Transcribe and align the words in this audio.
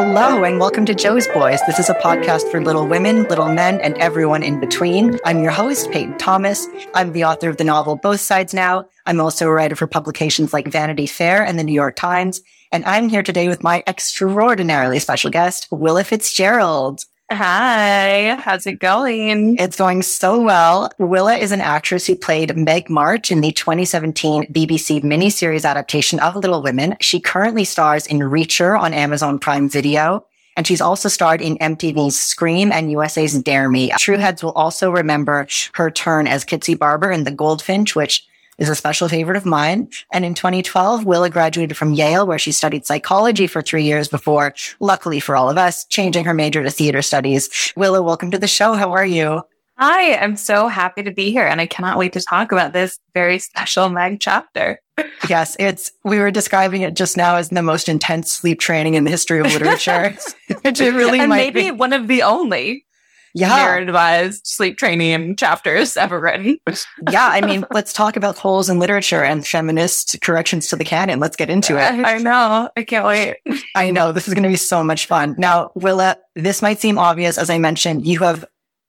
Hello, 0.00 0.44
and 0.44 0.60
welcome 0.60 0.86
to 0.86 0.94
Jo's 0.94 1.26
Boys. 1.26 1.60
This 1.66 1.80
is 1.80 1.90
a 1.90 1.94
podcast 1.94 2.48
for 2.52 2.62
little 2.62 2.86
women, 2.86 3.24
little 3.24 3.52
men, 3.52 3.80
and 3.80 3.98
everyone 3.98 4.44
in 4.44 4.60
between. 4.60 5.18
I'm 5.24 5.42
your 5.42 5.50
host, 5.50 5.90
Peyton 5.90 6.16
Thomas. 6.18 6.68
I'm 6.94 7.10
the 7.10 7.24
author 7.24 7.48
of 7.48 7.56
the 7.56 7.64
novel 7.64 7.96
Both 7.96 8.20
Sides 8.20 8.54
Now. 8.54 8.84
I'm 9.06 9.20
also 9.20 9.48
a 9.48 9.50
writer 9.50 9.74
for 9.74 9.88
publications 9.88 10.52
like 10.52 10.68
Vanity 10.68 11.08
Fair 11.08 11.44
and 11.44 11.58
the 11.58 11.64
New 11.64 11.72
York 11.72 11.96
Times. 11.96 12.42
And 12.70 12.84
I'm 12.84 13.08
here 13.08 13.24
today 13.24 13.48
with 13.48 13.64
my 13.64 13.82
extraordinarily 13.88 15.00
special 15.00 15.32
guest, 15.32 15.66
Willa 15.72 16.04
Fitzgerald. 16.04 17.04
Hi, 17.30 18.36
how's 18.40 18.66
it 18.66 18.80
going? 18.80 19.56
It's 19.58 19.76
going 19.76 20.00
so 20.00 20.40
well. 20.40 20.90
Willa 20.96 21.36
is 21.36 21.52
an 21.52 21.60
actress 21.60 22.06
who 22.06 22.16
played 22.16 22.56
Meg 22.56 22.88
March 22.88 23.30
in 23.30 23.42
the 23.42 23.52
2017 23.52 24.46
BBC 24.46 25.02
miniseries 25.02 25.68
adaptation 25.68 26.20
of 26.20 26.36
Little 26.36 26.62
Women. 26.62 26.96
She 27.00 27.20
currently 27.20 27.64
stars 27.64 28.06
in 28.06 28.20
Reacher 28.20 28.80
on 28.80 28.94
Amazon 28.94 29.38
Prime 29.38 29.68
Video. 29.68 30.24
And 30.56 30.66
she's 30.66 30.80
also 30.80 31.10
starred 31.10 31.42
in 31.42 31.58
MTV's 31.58 32.18
Scream 32.18 32.72
and 32.72 32.90
USA's 32.90 33.40
Dare 33.42 33.68
Me. 33.68 33.90
Trueheads 33.90 34.42
will 34.42 34.52
also 34.52 34.90
remember 34.90 35.46
her 35.74 35.90
turn 35.90 36.26
as 36.26 36.46
Kitsey 36.46 36.78
Barbour 36.78 37.12
in 37.12 37.24
The 37.24 37.30
Goldfinch, 37.30 37.94
which 37.94 38.26
is 38.58 38.68
a 38.68 38.74
special 38.74 39.08
favorite 39.08 39.36
of 39.36 39.46
mine. 39.46 39.88
And 40.12 40.24
in 40.24 40.34
2012, 40.34 41.04
Willa 41.04 41.30
graduated 41.30 41.76
from 41.76 41.94
Yale, 41.94 42.26
where 42.26 42.38
she 42.38 42.52
studied 42.52 42.84
psychology 42.84 43.46
for 43.46 43.62
three 43.62 43.84
years 43.84 44.08
before, 44.08 44.54
luckily 44.80 45.20
for 45.20 45.36
all 45.36 45.48
of 45.48 45.56
us, 45.56 45.84
changing 45.86 46.24
her 46.24 46.34
major 46.34 46.62
to 46.62 46.70
theater 46.70 47.02
studies. 47.02 47.72
Willa, 47.76 48.02
welcome 48.02 48.30
to 48.32 48.38
the 48.38 48.48
show. 48.48 48.74
How 48.74 48.92
are 48.92 49.06
you? 49.06 49.42
Hi, 49.78 50.16
I'm 50.16 50.34
so 50.34 50.66
happy 50.66 51.04
to 51.04 51.12
be 51.12 51.30
here 51.30 51.46
and 51.46 51.60
I 51.60 51.66
cannot 51.66 51.98
wait 51.98 52.12
to 52.14 52.20
talk 52.20 52.50
about 52.50 52.72
this 52.72 52.98
very 53.14 53.38
special 53.38 53.88
Meg 53.88 54.18
chapter. 54.18 54.80
yes, 55.28 55.54
it's, 55.60 55.92
we 56.04 56.18
were 56.18 56.32
describing 56.32 56.82
it 56.82 56.94
just 56.94 57.16
now 57.16 57.36
as 57.36 57.50
the 57.50 57.62
most 57.62 57.88
intense 57.88 58.32
sleep 58.32 58.58
training 58.58 58.94
in 58.94 59.04
the 59.04 59.10
history 59.10 59.38
of 59.38 59.46
literature, 59.46 60.16
which 60.62 60.80
it 60.80 60.94
really 60.94 61.20
and 61.20 61.28
might 61.28 61.54
maybe 61.54 61.62
be. 61.66 61.70
one 61.70 61.92
of 61.92 62.08
the 62.08 62.24
only 62.24 62.86
yeah. 63.34 63.66
narrativized 63.66 64.46
sleep 64.46 64.78
training 64.78 65.36
chapters 65.36 65.96
ever 65.96 66.20
written. 66.20 66.58
yeah, 67.10 67.28
I 67.28 67.40
mean, 67.40 67.64
let's 67.72 67.92
talk 67.92 68.16
about 68.16 68.38
holes 68.38 68.68
in 68.68 68.78
literature 68.78 69.22
and 69.22 69.46
feminist 69.46 70.20
corrections 70.20 70.68
to 70.68 70.76
the 70.76 70.84
canon. 70.84 71.20
Let's 71.20 71.36
get 71.36 71.50
into 71.50 71.76
it. 71.76 71.82
I 71.82 72.18
know. 72.18 72.70
I 72.76 72.82
can't 72.82 73.06
wait. 73.06 73.36
I 73.74 73.90
know. 73.90 74.12
This 74.12 74.28
is 74.28 74.34
going 74.34 74.44
to 74.44 74.48
be 74.48 74.56
so 74.56 74.82
much 74.82 75.06
fun. 75.06 75.34
Now, 75.38 75.70
Willa, 75.74 76.16
this 76.34 76.62
might 76.62 76.80
seem 76.80 76.98
obvious. 76.98 77.38
As 77.38 77.50
I 77.50 77.58
mentioned, 77.58 78.06
you 78.06 78.20
have 78.20 78.44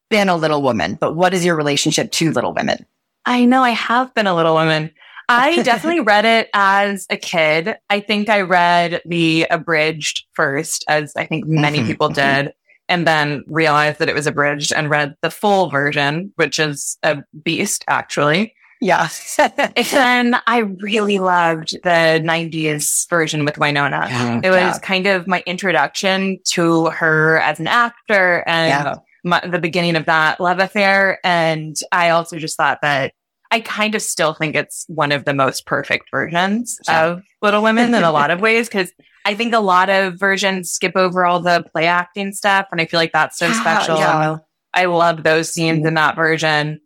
been 0.10 0.30
a 0.30 0.36
little 0.36 0.62
woman, 0.62 0.96
but 1.00 1.16
what 1.16 1.34
is 1.34 1.46
your 1.46 1.56
relationship 1.56 2.12
to 2.12 2.32
Little 2.32 2.54
Women? 2.54 2.86
I 3.26 3.46
know 3.46 3.62
I 3.62 3.72
have 3.72 4.14
been 4.14 4.28
a 4.28 4.36
little 4.36 4.56
woman. 4.56 4.92
I 5.28 5.62
definitely 5.64 6.02
read 6.02 6.26
it 6.26 6.50
as 6.54 7.06
a 7.10 7.18
kid. 7.18 7.78
I 7.90 8.00
think 8.00 8.30
I 8.30 8.42
read 8.42 9.02
the 9.06 9.46
abridged 9.50 10.26
first, 10.34 10.84
as 10.88 11.14
I 11.16 11.26
think 11.26 11.46
many 11.46 11.80
mm-hmm. 11.80 11.88
people 11.88 12.10
did 12.10 12.54
and 12.90 13.08
then 13.08 13.44
realized 13.48 14.00
that 14.00 14.10
it 14.10 14.16
was 14.16 14.28
abridged 14.28 14.74
and 14.74 14.90
read 14.90 15.16
the 15.22 15.32
full 15.32 15.70
version, 15.70 16.34
which 16.36 16.60
is 16.60 16.98
a 17.04 17.24
beast, 17.44 17.86
actually. 17.88 18.54
Yeah. 18.82 19.10
and 19.94 20.36
I 20.48 20.60
really 20.60 21.20
loved 21.20 21.78
the 21.84 22.22
90s 22.24 23.10
version 23.10 23.46
with 23.46 23.58
Winona. 23.58 24.08
Yeah, 24.10 24.42
it 24.44 24.50
was 24.50 24.58
yeah. 24.58 24.80
kind 24.80 25.06
of 25.06 25.28
my 25.28 25.44
introduction 25.46 26.40
to 26.52 26.86
her 26.86 27.40
as 27.42 27.60
an 27.60 27.68
actor 27.68 28.44
and 28.48 28.70
yeah. 28.70 28.96
my, 29.24 29.42
the 29.46 29.60
beginning 29.60 29.96
of 29.96 30.06
that 30.06 30.40
love 30.40 30.60
affair. 30.60 31.20
And 31.24 31.76
I 31.92 32.10
also 32.10 32.38
just 32.38 32.58
thought 32.58 32.80
that 32.82 33.14
I 33.52 33.60
kind 33.60 33.96
of 33.96 34.02
still 34.02 34.34
think 34.34 34.56
it's 34.56 34.86
one 34.88 35.12
of 35.12 35.26
the 35.26 35.34
most 35.34 35.66
perfect 35.66 36.10
versions 36.12 36.80
of 36.88 37.24
Little 37.42 37.64
Women 37.64 37.94
in 37.94 38.04
a 38.04 38.12
lot 38.12 38.32
of 38.32 38.42
ways 38.42 38.68
because 38.68 38.92
I 39.30 39.36
think 39.36 39.54
a 39.54 39.60
lot 39.60 39.92
of 39.92 40.20
versions 40.20 40.72
skip 40.72 40.94
over 40.96 41.24
all 41.24 41.40
the 41.40 41.64
play 41.72 41.86
acting 41.86 42.32
stuff, 42.32 42.66
and 42.72 42.82
I 42.82 42.88
feel 42.88 43.00
like 43.00 43.12
that's 43.12 43.38
so 43.38 43.46
yeah, 43.46 43.62
special. 43.62 43.98
Yeah. 43.98 44.38
I 44.74 44.86
love 44.86 45.22
those 45.22 45.54
scenes 45.54 45.86
in 45.86 45.94
that 45.94 46.16
version. 46.16 46.82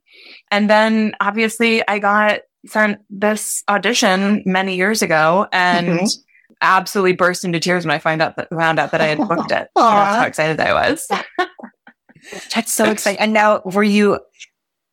And 0.51 0.69
then 0.69 1.13
obviously 1.21 1.87
I 1.87 1.99
got 1.99 2.41
sent 2.65 2.99
this 3.09 3.63
audition 3.69 4.43
many 4.45 4.75
years 4.75 5.01
ago 5.01 5.47
and 5.53 5.87
mm-hmm. 5.87 6.05
absolutely 6.59 7.13
burst 7.13 7.45
into 7.45 7.61
tears 7.61 7.85
when 7.85 7.95
I 7.95 7.99
find 7.99 8.21
out 8.21 8.35
that, 8.35 8.49
found 8.49 8.77
out 8.77 8.91
that 8.91 8.99
I 8.99 9.07
had 9.07 9.17
booked 9.29 9.51
it. 9.51 9.69
That's 9.73 10.15
how 10.17 10.25
excited 10.25 10.59
I 10.59 10.89
was. 10.89 11.07
That's 12.53 12.73
so 12.73 12.91
exciting. 12.91 13.21
And 13.21 13.31
now 13.31 13.61
were 13.63 13.83
you, 13.83 14.19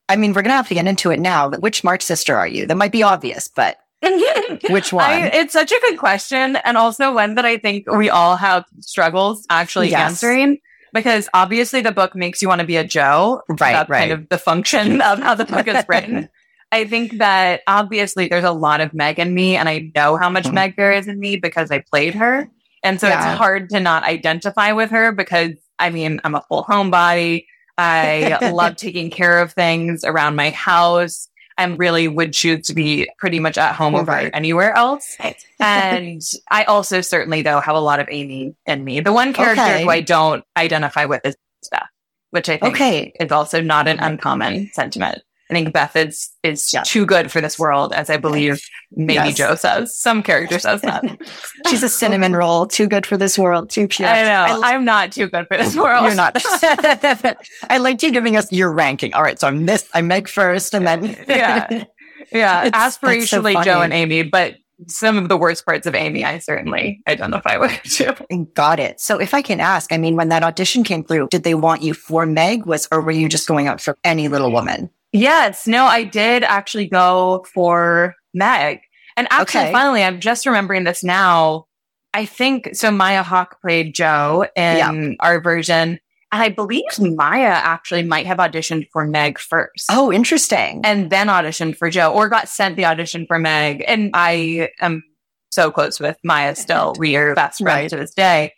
I 0.08 0.14
mean, 0.14 0.30
we're 0.30 0.42
going 0.42 0.50
to 0.50 0.56
have 0.56 0.68
to 0.68 0.74
get 0.74 0.86
into 0.86 1.10
it 1.10 1.18
now, 1.18 1.48
but 1.48 1.62
which 1.62 1.82
March 1.82 2.02
sister 2.02 2.36
are 2.36 2.48
you? 2.48 2.66
That 2.66 2.76
might 2.76 2.92
be 2.92 3.02
obvious, 3.02 3.48
but 3.48 3.76
Which 4.70 4.92
one? 4.92 5.04
I, 5.04 5.26
it's 5.32 5.52
such 5.52 5.72
a 5.72 5.80
good 5.80 5.98
question. 5.98 6.56
And 6.56 6.76
also 6.76 7.14
one 7.14 7.34
that 7.34 7.44
I 7.44 7.58
think 7.58 7.90
we 7.90 8.08
all 8.08 8.36
have 8.36 8.64
struggles 8.80 9.46
actually 9.50 9.90
yes. 9.90 10.10
answering 10.10 10.58
because 10.92 11.28
obviously 11.34 11.82
the 11.82 11.92
book 11.92 12.14
makes 12.14 12.40
you 12.40 12.48
want 12.48 12.60
to 12.60 12.66
be 12.66 12.76
a 12.76 12.84
Jo. 12.84 13.42
Right. 13.48 13.72
That's 13.72 13.90
right. 13.90 14.00
kind 14.00 14.12
of 14.12 14.28
the 14.28 14.38
function 14.38 15.00
of 15.00 15.18
how 15.18 15.34
the 15.34 15.44
book 15.44 15.68
is 15.68 15.84
written. 15.88 16.28
I 16.72 16.84
think 16.84 17.18
that 17.18 17.62
obviously 17.66 18.28
there's 18.28 18.44
a 18.44 18.52
lot 18.52 18.80
of 18.80 18.94
Meg 18.94 19.18
in 19.18 19.34
me 19.34 19.56
and 19.56 19.68
I 19.68 19.90
know 19.94 20.16
how 20.16 20.30
much 20.30 20.44
mm-hmm. 20.44 20.54
Meg 20.54 20.76
there 20.76 20.92
is 20.92 21.08
in 21.08 21.18
me 21.18 21.36
because 21.36 21.70
I 21.70 21.80
played 21.80 22.14
her. 22.14 22.48
And 22.82 23.00
so 23.00 23.08
yeah. 23.08 23.32
it's 23.32 23.38
hard 23.38 23.70
to 23.70 23.80
not 23.80 24.04
identify 24.04 24.72
with 24.72 24.90
her 24.90 25.12
because 25.12 25.52
I 25.78 25.90
mean, 25.90 26.20
I'm 26.24 26.34
a 26.34 26.42
full 26.42 26.64
homebody. 26.64 27.46
I 27.76 28.50
love 28.52 28.76
taking 28.76 29.10
care 29.10 29.40
of 29.40 29.52
things 29.52 30.04
around 30.04 30.36
my 30.36 30.50
house 30.50 31.28
and 31.60 31.78
really 31.78 32.08
would 32.08 32.32
choose 32.32 32.66
to 32.66 32.74
be 32.74 33.08
pretty 33.18 33.38
much 33.38 33.58
at 33.58 33.74
home 33.74 33.94
over 33.94 34.10
right. 34.10 34.30
anywhere 34.32 34.74
else. 34.74 35.16
and 35.60 36.22
I 36.50 36.64
also 36.64 37.00
certainly 37.02 37.42
though 37.42 37.60
have 37.60 37.76
a 37.76 37.80
lot 37.80 38.00
of 38.00 38.08
Amy 38.10 38.54
in 38.66 38.82
me. 38.82 39.00
The 39.00 39.12
one 39.12 39.32
character 39.32 39.62
okay. 39.62 39.82
who 39.82 39.90
I 39.90 40.00
don't 40.00 40.44
identify 40.56 41.04
with 41.04 41.20
is 41.24 41.36
Beth, 41.70 41.82
which 42.30 42.48
I 42.48 42.56
think 42.56 42.76
okay. 42.76 43.12
is 43.20 43.30
also 43.30 43.60
not 43.60 43.86
an 43.86 44.00
uncommon 44.00 44.70
sentiment. 44.72 45.22
I 45.50 45.54
think 45.54 45.72
Beth 45.72 45.96
is 45.96 46.30
is 46.44 46.72
yeah. 46.72 46.82
too 46.82 47.04
good 47.04 47.30
for 47.30 47.40
this 47.40 47.58
world, 47.58 47.92
as 47.92 48.08
I 48.08 48.16
believe 48.16 48.62
maybe 48.92 49.14
yes. 49.14 49.36
Jo 49.36 49.54
says. 49.56 49.98
Some 49.98 50.22
character 50.22 50.58
says 50.58 50.80
that. 50.82 51.04
She's 51.68 51.82
a 51.82 51.88
cinnamon 51.88 52.34
roll, 52.34 52.66
too 52.66 52.86
good 52.86 53.04
for 53.04 53.16
this 53.16 53.36
world, 53.36 53.68
too 53.68 53.88
pure. 53.88 54.08
I 54.08 54.22
know. 54.22 54.60
I, 54.62 54.72
am 54.72 54.84
not 54.84 55.12
too 55.12 55.28
good 55.28 55.48
for 55.48 55.56
this 55.56 55.76
world. 55.76 56.06
You're 56.06 56.14
not. 56.14 56.36
I 57.68 57.78
liked 57.78 58.02
you 58.02 58.12
giving 58.12 58.36
us 58.36 58.50
your 58.52 58.70
ranking. 58.72 59.12
All 59.14 59.22
right, 59.22 59.38
so 59.38 59.48
I'm 59.48 59.66
this. 59.66 59.88
I'm 59.92 60.06
Meg 60.06 60.28
first, 60.28 60.72
and 60.72 60.86
then 60.86 61.04
yeah, 61.28 61.84
yeah. 62.32 62.64
It's, 62.66 62.76
Aspirationally, 62.76 63.54
so 63.54 63.62
Jo 63.62 63.80
and 63.80 63.92
Amy, 63.92 64.22
but 64.22 64.54
some 64.86 65.18
of 65.18 65.28
the 65.28 65.36
worst 65.36 65.66
parts 65.66 65.86
of 65.86 65.94
Amy, 65.94 66.24
I 66.24 66.38
certainly 66.38 67.02
identify 67.06 67.56
with 67.56 67.82
too. 67.82 68.14
Got 68.54 68.80
it. 68.80 69.00
So 69.00 69.18
if 69.18 69.34
I 69.34 69.42
can 69.42 69.60
ask, 69.60 69.92
I 69.92 69.98
mean, 69.98 70.16
when 70.16 70.28
that 70.28 70.42
audition 70.42 70.84
came 70.84 71.04
through, 71.04 71.28
did 71.28 71.42
they 71.42 71.54
want 71.54 71.82
you 71.82 71.92
for 71.92 72.24
Meg 72.24 72.66
was, 72.66 72.88
or 72.92 73.00
were 73.00 73.10
you 73.10 73.28
just 73.28 73.48
going 73.48 73.66
out 73.66 73.80
for 73.80 73.98
any 74.04 74.28
little 74.28 74.52
woman? 74.52 74.90
Yes. 75.12 75.66
No, 75.66 75.84
I 75.86 76.04
did 76.04 76.44
actually 76.44 76.88
go 76.88 77.44
for 77.52 78.14
Meg. 78.34 78.80
And 79.16 79.26
actually, 79.30 79.62
okay. 79.62 79.72
finally, 79.72 80.02
I'm 80.02 80.20
just 80.20 80.46
remembering 80.46 80.84
this 80.84 81.02
now. 81.02 81.66
I 82.14 82.24
think 82.26 82.70
so. 82.74 82.90
Maya 82.90 83.22
Hawke 83.22 83.60
played 83.60 83.94
Jo 83.94 84.46
in 84.56 84.76
yeah. 84.76 85.12
our 85.20 85.40
version. 85.40 85.98
And 86.32 86.42
I 86.42 86.48
believe 86.48 86.84
Maya 86.98 87.48
actually 87.48 88.04
might 88.04 88.26
have 88.26 88.38
auditioned 88.38 88.88
for 88.92 89.04
Meg 89.04 89.38
first. 89.38 89.86
Oh, 89.90 90.12
interesting. 90.12 90.80
And 90.84 91.10
then 91.10 91.26
auditioned 91.26 91.76
for 91.76 91.90
Jo 91.90 92.12
or 92.12 92.28
got 92.28 92.48
sent 92.48 92.76
the 92.76 92.84
audition 92.84 93.26
for 93.26 93.38
Meg. 93.38 93.84
And 93.86 94.10
I 94.14 94.70
am 94.80 95.02
so 95.50 95.70
close 95.72 95.98
with 95.98 96.16
Maya 96.22 96.54
still. 96.54 96.94
We 96.98 97.16
are 97.16 97.34
best 97.34 97.60
friends 97.60 97.82
right. 97.82 97.90
to 97.90 97.96
this 97.96 98.14
day. 98.14 98.54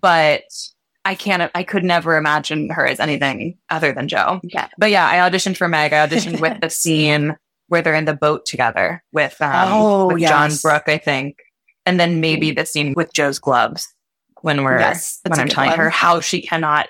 But 0.00 0.42
I 1.08 1.14
can't, 1.14 1.50
I 1.54 1.62
could 1.62 1.84
never 1.84 2.18
imagine 2.18 2.68
her 2.68 2.86
as 2.86 3.00
anything 3.00 3.56
other 3.70 3.92
than 3.92 4.08
Jo. 4.08 4.40
Yeah. 4.42 4.68
But 4.76 4.90
yeah, 4.90 5.08
I 5.08 5.30
auditioned 5.30 5.56
for 5.56 5.66
Meg. 5.66 5.94
I 5.94 6.06
auditioned 6.06 6.38
with 6.38 6.60
the 6.60 6.68
scene 6.82 7.34
where 7.68 7.80
they're 7.80 7.94
in 7.94 8.04
the 8.04 8.12
boat 8.12 8.44
together 8.44 9.02
with, 9.10 9.40
um, 9.40 9.72
oh, 9.72 10.06
with 10.08 10.18
yes. 10.18 10.28
John 10.28 10.50
Brooke, 10.60 10.88
I 10.88 10.98
think. 10.98 11.38
And 11.86 11.98
then 11.98 12.20
maybe 12.20 12.50
the 12.50 12.66
scene 12.66 12.92
with 12.94 13.14
Jo's 13.14 13.38
gloves 13.38 13.88
when 14.42 14.64
we're, 14.64 14.80
yes, 14.80 15.20
when 15.26 15.40
I'm 15.40 15.48
telling 15.48 15.70
one. 15.70 15.78
her 15.78 15.88
how 15.88 16.20
she 16.20 16.42
cannot 16.42 16.88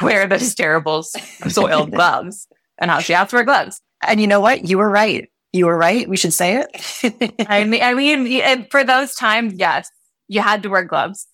wear 0.00 0.26
those 0.26 0.54
terrible 0.54 1.02
soiled 1.48 1.90
gloves 1.90 2.48
and 2.78 2.90
how 2.90 3.00
she 3.00 3.12
has 3.12 3.28
to 3.28 3.36
wear 3.36 3.44
gloves. 3.44 3.82
And 4.08 4.22
you 4.22 4.26
know 4.26 4.40
what? 4.40 4.66
You 4.66 4.78
were 4.78 4.88
right. 4.88 5.30
You 5.52 5.66
were 5.66 5.76
right. 5.76 6.08
We 6.08 6.16
should 6.16 6.32
say 6.32 6.64
it. 6.64 7.46
I 7.46 7.64
mean, 7.64 7.82
I 7.82 7.92
mean, 7.92 8.66
for 8.70 8.84
those 8.84 9.14
times, 9.14 9.52
yes, 9.58 9.90
you 10.30 10.40
had 10.40 10.62
to 10.62 10.68
wear 10.68 10.84
gloves. 10.84 11.26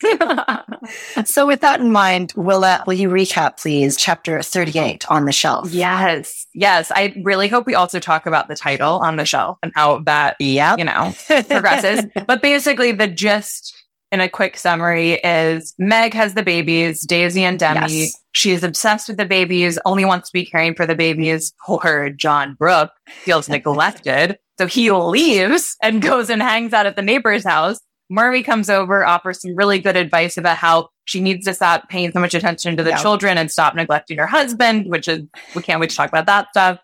so 1.26 1.46
with 1.46 1.60
that 1.60 1.80
in 1.80 1.92
mind, 1.92 2.32
Willa, 2.34 2.82
will 2.86 2.94
you 2.94 3.10
recap, 3.10 3.60
please, 3.60 3.94
chapter 3.94 4.40
38 4.40 5.08
on 5.10 5.26
the 5.26 5.32
shelf? 5.32 5.70
Yes. 5.70 6.46
Yes. 6.54 6.90
I 6.90 7.14
really 7.22 7.46
hope 7.46 7.66
we 7.66 7.74
also 7.74 8.00
talk 8.00 8.24
about 8.24 8.48
the 8.48 8.56
title 8.56 8.98
on 9.00 9.16
the 9.16 9.26
shelf 9.26 9.58
and 9.62 9.70
how 9.74 9.98
that, 10.04 10.36
yep. 10.40 10.78
you 10.78 10.86
know, 10.86 11.12
progresses. 11.26 12.06
but 12.26 12.40
basically 12.40 12.90
the 12.90 13.06
gist 13.06 13.74
in 14.12 14.22
a 14.22 14.30
quick 14.30 14.56
summary 14.56 15.20
is 15.22 15.74
Meg 15.76 16.14
has 16.14 16.32
the 16.32 16.42
babies, 16.42 17.02
Daisy 17.02 17.44
and 17.44 17.58
Demi. 17.58 18.04
Yes. 18.04 18.18
She 18.32 18.52
is 18.52 18.64
obsessed 18.64 19.08
with 19.08 19.18
the 19.18 19.26
babies, 19.26 19.78
only 19.84 20.06
wants 20.06 20.30
to 20.30 20.32
be 20.32 20.46
caring 20.46 20.74
for 20.74 20.86
the 20.86 20.94
babies. 20.94 21.52
Poor 21.66 22.08
John 22.08 22.54
Brooke 22.54 22.92
feels 23.08 23.46
neglected. 23.46 24.38
So 24.56 24.66
he 24.66 24.90
leaves 24.90 25.76
and 25.82 26.00
goes 26.00 26.30
and 26.30 26.40
hangs 26.40 26.72
out 26.72 26.86
at 26.86 26.96
the 26.96 27.02
neighbor's 27.02 27.44
house 27.44 27.78
Marmee 28.08 28.42
comes 28.42 28.70
over, 28.70 29.04
offers 29.04 29.40
some 29.40 29.56
really 29.56 29.78
good 29.78 29.96
advice 29.96 30.36
about 30.36 30.56
how 30.56 30.90
she 31.06 31.20
needs 31.20 31.44
to 31.46 31.54
stop 31.54 31.88
paying 31.88 32.12
so 32.12 32.20
much 32.20 32.34
attention 32.34 32.76
to 32.76 32.82
the 32.82 32.90
yeah. 32.90 33.02
children 33.02 33.38
and 33.38 33.50
stop 33.50 33.74
neglecting 33.74 34.18
her 34.18 34.26
husband, 34.26 34.86
which 34.86 35.08
is, 35.08 35.22
we 35.54 35.62
can't 35.62 35.80
wait 35.80 35.90
to 35.90 35.96
talk 35.96 36.08
about 36.08 36.26
that 36.26 36.48
stuff. 36.50 36.78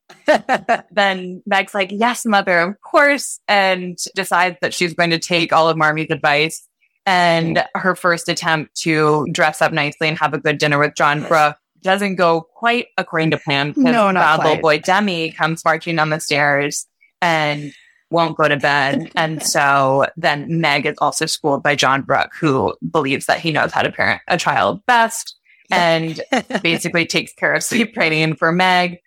then 0.91 1.43
Meg's 1.47 1.75
like, 1.75 1.91
yes, 1.93 2.25
mother, 2.25 2.59
of 2.61 2.81
course, 2.81 3.41
and 3.49 3.99
decides 4.15 4.57
that 4.63 4.75
she's 4.75 4.95
going 4.95 5.11
to 5.11 5.19
take 5.19 5.53
all 5.53 5.69
of 5.69 5.77
Marmee's 5.77 6.11
advice. 6.11 6.67
And 7.05 7.65
her 7.75 7.97
first 7.97 8.29
attempt 8.29 8.77
to 8.83 9.27
dress 9.33 9.61
up 9.61 9.73
nicely 9.73 10.07
and 10.07 10.17
have 10.19 10.35
a 10.35 10.39
good 10.39 10.59
dinner 10.59 10.79
with 10.79 10.95
John 10.95 11.23
Brooke 11.25 11.57
doesn't 11.83 12.15
go 12.15 12.43
quite 12.43 12.87
according 12.97 13.33
to 13.33 13.39
plan 13.39 13.71
because 13.71 13.83
no, 13.83 14.13
bad 14.13 14.39
little 14.39 14.63
boy 14.63 14.79
Demi 14.79 15.33
comes 15.33 15.65
marching 15.65 15.97
down 15.97 16.11
the 16.11 16.21
stairs 16.21 16.87
and 17.21 17.73
won't 18.13 18.37
go 18.37 18.49
to 18.49 18.57
bed. 18.57 19.11
And 19.17 19.43
so 19.43 20.07
then 20.17 20.61
Meg 20.61 20.87
is 20.87 20.97
also 20.99 21.27
schooled 21.27 21.63
by 21.63 21.75
John 21.75 22.03
Brooke, 22.03 22.33
who 22.39 22.75
believes 22.89 23.27
that 23.27 23.41
he 23.41 23.53
knows 23.53 23.73
how 23.73 23.83
to 23.83 23.93
parent 23.93 24.23
a 24.29 24.37
child 24.37 24.85
best 24.87 25.37
and 25.71 26.21
basically 26.63 27.07
takes 27.07 27.33
care 27.33 27.55
of 27.55 27.63
sleep 27.63 27.95
training 27.95 28.37
for 28.37 28.53
Meg. 28.53 28.99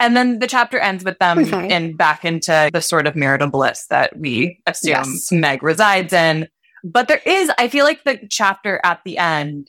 And 0.00 0.16
then 0.16 0.40
the 0.40 0.46
chapter 0.46 0.78
ends 0.78 1.04
with 1.04 1.18
them 1.18 1.38
okay. 1.38 1.74
in 1.74 1.96
back 1.96 2.24
into 2.24 2.70
the 2.72 2.80
sort 2.80 3.06
of 3.06 3.14
marital 3.14 3.48
bliss 3.48 3.86
that 3.90 4.18
we 4.18 4.60
assume 4.66 4.90
yes. 4.90 5.32
Meg 5.32 5.62
resides 5.62 6.12
in. 6.12 6.48
But 6.82 7.08
there 7.08 7.22
is, 7.24 7.50
I 7.58 7.68
feel 7.68 7.84
like 7.84 8.04
the 8.04 8.20
chapter 8.28 8.80
at 8.84 9.00
the 9.04 9.18
end 9.18 9.68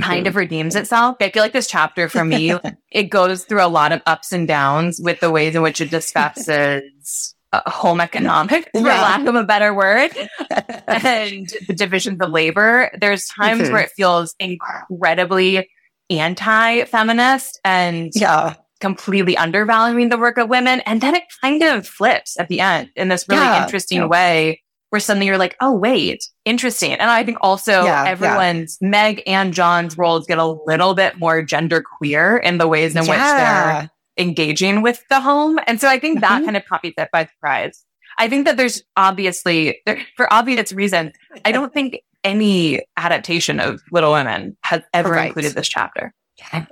kind 0.00 0.26
of 0.26 0.34
hmm. 0.34 0.40
redeems 0.40 0.76
itself. 0.76 1.16
I 1.20 1.30
feel 1.30 1.42
like 1.42 1.52
this 1.52 1.66
chapter 1.66 2.08
for 2.08 2.24
me, 2.24 2.54
it 2.90 3.04
goes 3.04 3.44
through 3.44 3.64
a 3.64 3.68
lot 3.68 3.92
of 3.92 4.02
ups 4.06 4.32
and 4.32 4.48
downs 4.48 5.00
with 5.02 5.20
the 5.20 5.30
ways 5.30 5.54
in 5.54 5.62
which 5.62 5.80
it 5.80 5.90
discusses 5.90 7.34
uh, 7.52 7.68
home 7.70 8.00
economics, 8.00 8.68
for 8.72 8.80
yeah. 8.80 9.00
lack 9.00 9.26
of 9.26 9.34
a 9.34 9.44
better 9.44 9.74
word, 9.74 10.10
and 10.86 11.48
the 11.66 11.74
divisions 11.74 12.20
of 12.20 12.30
labor. 12.30 12.90
There's 13.00 13.26
times 13.26 13.62
mm-hmm. 13.62 13.72
where 13.72 13.82
it 13.82 13.90
feels 13.96 14.34
incredibly 14.38 15.68
anti-feminist 16.10 17.60
and 17.64 18.10
yeah. 18.14 18.54
completely 18.80 19.36
undervaluing 19.36 20.08
the 20.08 20.18
work 20.18 20.38
of 20.38 20.48
women. 20.48 20.80
And 20.80 21.00
then 21.00 21.14
it 21.14 21.24
kind 21.42 21.62
of 21.62 21.86
flips 21.86 22.38
at 22.38 22.48
the 22.48 22.60
end 22.60 22.90
in 22.96 23.08
this 23.08 23.26
really 23.28 23.42
yeah. 23.42 23.64
interesting 23.64 23.98
yeah. 23.98 24.06
way 24.06 24.62
where 24.90 25.00
suddenly 25.00 25.26
you're 25.26 25.38
like, 25.38 25.54
oh, 25.60 25.74
wait, 25.74 26.26
interesting. 26.46 26.92
And 26.92 27.10
I 27.10 27.22
think 27.22 27.36
also 27.42 27.84
everyone's 27.84 28.78
Meg 28.80 29.22
and 29.26 29.52
John's 29.52 29.98
roles 29.98 30.26
get 30.26 30.38
a 30.38 30.46
little 30.46 30.94
bit 30.94 31.18
more 31.18 31.42
gender 31.42 31.82
queer 31.82 32.38
in 32.38 32.56
the 32.56 32.66
ways 32.66 32.96
in 32.96 33.00
which 33.00 33.08
they're 33.08 33.90
engaging 34.18 34.82
with 34.82 35.02
the 35.08 35.20
home. 35.20 35.58
And 35.66 35.80
so 35.80 35.88
I 35.88 35.98
think 35.98 36.20
that 36.20 36.30
mm-hmm. 36.30 36.44
kind 36.44 36.56
of 36.56 36.64
caught 36.66 36.84
me 36.84 36.94
by 37.12 37.26
surprise. 37.26 37.84
I 38.18 38.28
think 38.28 38.46
that 38.46 38.56
there's 38.56 38.82
obviously, 38.96 39.80
there, 39.86 40.00
for 40.16 40.32
obvious 40.32 40.72
reasons, 40.72 41.12
I 41.44 41.52
don't 41.52 41.72
think 41.72 42.00
any 42.24 42.82
adaptation 42.96 43.60
of 43.60 43.80
Little 43.92 44.12
Women 44.12 44.56
has 44.62 44.82
ever 44.92 45.10
right. 45.10 45.28
included 45.28 45.52
this 45.54 45.68
chapter. 45.68 46.12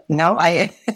No, 0.09 0.37
I. 0.39 0.71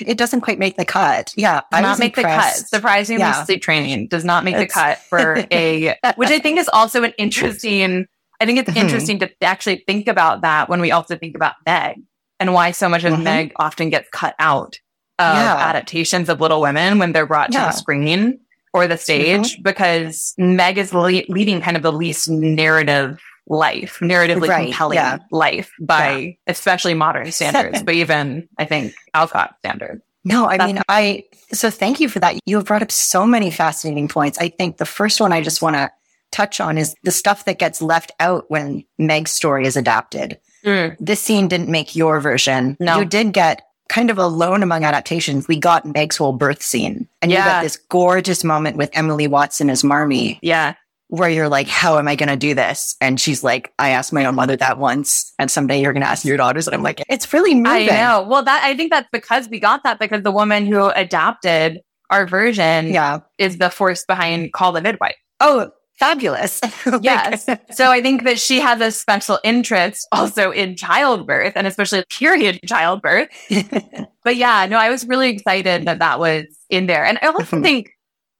it 0.00 0.16
doesn't 0.16 0.40
quite 0.40 0.58
make 0.58 0.76
the 0.76 0.84
cut. 0.84 1.34
Yeah, 1.36 1.60
I 1.72 1.82
not 1.82 1.98
make 1.98 2.16
impressed. 2.16 2.56
the 2.56 2.60
cut. 2.62 2.68
Surprisingly, 2.68 3.20
yeah. 3.20 3.44
sleep 3.44 3.62
training 3.62 4.08
does 4.08 4.24
not 4.24 4.44
make 4.44 4.56
it's... 4.56 4.72
the 4.72 4.80
cut 4.80 4.98
for 4.98 5.44
a, 5.50 5.96
which 6.16 6.30
I 6.30 6.38
think 6.38 6.58
is 6.58 6.70
also 6.72 7.02
an 7.02 7.12
interesting. 7.18 8.06
I 8.40 8.46
think 8.46 8.58
it's 8.58 8.70
mm-hmm. 8.70 8.78
interesting 8.78 9.18
to 9.20 9.30
actually 9.42 9.84
think 9.86 10.08
about 10.08 10.42
that 10.42 10.68
when 10.68 10.80
we 10.80 10.92
also 10.92 11.16
think 11.16 11.36
about 11.36 11.54
Meg 11.66 11.96
and 12.40 12.52
why 12.52 12.70
so 12.70 12.88
much 12.88 13.04
of 13.04 13.12
mm-hmm. 13.14 13.24
Meg 13.24 13.52
often 13.56 13.90
gets 13.90 14.08
cut 14.10 14.34
out 14.38 14.78
of 15.18 15.36
yeah. 15.36 15.56
adaptations 15.56 16.28
of 16.28 16.40
Little 16.40 16.60
Women 16.60 16.98
when 16.98 17.12
they're 17.12 17.26
brought 17.26 17.52
yeah. 17.52 17.66
to 17.66 17.66
the 17.66 17.72
screen 17.72 18.40
or 18.72 18.86
the 18.86 18.98
stage 18.98 19.54
mm-hmm. 19.54 19.62
because 19.62 20.34
Meg 20.36 20.78
is 20.78 20.92
le- 20.92 21.22
leading 21.28 21.60
kind 21.60 21.76
of 21.76 21.82
the 21.82 21.92
least 21.92 22.28
narrative 22.28 23.20
life, 23.48 23.98
narratively 24.00 24.48
right. 24.48 24.66
compelling 24.66 24.96
yeah. 24.96 25.18
life 25.30 25.72
by 25.80 26.36
especially 26.46 26.94
modern 26.94 27.30
standards, 27.32 27.82
but 27.82 27.94
even 27.94 28.48
I 28.58 28.64
think 28.64 28.94
Alcott 29.14 29.54
standards. 29.60 30.02
No, 30.24 30.46
I 30.46 30.56
That's- 30.56 30.74
mean, 30.74 30.82
I, 30.88 31.24
so 31.52 31.70
thank 31.70 32.00
you 32.00 32.08
for 32.08 32.18
that. 32.18 32.36
You 32.46 32.56
have 32.56 32.66
brought 32.66 32.82
up 32.82 32.90
so 32.90 33.24
many 33.24 33.50
fascinating 33.50 34.08
points. 34.08 34.38
I 34.38 34.48
think 34.48 34.76
the 34.76 34.84
first 34.84 35.20
one 35.20 35.32
I 35.32 35.40
just 35.40 35.62
want 35.62 35.76
to 35.76 35.90
touch 36.32 36.60
on 36.60 36.76
is 36.76 36.96
the 37.04 37.12
stuff 37.12 37.44
that 37.44 37.60
gets 37.60 37.80
left 37.80 38.10
out 38.18 38.44
when 38.48 38.84
Meg's 38.98 39.30
story 39.30 39.66
is 39.66 39.76
adapted. 39.76 40.38
Mm. 40.64 40.96
This 40.98 41.22
scene 41.22 41.46
didn't 41.46 41.68
make 41.68 41.94
your 41.94 42.18
version. 42.18 42.76
No. 42.80 42.98
You 42.98 43.04
did 43.04 43.32
get 43.32 43.62
kind 43.88 44.10
of 44.10 44.18
alone 44.18 44.62
among 44.62 44.84
adaptations, 44.84 45.48
we 45.48 45.58
got 45.58 45.84
Meg's 45.84 46.16
whole 46.16 46.32
birth 46.32 46.62
scene. 46.62 47.08
And 47.22 47.30
yeah. 47.30 47.38
you 47.38 47.44
got 47.44 47.62
this 47.62 47.76
gorgeous 47.76 48.44
moment 48.44 48.76
with 48.76 48.90
Emily 48.92 49.26
Watson 49.26 49.70
as 49.70 49.84
Marmee. 49.84 50.38
Yeah. 50.42 50.74
Where 51.08 51.30
you're 51.30 51.48
like, 51.48 51.68
how 51.68 51.98
am 51.98 52.08
I 52.08 52.16
going 52.16 52.30
to 52.30 52.36
do 52.36 52.52
this? 52.52 52.96
And 53.00 53.20
she's 53.20 53.44
like, 53.44 53.72
I 53.78 53.90
asked 53.90 54.12
my 54.12 54.24
own 54.24 54.34
mother 54.34 54.56
that 54.56 54.78
once, 54.78 55.32
and 55.38 55.48
someday 55.48 55.80
you're 55.80 55.92
going 55.92 56.02
to 56.02 56.08
ask 56.08 56.24
your 56.24 56.36
daughters. 56.36 56.66
And 56.66 56.74
I'm 56.74 56.82
like, 56.82 57.00
it's 57.08 57.32
really 57.32 57.54
moving. 57.54 57.90
I 57.90 57.94
know. 57.94 58.26
Well, 58.28 58.42
that 58.42 58.64
I 58.64 58.76
think 58.76 58.90
that's 58.90 59.08
because 59.12 59.48
we 59.48 59.60
got 59.60 59.84
that 59.84 60.00
because 60.00 60.22
the 60.22 60.32
woman 60.32 60.66
who 60.66 60.88
adapted 60.88 61.80
our 62.10 62.26
version, 62.26 62.88
yeah, 62.88 63.20
is 63.38 63.58
the 63.58 63.70
force 63.70 64.04
behind 64.04 64.52
Call 64.52 64.72
the 64.72 64.80
Midwife. 64.80 65.14
Oh, 65.38 65.70
fabulous. 65.98 66.60
yes. 67.00 67.46
So 67.72 67.90
I 67.90 68.00
think 68.02 68.24
that 68.24 68.38
she 68.38 68.60
has 68.60 68.80
a 68.80 68.90
special 68.90 69.38
interest 69.44 70.06
also 70.12 70.50
in 70.50 70.76
childbirth 70.76 71.54
and 71.56 71.66
especially 71.66 72.04
period 72.10 72.60
childbirth. 72.66 73.28
but 74.24 74.36
yeah, 74.36 74.66
no, 74.66 74.78
I 74.78 74.90
was 74.90 75.06
really 75.06 75.30
excited 75.30 75.86
that 75.86 75.98
that 75.98 76.18
was 76.18 76.44
in 76.68 76.86
there. 76.86 77.04
And 77.04 77.18
I 77.22 77.26
also 77.28 77.60
think, 77.62 77.90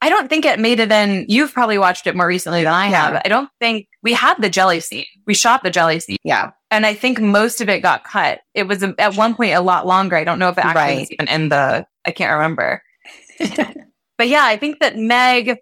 I 0.03 0.08
don't 0.11 0.29
think 0.29 0.44
it 0.44 0.61
made 0.61 0.79
it 0.79 0.93
in. 0.93 1.25
You've 1.29 1.53
probably 1.53 1.79
watched 1.79 2.06
it 2.06 2.14
more 2.14 2.26
recently 2.26 2.62
than 2.62 2.73
I 2.73 2.87
have. 2.87 3.23
I 3.25 3.29
don't 3.29 3.49
think 3.61 3.88
we 4.02 4.12
had 4.12 4.35
the 4.35 4.50
jelly 4.50 4.81
scene. 4.81 5.06
We 5.26 5.35
shot 5.35 5.62
the 5.62 5.70
jelly 5.70 6.00
scene. 6.00 6.19
Yeah. 6.23 6.50
And 6.70 6.85
I 6.85 6.94
think 6.94 7.20
most 7.20 7.61
of 7.61 7.69
it 7.69 7.81
got 7.81 8.05
cut. 8.05 8.41
It 8.55 8.64
was 8.64 8.82
a, 8.82 8.94
at 8.99 9.17
one 9.17 9.35
point 9.35 9.55
a 9.55 9.61
lot 9.61 9.87
longer. 9.87 10.17
I 10.17 10.25
don't 10.25 10.38
know 10.38 10.50
if 10.50 10.59
it 10.59 10.64
actually 10.64 10.81
right. 10.81 11.00
was 11.00 11.12
even 11.12 11.29
in 11.29 11.49
the, 11.49 11.87
I 12.05 12.11
can't 12.11 12.32
remember. 12.32 12.82
but 14.19 14.29
yeah, 14.29 14.44
I 14.44 14.56
think 14.59 14.81
that 14.81 14.97
Meg, 14.99 15.56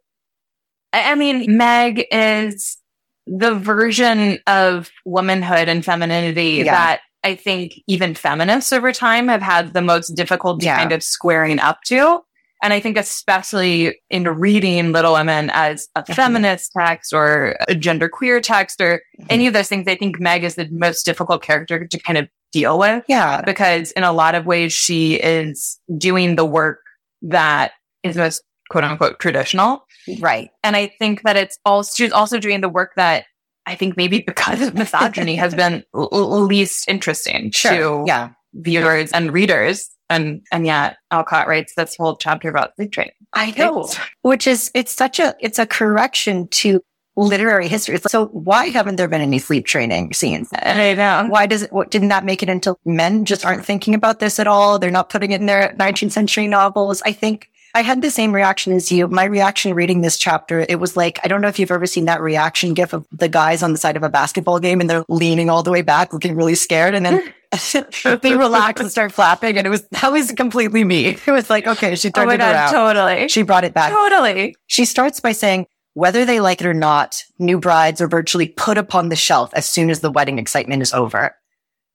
I 0.94 1.14
mean, 1.14 1.56
Meg 1.56 2.06
is 2.10 2.78
the 3.26 3.54
version 3.54 4.38
of 4.46 4.90
womanhood 5.04 5.68
and 5.68 5.84
femininity 5.84 6.62
yeah. 6.64 6.64
that 6.64 7.00
I 7.24 7.34
think 7.34 7.80
even 7.86 8.14
feminists 8.14 8.72
over 8.72 8.92
time 8.92 9.28
have 9.28 9.42
had 9.42 9.72
the 9.72 9.80
most 9.80 10.10
difficulty 10.10 10.66
yeah. 10.66 10.76
kind 10.76 10.92
of 10.92 11.02
squaring 11.02 11.58
up 11.58 11.80
to. 11.86 12.20
And 12.62 12.72
I 12.72 12.80
think 12.80 12.96
especially 12.96 14.00
in 14.08 14.24
reading 14.24 14.92
Little 14.92 15.12
Women 15.14 15.50
as 15.52 15.88
a 15.96 16.04
feminist 16.14 16.72
text 16.76 17.12
or 17.12 17.56
a 17.68 17.74
genderqueer 17.74 18.42
text 18.42 18.80
or 18.80 19.02
mm-hmm. 19.18 19.26
any 19.28 19.46
of 19.46 19.52
those 19.52 19.68
things, 19.68 19.86
I 19.86 19.96
think 19.96 20.20
Meg 20.20 20.44
is 20.44 20.54
the 20.54 20.68
most 20.70 21.04
difficult 21.04 21.42
character 21.42 21.86
to 21.86 21.98
kind 21.98 22.16
of 22.16 22.28
deal 22.52 22.78
with. 22.78 23.04
Yeah. 23.08 23.42
Because 23.42 23.90
in 23.92 24.02
a 24.02 24.12
lot 24.12 24.34
of 24.34 24.46
ways, 24.46 24.72
she 24.72 25.14
is 25.14 25.78
doing 25.98 26.36
the 26.36 26.44
work 26.44 26.80
that 27.22 27.72
is 28.02 28.16
most 28.16 28.42
quote 28.70 28.84
unquote 28.84 29.18
traditional. 29.18 29.86
Right. 30.20 30.50
And 30.62 30.76
I 30.76 30.88
think 30.98 31.22
that 31.22 31.36
it's 31.36 31.58
also, 31.64 31.92
she's 31.94 32.12
also 32.12 32.38
doing 32.38 32.60
the 32.60 32.68
work 32.68 32.92
that 32.96 33.24
I 33.66 33.74
think 33.74 33.96
maybe 33.96 34.20
because 34.20 34.60
of 34.60 34.74
misogyny 34.74 35.36
has 35.36 35.54
been 35.56 35.84
l- 35.94 36.08
least 36.44 36.88
interesting 36.88 37.50
sure. 37.50 37.72
to 37.72 38.04
yeah. 38.06 38.30
viewers 38.54 39.12
and 39.12 39.32
readers. 39.32 39.90
And, 40.10 40.42
and 40.52 40.66
yet 40.66 40.98
Alcott 41.10 41.48
writes 41.48 41.74
this 41.76 41.96
whole 41.96 42.16
chapter 42.16 42.48
about 42.48 42.76
sleep 42.76 42.92
training. 42.92 43.14
I 43.32 43.52
know, 43.52 43.88
which 44.22 44.46
is, 44.46 44.70
it's 44.74 44.92
such 44.92 45.18
a, 45.18 45.34
it's 45.40 45.58
a 45.58 45.66
correction 45.66 46.46
to 46.48 46.80
literary 47.16 47.68
history. 47.68 47.98
So 48.08 48.26
why 48.26 48.66
haven't 48.66 48.96
there 48.96 49.08
been 49.08 49.20
any 49.20 49.38
sleep 49.38 49.66
training 49.66 50.12
scenes? 50.12 50.50
I 50.52 50.94
know. 50.94 51.26
Why 51.28 51.46
does 51.46 51.62
it, 51.62 51.72
what, 51.72 51.90
didn't 51.90 52.08
that 52.08 52.24
make 52.24 52.42
it 52.42 52.48
until 52.48 52.78
men 52.84 53.24
just 53.24 53.44
aren't 53.46 53.64
thinking 53.64 53.94
about 53.94 54.20
this 54.20 54.38
at 54.38 54.46
all? 54.46 54.78
They're 54.78 54.90
not 54.90 55.10
putting 55.10 55.30
it 55.30 55.40
in 55.40 55.46
their 55.46 55.74
19th 55.78 56.12
century 56.12 56.48
novels. 56.48 57.02
I 57.06 57.12
think 57.12 57.50
I 57.74 57.82
had 57.82 58.02
the 58.02 58.10
same 58.10 58.32
reaction 58.32 58.72
as 58.72 58.92
you. 58.92 59.08
My 59.08 59.24
reaction 59.24 59.74
reading 59.74 60.00
this 60.00 60.16
chapter, 60.16 60.64
it 60.68 60.78
was 60.78 60.96
like, 60.96 61.18
I 61.24 61.28
don't 61.28 61.40
know 61.40 61.48
if 61.48 61.58
you've 61.58 61.72
ever 61.72 61.86
seen 61.86 62.04
that 62.04 62.20
reaction 62.20 62.72
gif 62.72 62.92
of 62.92 63.04
the 63.10 63.28
guys 63.28 63.64
on 63.64 63.72
the 63.72 63.78
side 63.78 63.96
of 63.96 64.04
a 64.04 64.08
basketball 64.08 64.60
game 64.60 64.80
and 64.80 64.88
they're 64.88 65.04
leaning 65.08 65.50
all 65.50 65.64
the 65.64 65.72
way 65.72 65.82
back, 65.82 66.12
looking 66.12 66.36
really 66.36 66.54
scared. 66.54 66.94
And 66.94 67.04
then 67.04 67.34
they 68.22 68.36
relax 68.36 68.80
and 68.80 68.90
start 68.92 69.10
flapping. 69.10 69.58
And 69.58 69.66
it 69.66 69.70
was, 69.70 69.82
that 69.88 70.12
was 70.12 70.30
completely 70.30 70.84
me. 70.84 71.06
It 71.06 71.26
was 71.26 71.50
like, 71.50 71.66
okay, 71.66 71.96
she 71.96 72.10
turned 72.10 72.30
oh 72.30 72.34
it 72.34 72.38
God, 72.38 72.54
around. 72.54 72.72
Totally. 72.72 73.28
She 73.28 73.42
brought 73.42 73.64
it 73.64 73.74
back. 73.74 73.92
Totally. 73.92 74.54
She 74.68 74.84
starts 74.84 75.18
by 75.18 75.32
saying, 75.32 75.66
whether 75.94 76.24
they 76.24 76.38
like 76.38 76.60
it 76.60 76.66
or 76.66 76.74
not, 76.74 77.24
new 77.40 77.58
brides 77.58 78.00
are 78.00 78.08
virtually 78.08 78.48
put 78.48 78.78
upon 78.78 79.08
the 79.08 79.16
shelf 79.16 79.52
as 79.54 79.68
soon 79.68 79.90
as 79.90 79.98
the 79.98 80.10
wedding 80.10 80.38
excitement 80.38 80.82
is 80.82 80.92
over. 80.92 81.36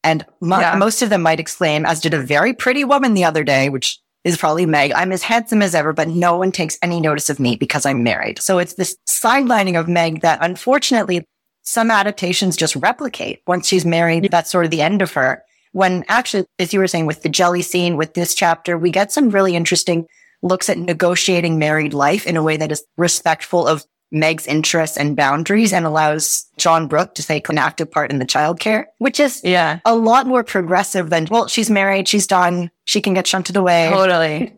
And 0.03 0.25
mo- 0.41 0.59
yeah. 0.59 0.75
most 0.75 1.01
of 1.01 1.09
them 1.09 1.21
might 1.21 1.39
exclaim, 1.39 1.85
as 1.85 2.01
did 2.01 2.13
a 2.13 2.21
very 2.21 2.53
pretty 2.53 2.83
woman 2.83 3.13
the 3.13 3.25
other 3.25 3.43
day, 3.43 3.69
which 3.69 3.99
is 4.29 4.37
probably 4.37 4.65
Meg. 4.65 4.91
I'm 4.93 5.11
as 5.11 5.23
handsome 5.23 5.61
as 5.61 5.75
ever, 5.75 5.93
but 5.93 6.07
no 6.07 6.37
one 6.37 6.51
takes 6.51 6.77
any 6.81 6.99
notice 6.99 7.29
of 7.29 7.39
me 7.39 7.55
because 7.55 7.85
I'm 7.85 8.03
married. 8.03 8.39
So 8.39 8.57
it's 8.59 8.73
this 8.73 8.97
sidelining 9.07 9.79
of 9.79 9.87
Meg 9.87 10.21
that 10.21 10.39
unfortunately 10.41 11.25
some 11.63 11.91
adaptations 11.91 12.57
just 12.57 12.75
replicate. 12.75 13.41
Once 13.45 13.67
she's 13.67 13.85
married, 13.85 14.29
that's 14.31 14.49
sort 14.49 14.65
of 14.65 14.71
the 14.71 14.81
end 14.81 15.01
of 15.01 15.13
her. 15.13 15.43
When 15.71 16.03
actually, 16.07 16.45
as 16.57 16.73
you 16.73 16.79
were 16.79 16.87
saying, 16.87 17.05
with 17.05 17.21
the 17.21 17.29
jelly 17.29 17.61
scene, 17.61 17.95
with 17.95 18.13
this 18.13 18.33
chapter, 18.33 18.77
we 18.77 18.89
get 18.89 19.11
some 19.11 19.29
really 19.29 19.55
interesting 19.55 20.07
looks 20.41 20.69
at 20.69 20.77
negotiating 20.77 21.59
married 21.59 21.93
life 21.93 22.25
in 22.25 22.37
a 22.37 22.43
way 22.43 22.57
that 22.57 22.71
is 22.71 22.83
respectful 22.97 23.67
of 23.67 23.85
Meg's 24.11 24.47
interests 24.47 24.97
and 24.97 25.15
boundaries 25.15 25.71
and 25.71 25.85
allows 25.85 26.45
John 26.57 26.87
Brooke 26.87 27.15
to 27.15 27.23
take 27.23 27.47
an 27.49 27.57
active 27.57 27.91
part 27.91 28.11
in 28.11 28.19
the 28.19 28.25
childcare, 28.25 28.85
which 28.97 29.19
is 29.19 29.41
yeah. 29.43 29.79
a 29.85 29.95
lot 29.95 30.25
more 30.25 30.43
progressive 30.43 31.09
than, 31.09 31.27
well, 31.29 31.47
she's 31.47 31.69
married, 31.69 32.07
she's 32.07 32.27
done, 32.27 32.71
she 32.85 33.01
can 33.01 33.13
get 33.13 33.27
shunted 33.27 33.55
away. 33.55 33.89
Totally. 33.91 34.53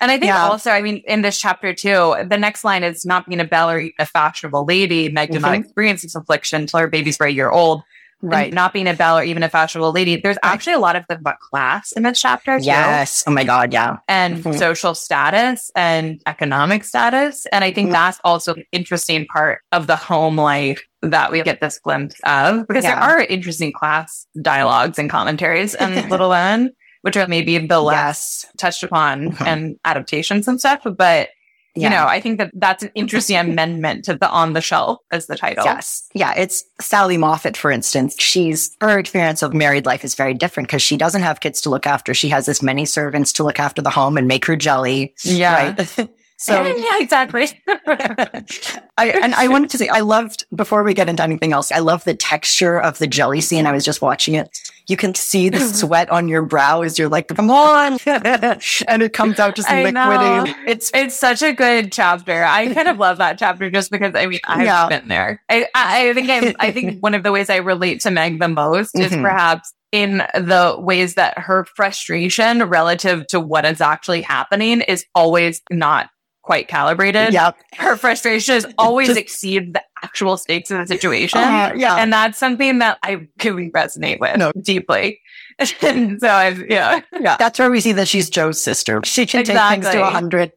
And 0.00 0.10
I 0.10 0.18
think 0.18 0.30
yeah. 0.30 0.48
also, 0.48 0.70
I 0.70 0.82
mean, 0.82 1.02
in 1.06 1.22
this 1.22 1.40
chapter 1.40 1.72
too, 1.72 2.16
the 2.28 2.36
next 2.36 2.64
line 2.64 2.82
is 2.82 3.06
not 3.06 3.26
being 3.28 3.40
a 3.40 3.44
belle 3.44 3.70
or 3.70 3.88
a 3.98 4.04
fashionable 4.04 4.64
lady. 4.64 5.08
Meg 5.08 5.30
did 5.30 5.36
mm-hmm. 5.36 5.52
not 5.52 5.54
experience 5.54 6.02
this 6.02 6.16
affliction 6.16 6.62
until 6.62 6.80
her 6.80 6.88
baby's 6.88 7.18
were 7.20 7.26
a 7.26 7.30
year 7.30 7.50
old. 7.50 7.82
Right. 8.22 8.52
not 8.52 8.72
being 8.72 8.86
a 8.86 8.94
belle 8.94 9.18
or 9.18 9.24
even 9.24 9.42
a 9.42 9.48
fashionable 9.48 9.92
lady. 9.92 10.16
There's 10.16 10.38
actually 10.42 10.74
a 10.74 10.78
lot 10.78 10.94
of 10.94 11.04
the 11.08 11.18
class 11.40 11.90
in 11.92 12.04
this 12.04 12.20
chapter. 12.20 12.58
Too. 12.58 12.66
Yes. 12.66 13.24
Oh 13.26 13.32
my 13.32 13.42
God. 13.42 13.72
Yeah. 13.72 13.98
And 14.06 14.38
mm-hmm. 14.38 14.52
social 14.56 14.94
status 14.94 15.70
and 15.74 16.22
economic 16.26 16.84
status. 16.84 17.46
And 17.46 17.64
I 17.64 17.72
think 17.72 17.86
mm-hmm. 17.86 17.94
that's 17.94 18.20
also 18.22 18.54
an 18.54 18.64
interesting 18.70 19.26
part 19.26 19.62
of 19.72 19.88
the 19.88 19.96
home 19.96 20.38
life 20.38 20.82
that 21.02 21.32
we 21.32 21.42
get 21.42 21.60
this 21.60 21.80
glimpse 21.80 22.20
of 22.24 22.66
because 22.68 22.84
yeah. 22.84 22.94
there 22.94 23.02
are 23.02 23.20
interesting 23.22 23.72
class 23.72 24.26
dialogues 24.40 24.98
and 24.98 25.10
commentaries 25.10 25.74
in 25.74 26.08
Little 26.08 26.28
Women, 26.28 26.72
which 27.00 27.16
are 27.16 27.26
maybe 27.26 27.58
the 27.58 27.80
less 27.80 28.44
yes. 28.44 28.52
touched 28.56 28.82
upon 28.84 29.32
mm-hmm. 29.32 29.44
and 29.44 29.76
adaptations 29.84 30.46
and 30.46 30.60
stuff. 30.60 30.86
But 30.96 31.30
yeah. 31.74 31.88
You 31.88 31.94
know, 31.94 32.06
I 32.06 32.20
think 32.20 32.38
that 32.38 32.50
that's 32.54 32.82
an 32.82 32.90
interesting 32.94 33.36
amendment 33.38 34.04
to 34.04 34.14
the 34.14 34.28
on 34.28 34.52
the 34.52 34.60
shelf 34.60 34.98
as 35.10 35.26
the 35.26 35.36
title. 35.36 35.64
Yes. 35.64 36.06
Yeah. 36.14 36.34
It's 36.36 36.64
Sally 36.80 37.16
Moffat, 37.16 37.56
for 37.56 37.70
instance. 37.70 38.14
She's, 38.18 38.76
her 38.80 38.98
experience 38.98 39.42
of 39.42 39.54
married 39.54 39.86
life 39.86 40.04
is 40.04 40.14
very 40.14 40.34
different 40.34 40.68
because 40.68 40.82
she 40.82 40.96
doesn't 40.96 41.22
have 41.22 41.40
kids 41.40 41.60
to 41.62 41.70
look 41.70 41.86
after. 41.86 42.12
She 42.12 42.28
has 42.28 42.46
this 42.46 42.62
many 42.62 42.84
servants 42.84 43.32
to 43.34 43.44
look 43.44 43.58
after 43.58 43.80
the 43.80 43.90
home 43.90 44.18
and 44.18 44.28
make 44.28 44.44
her 44.44 44.56
jelly. 44.56 45.14
Yeah. 45.24 45.74
Right? 45.76 46.08
So 46.42 46.60
yeah, 46.76 46.98
exactly. 46.98 47.46
I 47.76 49.10
and 49.22 49.32
I 49.32 49.46
wanted 49.46 49.70
to 49.70 49.78
say 49.78 49.86
I 49.86 50.00
loved 50.00 50.44
before 50.52 50.82
we 50.82 50.92
get 50.92 51.08
into 51.08 51.22
anything 51.22 51.52
else. 51.52 51.70
I 51.70 51.78
love 51.78 52.02
the 52.02 52.14
texture 52.14 52.80
of 52.80 52.98
the 52.98 53.06
jelly 53.06 53.40
scene. 53.40 53.64
I 53.64 53.70
was 53.70 53.84
just 53.84 54.02
watching 54.02 54.34
it. 54.34 54.48
You 54.86 54.96
can 54.96 55.14
see 55.14 55.48
the 55.48 55.60
sweat 55.74 56.10
on 56.10 56.28
your 56.28 56.42
brow 56.42 56.82
as 56.82 56.98
you're 56.98 57.08
like, 57.08 57.28
"Come 57.28 57.50
on," 57.50 57.98
and 58.06 59.02
it 59.02 59.12
comes 59.12 59.38
out 59.38 59.56
just 59.56 59.68
liquidy. 59.68 60.54
It's 60.66 60.90
it's 60.94 61.14
such 61.14 61.42
a 61.42 61.52
good 61.52 61.92
chapter. 61.92 62.44
I 62.44 62.72
kind 62.72 62.88
of 62.88 62.98
love 62.98 63.18
that 63.18 63.38
chapter 63.38 63.70
just 63.70 63.90
because 63.90 64.14
I 64.14 64.26
mean 64.26 64.40
I've 64.46 64.64
yeah. 64.64 64.88
been 64.88 65.08
there. 65.08 65.42
I 65.48 65.66
I 65.74 66.12
think 66.14 66.30
i 66.30 66.54
I 66.58 66.72
think 66.72 66.98
one 67.00 67.14
of 67.14 67.22
the 67.22 67.32
ways 67.32 67.50
I 67.50 67.56
relate 67.56 68.00
to 68.02 68.10
Meg 68.10 68.40
the 68.40 68.48
most 68.48 68.98
is 68.98 69.12
mm-hmm. 69.12 69.22
perhaps 69.22 69.72
in 69.92 70.22
the 70.34 70.74
ways 70.78 71.14
that 71.14 71.38
her 71.38 71.66
frustration 71.76 72.62
relative 72.64 73.26
to 73.28 73.38
what 73.38 73.66
is 73.66 73.80
actually 73.80 74.22
happening 74.22 74.80
is 74.80 75.04
always 75.14 75.60
not 75.70 76.08
quite 76.42 76.68
calibrated. 76.68 77.32
Yeah. 77.32 77.52
Her 77.74 77.96
frustration 77.96 78.56
is 78.56 78.66
always 78.76 79.08
Just, 79.08 79.20
exceed 79.20 79.74
the 79.74 79.82
actual 80.02 80.36
stakes 80.36 80.70
of 80.70 80.78
the 80.78 80.86
situation. 80.86 81.38
Uh, 81.38 81.72
yeah. 81.76 81.96
And 81.96 82.12
that's 82.12 82.38
something 82.38 82.78
that 82.80 82.98
I 83.02 83.28
really 83.44 83.70
resonate 83.70 84.20
with 84.20 84.36
no. 84.36 84.52
deeply. 84.60 85.20
and 85.82 86.20
so 86.20 86.28
I, 86.28 86.48
yeah. 86.68 87.00
Yeah. 87.18 87.36
That's 87.36 87.58
where 87.58 87.70
we 87.70 87.80
see 87.80 87.92
that 87.92 88.08
she's 88.08 88.28
Jo's 88.28 88.60
sister. 88.60 89.00
She 89.04 89.26
can 89.26 89.40
exactly. 89.40 89.76
take 89.76 89.84
things 89.84 89.94
to 89.94 90.02
a 90.06 90.10
hundred. 90.10 90.52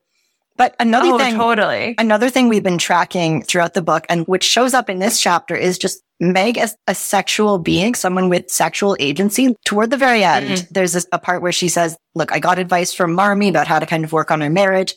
But 0.58 0.76
another 0.80 1.10
oh, 1.10 1.18
thing, 1.18 1.36
totally. 1.36 1.96
Another 1.98 2.30
thing 2.30 2.48
we've 2.48 2.64
been 2.64 2.78
tracking 2.78 3.42
throughout 3.42 3.74
the 3.74 3.82
book 3.82 4.06
and 4.08 4.26
which 4.26 4.44
shows 4.44 4.74
up 4.74 4.90
in 4.90 5.00
this 5.00 5.20
chapter 5.20 5.54
is 5.54 5.78
just 5.78 6.02
Meg 6.22 6.58
as 6.58 6.78
a 6.88 6.96
sexual 6.96 7.60
being, 7.60 7.94
someone 7.94 8.30
with 8.30 8.50
sexual 8.50 8.96
agency. 9.00 9.54
Toward 9.66 9.90
the 9.90 9.98
very 9.98 10.24
end, 10.24 10.48
mm-hmm. 10.48 10.66
there's 10.72 10.94
this, 10.94 11.06
a 11.12 11.20
part 11.20 11.42
where 11.42 11.52
she 11.52 11.68
says, 11.68 11.98
look, 12.16 12.32
I 12.32 12.40
got 12.40 12.58
advice 12.58 12.94
from 12.94 13.14
Marmee 13.14 13.50
about 13.50 13.68
how 13.68 13.80
to 13.80 13.86
kind 13.86 14.06
of 14.06 14.14
work 14.14 14.32
on 14.32 14.40
her 14.40 14.50
marriage. 14.50 14.96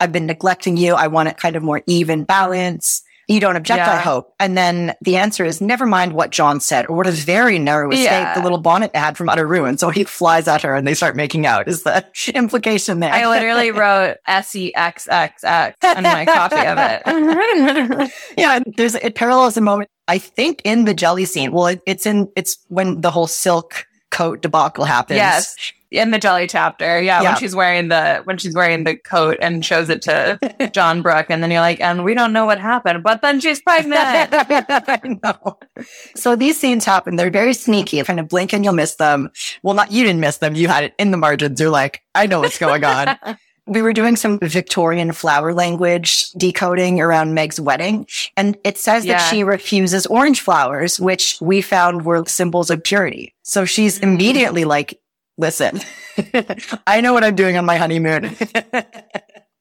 I've 0.00 0.12
been 0.12 0.26
neglecting 0.26 0.76
you. 0.76 0.94
I 0.94 1.08
want 1.08 1.28
it 1.28 1.36
kind 1.36 1.56
of 1.56 1.62
more 1.62 1.82
even 1.86 2.24
balance. 2.24 3.02
You 3.28 3.40
don't 3.40 3.56
object, 3.56 3.78
yeah. 3.78 3.92
I 3.92 3.96
hope. 3.96 4.32
And 4.40 4.56
then 4.56 4.94
the 5.02 5.18
answer 5.18 5.44
is 5.44 5.60
never 5.60 5.84
mind 5.84 6.14
what 6.14 6.30
John 6.30 6.60
said 6.60 6.86
or 6.88 6.96
what 6.96 7.06
a 7.06 7.10
very 7.10 7.58
narrow 7.58 7.90
escape 7.90 8.06
yeah. 8.06 8.34
the 8.34 8.42
little 8.42 8.58
bonnet 8.58 8.96
had 8.96 9.18
from 9.18 9.28
utter 9.28 9.46
ruin. 9.46 9.76
So 9.76 9.90
he 9.90 10.04
flies 10.04 10.48
at 10.48 10.62
her 10.62 10.74
and 10.74 10.86
they 10.86 10.94
start 10.94 11.14
making 11.14 11.44
out 11.44 11.68
is 11.68 11.82
the 11.82 12.06
implication 12.34 13.00
there. 13.00 13.12
I 13.12 13.28
literally 13.28 13.70
wrote 13.72 14.16
S-E-X-X-X 14.26 15.84
on 15.84 16.02
my 16.02 16.24
copy 16.24 16.56
of 16.56 16.78
it. 16.80 18.12
yeah. 18.38 18.60
There's, 18.78 18.94
it 18.94 19.14
parallels 19.14 19.58
a 19.58 19.60
moment, 19.60 19.90
I 20.06 20.16
think 20.16 20.62
in 20.64 20.86
the 20.86 20.94
jelly 20.94 21.26
scene. 21.26 21.52
Well, 21.52 21.66
it, 21.66 21.82
it's 21.84 22.06
in, 22.06 22.32
it's 22.34 22.56
when 22.68 23.02
the 23.02 23.10
whole 23.10 23.26
silk 23.26 23.84
coat 24.10 24.40
debacle 24.40 24.84
happens. 24.84 25.18
Yes 25.18 25.72
in 25.90 26.10
the 26.10 26.18
jelly 26.18 26.46
chapter. 26.46 27.00
Yeah, 27.00 27.22
yeah, 27.22 27.30
when 27.30 27.36
she's 27.38 27.54
wearing 27.54 27.88
the 27.88 28.20
when 28.24 28.38
she's 28.38 28.54
wearing 28.54 28.84
the 28.84 28.96
coat 28.96 29.38
and 29.40 29.64
shows 29.64 29.88
it 29.88 30.02
to 30.02 30.38
John 30.72 31.02
Brooke, 31.02 31.26
and 31.28 31.42
then 31.42 31.50
you're 31.50 31.60
like, 31.60 31.80
and 31.80 32.04
we 32.04 32.14
don't 32.14 32.32
know 32.32 32.46
what 32.46 32.58
happened, 32.60 33.02
but 33.02 33.22
then 33.22 33.40
she's 33.40 33.60
pregnant. 33.62 33.98
I 34.32 35.18
know. 35.22 35.58
So 36.14 36.36
these 36.36 36.58
scenes 36.58 36.84
happen. 36.84 37.16
They're 37.16 37.30
very 37.30 37.54
sneaky. 37.54 38.02
Kind 38.02 38.20
of 38.20 38.28
blink 38.28 38.52
and 38.52 38.64
you'll 38.64 38.74
miss 38.74 38.96
them. 38.96 39.30
Well, 39.62 39.74
not 39.74 39.92
you 39.92 40.04
didn't 40.04 40.20
miss 40.20 40.38
them. 40.38 40.54
You 40.54 40.68
had 40.68 40.84
it 40.84 40.94
in 40.98 41.10
the 41.10 41.16
margins. 41.16 41.60
You're 41.60 41.70
like, 41.70 42.02
I 42.14 42.26
know 42.26 42.40
what's 42.40 42.58
going 42.58 42.84
on. 42.84 43.18
we 43.68 43.82
were 43.82 43.92
doing 43.92 44.16
some 44.16 44.38
Victorian 44.40 45.12
flower 45.12 45.52
language 45.52 46.30
decoding 46.32 47.00
around 47.00 47.34
Meg's 47.34 47.60
wedding. 47.60 48.06
And 48.36 48.56
it 48.64 48.78
says 48.78 49.04
yeah. 49.04 49.18
that 49.18 49.30
she 49.30 49.44
refuses 49.44 50.06
orange 50.06 50.40
flowers, 50.40 50.98
which 50.98 51.36
we 51.40 51.60
found 51.60 52.04
were 52.04 52.24
symbols 52.26 52.70
of 52.70 52.82
purity. 52.82 53.34
So 53.42 53.64
she's 53.64 53.98
mm-hmm. 53.98 54.10
immediately 54.10 54.64
like, 54.64 54.98
listen, 55.38 55.80
I 56.86 57.00
know 57.00 57.14
what 57.14 57.24
I'm 57.24 57.34
doing 57.34 57.56
on 57.56 57.64
my 57.64 57.76
honeymoon. 57.76 58.24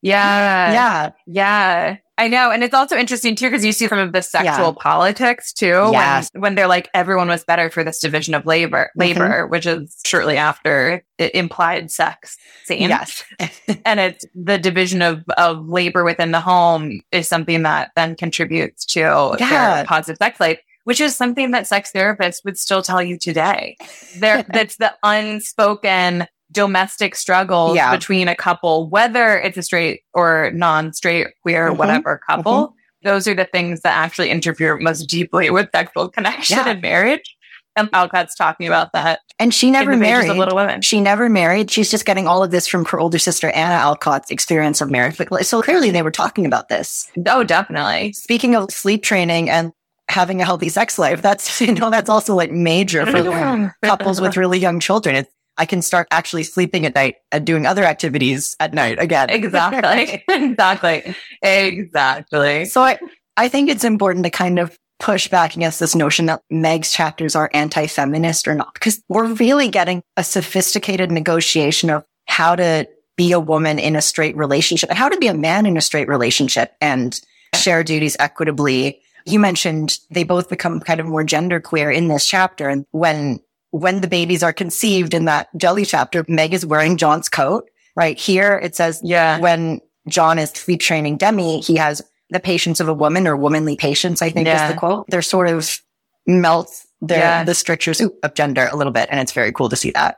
yeah. 0.02 0.72
Yeah. 0.72 1.12
Yeah. 1.26 1.98
I 2.20 2.28
know. 2.28 2.50
And 2.50 2.64
it's 2.64 2.74
also 2.74 2.98
interesting 2.98 3.36
too, 3.36 3.48
because 3.48 3.64
you 3.64 3.72
see 3.72 3.88
some 3.88 4.00
of 4.00 4.12
the 4.12 4.24
sexual 4.24 4.70
yeah. 4.70 4.82
politics 4.82 5.54
too, 5.54 5.90
yes. 5.92 6.30
when, 6.34 6.42
when 6.42 6.56
they're 6.56 6.68
like, 6.68 6.90
everyone 6.96 7.28
was 7.28 7.44
better 7.44 7.70
for 7.70 7.84
this 7.84 8.00
division 8.00 8.34
of 8.34 8.44
labor, 8.48 8.86
mm-hmm. 8.86 9.00
labor, 9.00 9.44
mm-hmm. 9.44 9.52
which 9.52 9.68
is 9.68 10.00
shortly 10.04 10.36
after 10.36 11.04
it 11.20 11.36
implied 11.36 11.92
sex 11.92 12.36
scene. 12.66 12.90
Yes. 12.90 13.24
and 13.86 14.00
it's 14.00 14.26
the 14.34 14.58
division 14.58 15.04
of, 15.04 15.24
of 15.38 15.70
labor 15.70 16.04
within 16.04 16.32
the 16.32 16.42
home 16.42 17.02
is 17.12 17.28
something 17.28 17.62
that 17.64 17.92
then 17.96 18.16
contributes 18.16 18.84
to 18.86 19.36
yeah. 19.40 19.76
their 19.76 19.86
positive 19.86 20.18
sex 20.18 20.40
life 20.40 20.60
which 20.88 21.02
is 21.02 21.18
something 21.18 21.52
that 21.52 21.68
sex 21.68 21.92
therapists 21.94 22.46
would 22.46 22.58
still 22.58 22.82
tell 22.82 23.04
you 23.04 23.18
today. 23.18 23.76
There, 24.20 24.44
that's 24.54 24.78
the 24.78 24.94
unspoken 25.04 26.28
domestic 26.50 27.14
struggles 27.14 27.76
yeah. 27.76 27.94
between 27.94 28.30
a 28.30 28.36
couple, 28.36 28.88
whether 28.88 29.38
it's 29.38 29.58
a 29.58 29.64
straight 29.64 30.04
or 30.14 30.50
non-straight, 30.54 31.28
queer, 31.42 31.68
mm-hmm. 31.68 31.78
whatever 31.78 32.22
couple. 32.26 32.70
Mm-hmm. 32.70 33.10
Those 33.10 33.28
are 33.28 33.34
the 33.34 33.44
things 33.44 33.82
that 33.82 33.98
actually 33.98 34.30
interfere 34.30 34.78
most 34.78 35.08
deeply 35.08 35.50
with 35.50 35.68
sexual 35.76 36.08
connection 36.08 36.56
yeah. 36.56 36.70
and 36.70 36.82
marriage. 36.82 37.36
And 37.76 37.90
Alcott's 37.92 38.34
talking 38.34 38.66
about 38.66 38.94
that. 38.94 39.20
And 39.40 39.54
she 39.54 39.70
never 39.70 39.98
married. 39.98 40.32
Little 40.32 40.56
Women. 40.56 40.82
She 40.82 41.02
never 41.02 41.28
married. 41.28 41.70
She's 41.70 41.92
just 41.92 42.06
getting 42.06 42.28
all 42.28 42.44
of 42.46 42.52
this 42.52 42.66
from 42.66 42.86
her 42.86 43.00
older 43.00 43.20
sister, 43.20 43.50
Anna 43.50 43.76
Alcott's 43.76 44.32
experience 44.32 44.80
of 44.80 44.90
marriage. 44.90 45.18
So 45.42 45.62
clearly 45.62 45.92
they 45.92 46.02
were 46.02 46.12
talking 46.12 46.46
about 46.46 46.70
this. 46.70 47.12
Oh, 47.28 47.44
definitely. 47.44 48.14
Speaking 48.14 48.56
of 48.56 48.72
sleep 48.72 49.04
training 49.04 49.50
and 49.50 49.74
having 50.10 50.42
a 50.42 50.46
healthy 50.46 50.70
sex 50.70 50.98
life. 50.98 51.22
That's, 51.22 51.62
you 51.62 51.74
know, 51.74 51.90
that's 51.90 52.10
also 52.10 52.36
like 52.36 52.52
major 52.52 53.06
for 53.06 53.74
couples 53.84 54.22
with 54.22 54.38
really 54.38 54.60
young 54.60 54.80
children. 54.80 55.16
It's, 55.16 55.34
I 55.60 55.66
can 55.66 55.82
start 55.82 56.08
actually 56.12 56.44
sleeping 56.44 56.86
at 56.86 56.94
night 56.94 57.16
and 57.32 57.46
doing 57.46 57.66
other 57.66 57.84
activities 57.84 58.56
at 58.60 58.74
night 58.74 59.00
again. 59.00 59.30
Exactly. 59.32 60.24
exactly. 60.30 61.16
Exactly. 61.42 62.66
So 62.66 62.82
I, 62.82 63.00
I 63.38 63.48
think 63.48 63.70
it's 63.70 63.84
important 63.84 64.24
to 64.26 64.30
kind 64.30 64.60
of 64.60 64.78
push 65.00 65.28
back 65.28 65.56
against 65.56 65.80
this 65.80 65.96
notion 65.96 66.28
that 66.28 66.42
Meg's 66.50 66.92
chapters 66.92 67.36
are 67.36 67.50
anti-feminist 67.54 68.48
or 68.48 68.56
not, 68.56 68.74
because 68.74 69.02
we're 69.10 69.34
really 69.34 69.70
getting 69.70 70.04
a 70.16 70.24
sophisticated 70.24 71.12
negotiation 71.12 71.90
of 71.90 72.06
how 72.28 72.56
to 72.56 72.88
be 73.16 73.32
a 73.32 73.40
woman 73.40 73.80
in 73.80 73.96
a 73.96 74.02
straight 74.02 74.36
relationship 74.38 74.90
and 74.90 74.98
how 74.98 75.10
to 75.10 75.18
be 75.18 75.28
a 75.28 75.34
man 75.34 75.66
in 75.66 75.78
a 75.78 75.82
straight 75.82 76.08
relationship 76.08 76.76
and 76.82 77.20
share 77.56 77.84
duties 77.84 78.16
equitably 78.20 79.02
you 79.28 79.40
mentioned 79.40 80.00
they 80.10 80.24
both 80.24 80.50
become 80.50 80.80
kind 80.80 81.00
of 81.00 81.06
more 81.06 81.24
gender 81.24 81.60
queer 81.60 81.92
in 81.92 82.08
this 82.08 82.26
chapter. 82.26 82.70
And 82.70 82.86
when, 82.92 83.40
when 83.72 84.02
the 84.02 84.08
babies 84.08 84.44
are 84.44 84.54
conceived 84.54 85.14
in 85.14 85.26
that 85.26 85.50
jelly 85.58 85.86
chapter, 85.86 86.26
Meg 86.28 86.54
is 86.54 86.66
wearing 86.66 86.98
John's 86.98 87.30
coat. 87.30 87.70
Right 87.96 88.18
here, 88.18 88.60
it 88.62 88.76
says, 88.76 89.02
yeah, 89.04 89.40
when 89.40 89.82
John 90.08 90.38
is 90.38 90.52
sleep 90.52 90.82
training 90.82 91.18
Demi, 91.18 91.62
he 91.62 91.76
has 91.78 92.02
the 92.30 92.40
patience 92.40 92.80
of 92.80 92.88
a 92.88 92.94
woman 92.94 93.28
or 93.28 93.36
womanly 93.36 93.76
patience, 93.76 94.22
I 94.22 94.30
think 94.30 94.48
yeah. 94.48 94.68
is 94.68 94.74
the 94.74 94.78
quote. 94.78 95.08
They're 95.10 95.22
sort 95.22 95.48
of 95.48 95.80
melts 96.26 96.86
their, 97.02 97.20
yeah. 97.20 97.44
the 97.44 97.56
strictures 97.56 98.02
of 98.02 98.34
gender 98.34 98.70
a 98.72 98.76
little 98.76 98.94
bit. 98.94 99.10
And 99.10 99.20
it's 99.20 99.32
very 99.32 99.52
cool 99.52 99.70
to 99.70 99.76
see 99.76 99.92
that. 99.92 100.18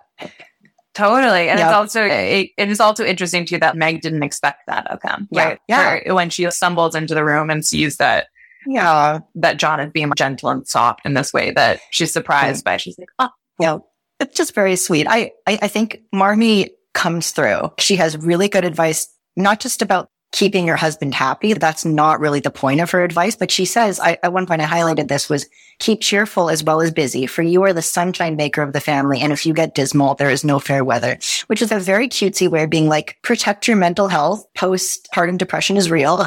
Totally. 0.94 1.50
And 1.50 1.60
yep. 1.60 1.68
it's 1.68 1.76
also, 1.76 2.04
it, 2.04 2.50
it 2.58 2.70
is 2.70 2.80
also 2.80 3.06
interesting 3.06 3.46
too 3.46 3.60
that 3.60 3.78
Meg 3.78 4.02
didn't 4.02 4.24
expect 4.24 4.68
that 4.68 4.90
outcome. 4.92 5.28
Yeah. 5.32 5.46
Right? 5.46 5.60
Yeah. 5.68 6.12
when 6.12 6.30
she 6.30 6.50
stumbles 6.52 6.96
into 6.96 7.14
the 7.14 7.24
room 7.24 7.50
and 7.50 7.66
sees 7.66 7.98
that 7.98 8.28
yeah, 8.70 9.20
that 9.36 9.58
John 9.58 9.80
is 9.80 9.92
being 9.92 10.12
gentle 10.16 10.50
and 10.50 10.68
soft 10.68 11.02
in 11.04 11.16
this 11.16 11.34
way 11.34 11.52
that 11.52 11.82
she's 11.90 12.14
surprised 12.14 12.64
by. 12.64 12.78
She's 12.78 12.98
like, 13.00 13.10
oh, 13.18 13.30
yeah, 13.60 13.80
it's 14.20 14.38
just 14.38 14.54
very 14.54 14.76
sweet. 14.76 15.08
I, 15.10 15.32
I, 15.48 15.60
I 15.64 15.68
think 15.68 16.02
Marmee 16.14 16.70
comes 16.94 17.32
through. 17.32 17.72
She 17.80 17.96
has 17.96 18.16
really 18.16 18.48
good 18.48 18.66
advice, 18.66 19.08
not 19.36 19.60
just 19.60 19.82
about 19.82 20.10
keeping 20.32 20.68
your 20.68 20.76
husband 20.76 21.16
happy. 21.16 21.54
That's 21.54 21.84
not 21.84 22.20
really 22.20 22.42
the 22.42 22.52
point 22.52 22.82
of 22.82 22.92
her 22.92 23.04
advice. 23.04 23.36
But 23.36 23.50
she 23.50 23.66
says, 23.66 24.00
I, 24.00 24.20
at 24.22 24.34
one 24.34 24.46
point 24.46 24.62
I 24.62 24.66
highlighted 24.66 25.08
this 25.08 25.30
was 25.30 25.48
keep 25.80 26.02
cheerful 26.02 26.52
as 26.52 26.64
well 26.64 26.82
as 26.82 26.92
busy 26.92 27.26
for 27.26 27.42
you 27.42 27.64
are 27.64 27.74
the 27.74 27.82
sunshine 27.82 28.36
maker 28.36 28.62
of 28.62 28.74
the 28.74 28.82
family. 28.82 29.20
And 29.22 29.34
if 29.34 29.48
you 29.48 29.54
get 29.56 29.74
dismal, 29.74 30.14
there 30.14 30.30
is 30.30 30.44
no 30.44 30.60
fair 30.60 30.84
weather, 30.84 31.18
which 31.48 31.64
is 31.64 31.72
a 31.72 31.80
very 31.80 32.08
cutesy 32.08 32.48
way 32.48 32.64
of 32.64 32.70
being 32.70 32.88
like, 32.88 33.18
protect 33.24 33.68
your 33.68 33.78
mental 33.78 34.08
health. 34.08 34.46
Postpartum 34.56 35.40
depression 35.40 35.76
is 35.76 35.90
real. 35.90 36.24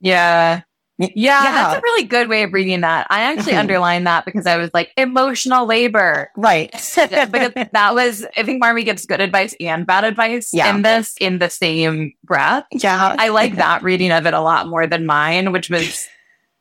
yeah. 0.00 0.62
Yeah, 1.14 1.42
yeah, 1.42 1.52
that's 1.52 1.78
a 1.78 1.80
really 1.80 2.04
good 2.04 2.28
way 2.28 2.42
of 2.44 2.52
reading 2.52 2.82
that. 2.82 3.06
I 3.10 3.22
actually 3.22 3.54
underlined 3.56 4.06
that 4.06 4.24
because 4.24 4.46
I 4.46 4.56
was 4.56 4.70
like, 4.72 4.92
emotional 4.96 5.66
labor. 5.66 6.30
Right. 6.36 6.70
because 6.94 7.52
that 7.72 7.94
was, 7.94 8.24
I 8.36 8.42
think 8.42 8.62
Marmee 8.62 8.84
gives 8.84 9.06
good 9.06 9.20
advice 9.20 9.54
and 9.60 9.86
bad 9.86 10.04
advice 10.04 10.50
yeah. 10.52 10.74
in 10.74 10.82
this 10.82 11.16
in 11.20 11.38
the 11.38 11.50
same 11.50 12.12
breath. 12.24 12.64
Yeah. 12.72 13.16
I 13.18 13.28
like 13.28 13.56
that 13.56 13.82
reading 13.82 14.12
of 14.12 14.26
it 14.26 14.34
a 14.34 14.40
lot 14.40 14.68
more 14.68 14.86
than 14.86 15.06
mine, 15.06 15.52
which 15.52 15.70
was 15.70 16.06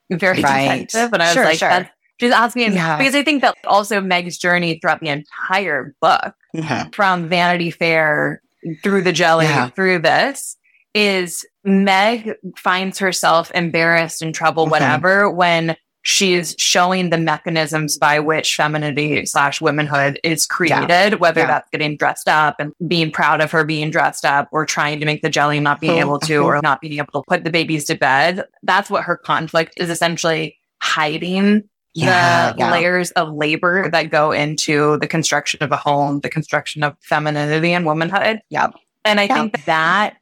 very 0.10 0.42
right. 0.42 0.88
defensive. 0.88 1.14
And 1.14 1.22
I 1.22 1.28
was 1.28 1.34
sure, 1.34 1.44
like, 1.44 1.60
sure. 1.60 1.70
that's, 1.70 1.90
she's 2.20 2.32
asking, 2.32 2.74
yeah. 2.74 2.98
because 2.98 3.16
I 3.16 3.24
think 3.24 3.42
that 3.42 3.56
also 3.66 4.02
Meg's 4.02 4.38
journey 4.38 4.80
throughout 4.80 5.02
the 5.02 5.10
entire 5.10 5.96
book 6.02 6.34
mm-hmm. 6.56 6.90
from 6.90 7.30
Vanity 7.30 7.72
Fair 7.72 8.42
through 8.84 9.02
the 9.04 9.12
jelly, 9.12 9.46
yeah. 9.46 9.70
through 9.70 10.00
this 10.00 10.58
is 10.94 11.46
Meg 11.64 12.34
finds 12.58 13.00
herself 13.00 13.52
embarrassed, 13.54 14.22
in 14.22 14.34
trouble, 14.34 14.64
mm-hmm. 14.64 14.72
whatever, 14.72 15.30
when 15.30 15.76
she's 16.04 16.56
showing 16.58 17.12
the 17.12 17.18
mechanisms 17.18 17.98
by 17.98 18.20
which 18.20 18.56
femininity 18.56 19.26
slash 19.26 19.62
womanhood 19.62 20.20
is 20.24 20.46
created, 20.46 20.90
yeah. 20.90 21.16
whether 21.16 21.42
yeah. 21.42 21.48
that's 21.48 21.70
getting 21.70 21.96
dressed 21.96 22.28
up 22.28 22.56
and 22.60 22.74
being 22.88 23.12
proud 23.12 23.40
of 23.40 23.52
her 23.52 23.64
being 23.64 23.92
dressed 23.92 24.26
up 24.26 24.50
or 24.52 24.66
trying 24.66 25.00
to 25.00 25.06
make 25.06 25.22
the 25.22 25.30
jelly 25.30 25.60
not 25.60 25.80
being 25.80 26.00
able 26.00 26.20
to 26.20 26.38
or 26.38 26.60
not 26.64 26.82
being 26.82 26.98
able 26.98 27.22
to 27.22 27.24
put 27.28 27.44
the 27.44 27.52
babies 27.52 27.86
to 27.86 27.96
bed. 27.96 28.44
That's 28.64 28.90
what 28.90 29.04
her 29.04 29.16
conflict 29.16 29.74
is 29.78 29.90
essentially 29.90 30.58
hiding 30.82 31.70
yeah, 31.94 32.54
the 32.54 32.60
yeah. 32.60 32.72
layers 32.72 33.12
of 33.12 33.34
labor 33.34 33.90
that 33.92 34.10
go 34.10 34.32
into 34.32 34.98
the 35.00 35.08
construction 35.08 35.62
of 35.62 35.72
a 35.72 35.78
home, 35.78 36.22
the 36.22 36.30
construction 36.30 36.84
of 36.84 36.96
femininity 37.02 37.74
and 37.74 37.86
womanhood. 37.86 38.42
Yeah. 38.50 38.70
And 39.04 39.20
I 39.20 39.28
think 39.28 39.66
that 39.66 40.16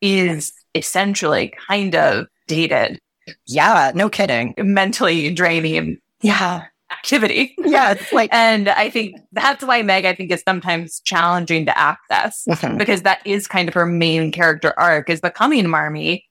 is 0.00 0.52
essentially 0.74 1.52
kind 1.68 1.94
of 1.94 2.26
dated. 2.46 2.98
Yeah, 3.46 3.92
no 3.94 4.08
kidding. 4.08 4.54
Mentally 4.58 5.32
draining. 5.32 5.98
Yeah. 6.20 6.64
Activity. 6.90 7.54
Yeah. 7.58 7.92
It's 7.92 8.12
like, 8.12 8.30
and 8.34 8.68
I 8.68 8.90
think 8.90 9.16
that's 9.32 9.64
why 9.64 9.82
Meg, 9.82 10.04
I 10.04 10.14
think, 10.14 10.30
is 10.30 10.42
sometimes 10.46 11.00
challenging 11.00 11.66
to 11.66 11.78
access 11.78 12.44
mm-hmm. 12.48 12.76
because 12.76 13.02
that 13.02 13.20
is 13.24 13.46
kind 13.46 13.68
of 13.68 13.74
her 13.74 13.86
main 13.86 14.32
character 14.32 14.74
arc 14.78 15.08
is 15.08 15.20
becoming 15.20 15.66
Marmee. 15.66 16.24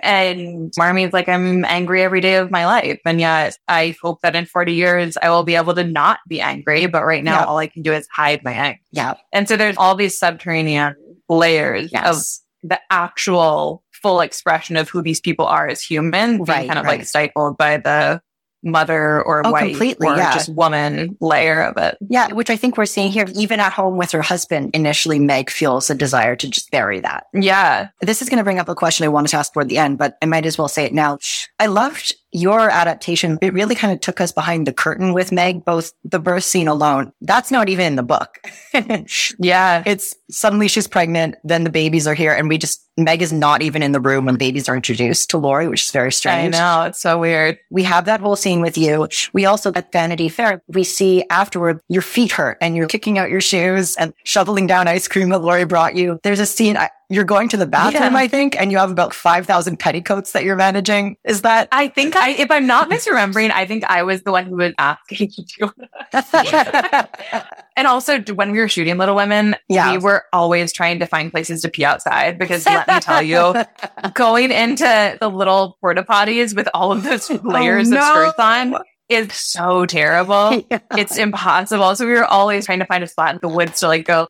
And 0.00 0.72
Marmee's 0.78 1.14
like, 1.14 1.26
I'm 1.26 1.64
angry 1.64 2.02
every 2.02 2.20
day 2.20 2.36
of 2.36 2.50
my 2.50 2.66
life. 2.66 3.00
And 3.06 3.18
yet 3.18 3.56
I 3.66 3.96
hope 4.02 4.20
that 4.20 4.36
in 4.36 4.44
40 4.44 4.74
years, 4.74 5.16
I 5.22 5.30
will 5.30 5.42
be 5.42 5.56
able 5.56 5.74
to 5.74 5.84
not 5.84 6.18
be 6.28 6.38
angry. 6.38 6.86
But 6.86 7.06
right 7.06 7.24
now, 7.24 7.46
all 7.46 7.56
I 7.56 7.66
can 7.66 7.80
do 7.80 7.94
is 7.94 8.06
hide 8.12 8.44
my 8.44 8.52
anger. 8.52 8.80
Yeah. 8.92 9.14
And 9.32 9.48
so 9.48 9.56
there's 9.56 9.78
all 9.78 9.94
these 9.94 10.18
subterranean 10.18 10.96
layers 11.30 11.90
yes. 11.92 12.06
of 12.06 12.45
the 12.62 12.80
actual 12.90 13.82
full 13.92 14.20
expression 14.20 14.76
of 14.76 14.88
who 14.88 15.02
these 15.02 15.20
people 15.20 15.46
are 15.46 15.68
as 15.68 15.82
humans 15.82 16.48
right, 16.48 16.58
being 16.58 16.68
kind 16.68 16.78
of 16.78 16.84
right. 16.84 16.98
like 16.98 17.06
stifled 17.06 17.56
by 17.56 17.76
the 17.78 18.20
mother 18.62 19.22
or 19.22 19.46
oh, 19.46 19.52
wife 19.52 19.70
completely, 19.70 20.08
or 20.08 20.16
yeah. 20.16 20.34
just 20.34 20.48
woman 20.48 21.16
layer 21.20 21.62
of 21.62 21.76
it. 21.76 21.96
Yeah, 22.08 22.32
which 22.32 22.50
I 22.50 22.56
think 22.56 22.76
we're 22.76 22.86
seeing 22.86 23.12
here, 23.12 23.26
even 23.34 23.60
at 23.60 23.72
home 23.72 23.96
with 23.96 24.10
her 24.12 24.22
husband. 24.22 24.70
Initially, 24.74 25.18
Meg 25.18 25.50
feels 25.50 25.88
a 25.88 25.94
desire 25.94 26.36
to 26.36 26.50
just 26.50 26.70
bury 26.70 27.00
that. 27.00 27.26
Yeah. 27.32 27.88
This 28.00 28.20
is 28.20 28.28
going 28.28 28.38
to 28.38 28.44
bring 28.44 28.58
up 28.58 28.68
a 28.68 28.74
question 28.74 29.04
I 29.04 29.08
wanted 29.08 29.28
to 29.28 29.36
ask 29.36 29.52
toward 29.52 29.68
the 29.68 29.78
end, 29.78 29.98
but 29.98 30.16
I 30.20 30.26
might 30.26 30.46
as 30.46 30.58
well 30.58 30.68
say 30.68 30.84
it 30.84 30.92
now. 30.92 31.18
I 31.58 31.66
loved 31.66 32.14
your 32.36 32.68
adaptation, 32.70 33.38
it 33.40 33.54
really 33.54 33.74
kind 33.74 33.92
of 33.92 34.00
took 34.00 34.20
us 34.20 34.30
behind 34.30 34.66
the 34.66 34.72
curtain 34.72 35.14
with 35.14 35.32
Meg, 35.32 35.64
both 35.64 35.92
the 36.04 36.18
birth 36.18 36.44
scene 36.44 36.68
alone. 36.68 37.12
That's 37.22 37.50
not 37.50 37.68
even 37.68 37.86
in 37.86 37.96
the 37.96 38.02
book. 38.02 38.38
yeah. 39.38 39.82
It's 39.86 40.14
suddenly 40.30 40.68
she's 40.68 40.86
pregnant, 40.86 41.36
then 41.44 41.64
the 41.64 41.70
babies 41.70 42.06
are 42.06 42.14
here, 42.14 42.32
and 42.32 42.48
we 42.48 42.58
just, 42.58 42.86
Meg 42.98 43.22
is 43.22 43.32
not 43.32 43.62
even 43.62 43.82
in 43.82 43.92
the 43.92 44.00
room 44.00 44.26
when 44.26 44.36
babies 44.36 44.68
are 44.68 44.76
introduced 44.76 45.30
to 45.30 45.38
Laurie, 45.38 45.68
which 45.68 45.84
is 45.84 45.90
very 45.90 46.12
strange. 46.12 46.54
I 46.54 46.58
know. 46.58 46.88
It's 46.88 47.00
so 47.00 47.18
weird. 47.18 47.58
We 47.70 47.84
have 47.84 48.04
that 48.04 48.20
whole 48.20 48.36
scene 48.36 48.60
with 48.60 48.76
you. 48.76 49.08
We 49.32 49.46
also 49.46 49.72
at 49.74 49.92
Vanity 49.92 50.28
Fair, 50.28 50.62
we 50.68 50.84
see 50.84 51.24
afterward 51.30 51.80
your 51.88 52.02
feet 52.02 52.32
hurt 52.32 52.58
and 52.60 52.76
you're 52.76 52.86
kicking 52.86 53.18
out 53.18 53.30
your 53.30 53.40
shoes 53.40 53.96
and 53.96 54.12
shoveling 54.24 54.66
down 54.66 54.88
ice 54.88 55.08
cream 55.08 55.30
that 55.30 55.40
Laurie 55.40 55.64
brought 55.64 55.94
you. 55.94 56.20
There's 56.22 56.40
a 56.40 56.46
scene, 56.46 56.76
I, 56.76 56.90
you're 57.08 57.24
going 57.24 57.48
to 57.50 57.56
the 57.56 57.66
bathroom, 57.66 58.14
yeah. 58.14 58.18
I 58.18 58.28
think, 58.28 58.58
and 58.60 58.72
you 58.72 58.78
have 58.78 58.90
about 58.90 59.14
5,000 59.14 59.78
petticoats 59.78 60.32
that 60.32 60.44
you're 60.44 60.56
managing. 60.56 61.16
Is 61.24 61.42
that? 61.42 61.68
I 61.70 61.88
think 61.88 62.16
I, 62.16 62.30
if 62.30 62.50
I'm 62.50 62.66
not 62.66 62.90
misremembering, 62.90 63.52
I 63.52 63.64
think 63.66 63.84
I 63.84 64.02
was 64.02 64.22
the 64.22 64.32
one 64.32 64.46
who 64.46 64.56
was 64.56 64.74
asking 64.78 65.30
to 65.30 65.42
do 65.42 65.70
And 67.76 67.86
also 67.86 68.20
when 68.20 68.50
we 68.52 68.58
were 68.58 68.68
shooting 68.68 68.96
Little 68.96 69.14
Women, 69.14 69.54
yeah. 69.68 69.92
we 69.92 69.98
were 69.98 70.24
always 70.32 70.72
trying 70.72 70.98
to 70.98 71.06
find 71.06 71.30
places 71.30 71.62
to 71.62 71.68
pee 71.68 71.84
outside 71.84 72.38
because 72.38 72.64
let 72.66 72.88
me 72.88 72.98
tell 73.00 73.22
you, 73.22 73.54
going 74.14 74.50
into 74.50 75.16
the 75.20 75.28
little 75.28 75.76
porta 75.80 76.02
potties 76.02 76.56
with 76.56 76.68
all 76.74 76.90
of 76.90 77.02
those 77.02 77.30
oh, 77.30 77.40
layers 77.44 77.92
oh, 77.92 77.94
no. 77.94 78.00
of 78.00 78.04
skirts 78.04 78.38
on 78.38 78.82
is 79.08 79.32
so 79.32 79.86
terrible. 79.86 80.64
Yeah. 80.70 80.80
It's 80.96 81.16
impossible. 81.16 81.94
So 81.94 82.06
we 82.06 82.12
were 82.12 82.24
always 82.24 82.66
trying 82.66 82.80
to 82.80 82.86
find 82.86 83.04
a 83.04 83.06
spot 83.06 83.34
in 83.34 83.40
the 83.40 83.48
woods 83.48 83.80
to 83.80 83.88
like 83.88 84.06
go, 84.06 84.26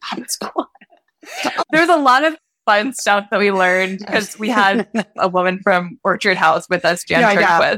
There's 1.71 1.89
a 1.89 1.97
lot 1.97 2.25
of 2.25 2.37
fun 2.67 2.93
stuff 2.93 3.27
that 3.31 3.41
we 3.41 3.51
learned 3.51 3.99
because 4.07 4.39
we 4.39 4.51
had 4.51 4.89
a 5.17 5.29
woman 5.29 5.61
from 5.63 5.99
Orchard 6.05 6.37
House 6.37 6.69
with 6.69 6.85
us, 6.85 7.05
Jan 7.05 7.23
Turnquist. 7.23 7.41
Yeah. 7.41 7.77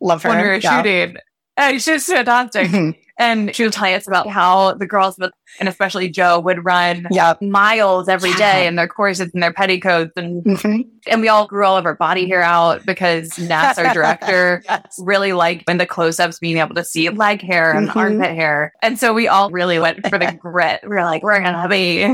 Love 0.00 0.22
her. 0.22 0.28
When 0.28 0.38
we 0.38 0.44
were 0.44 0.56
yeah. 0.56 0.76
shooting. 0.76 1.16
And 1.56 1.82
she's 1.82 2.06
fantastic. 2.06 2.68
Mm-hmm. 2.68 3.00
And 3.18 3.54
she 3.54 3.64
was 3.64 3.74
telling 3.74 3.94
us 3.94 4.06
about 4.06 4.28
how 4.28 4.74
the 4.74 4.86
girls, 4.86 5.18
and 5.18 5.68
especially 5.68 6.08
Jo, 6.08 6.38
would 6.38 6.64
run 6.64 7.08
yep. 7.10 7.42
miles 7.42 8.08
every 8.08 8.32
day 8.34 8.66
in 8.68 8.76
their 8.76 8.86
corsets 8.86 9.34
and 9.34 9.42
their 9.42 9.52
petticoats. 9.52 10.12
And, 10.16 10.44
mm-hmm. 10.44 10.82
and 11.08 11.20
we 11.20 11.28
all 11.28 11.46
grew 11.48 11.64
all 11.64 11.76
of 11.76 11.84
our 11.84 11.96
body 11.96 12.28
hair 12.28 12.42
out 12.42 12.86
because 12.86 13.36
Ness, 13.38 13.76
our 13.76 13.92
director, 13.92 14.62
yes. 14.64 14.98
really 14.98 15.32
liked 15.32 15.66
when 15.66 15.78
the 15.78 15.86
close 15.86 16.20
ups 16.20 16.38
being 16.38 16.58
able 16.58 16.76
to 16.76 16.84
see 16.84 17.10
leg 17.10 17.42
hair 17.42 17.72
and 17.72 17.88
mm-hmm. 17.88 17.98
armpit 17.98 18.36
hair. 18.36 18.72
And 18.82 18.98
so 18.98 19.12
we 19.12 19.26
all 19.26 19.50
really 19.50 19.80
went 19.80 20.06
for 20.08 20.18
the 20.18 20.32
grit. 20.40 20.80
We 20.84 20.90
were 20.90 21.02
like, 21.02 21.24
we're 21.24 21.40
going 21.40 21.54
to 21.54 21.68
be 21.68 22.06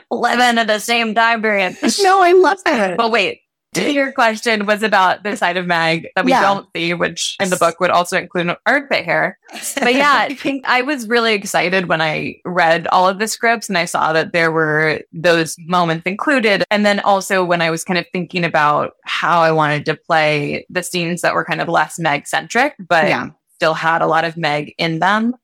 living 0.10 0.58
at 0.58 0.66
the 0.66 0.78
same 0.78 1.14
time 1.14 1.40
period. 1.40 1.76
No, 2.02 2.22
I 2.22 2.32
love 2.32 2.58
it. 2.66 2.98
But 2.98 3.10
wait, 3.10 3.40
your 3.76 4.12
question 4.12 4.66
was 4.66 4.82
about 4.82 5.22
the 5.22 5.36
side 5.36 5.56
of 5.56 5.66
Meg 5.66 6.08
that 6.14 6.24
we 6.24 6.30
yeah. 6.32 6.42
don't 6.42 6.68
see, 6.74 6.94
which 6.94 7.36
in 7.40 7.50
the 7.50 7.56
book 7.56 7.80
would 7.80 7.90
also 7.90 8.18
include 8.18 8.54
armpit 8.66 9.04
hair. 9.04 9.38
But 9.50 9.94
yeah, 9.94 10.26
I 10.28 10.34
think 10.38 10.64
I 10.66 10.82
was 10.82 11.08
really 11.08 11.34
excited 11.34 11.88
when 11.88 12.00
I 12.00 12.36
read 12.44 12.86
all 12.88 13.08
of 13.08 13.18
the 13.18 13.28
scripts 13.28 13.68
and 13.68 13.78
I 13.78 13.84
saw 13.84 14.12
that 14.12 14.32
there 14.32 14.52
were 14.52 15.00
those 15.12 15.56
moments 15.60 16.06
included. 16.06 16.64
And 16.70 16.84
then 16.84 17.00
also 17.00 17.44
when 17.44 17.62
I 17.62 17.70
was 17.70 17.84
kind 17.84 17.98
of 17.98 18.06
thinking 18.12 18.44
about 18.44 18.92
how 19.04 19.40
I 19.40 19.52
wanted 19.52 19.84
to 19.86 19.96
play 19.96 20.66
the 20.68 20.82
scenes 20.82 21.22
that 21.22 21.34
were 21.34 21.44
kind 21.44 21.60
of 21.60 21.68
less 21.68 21.98
Meg 21.98 22.26
centric, 22.26 22.74
but 22.88 23.08
yeah. 23.08 23.30
still 23.54 23.74
had 23.74 24.02
a 24.02 24.06
lot 24.06 24.24
of 24.24 24.36
Meg 24.36 24.74
in 24.78 24.98
them. 24.98 25.34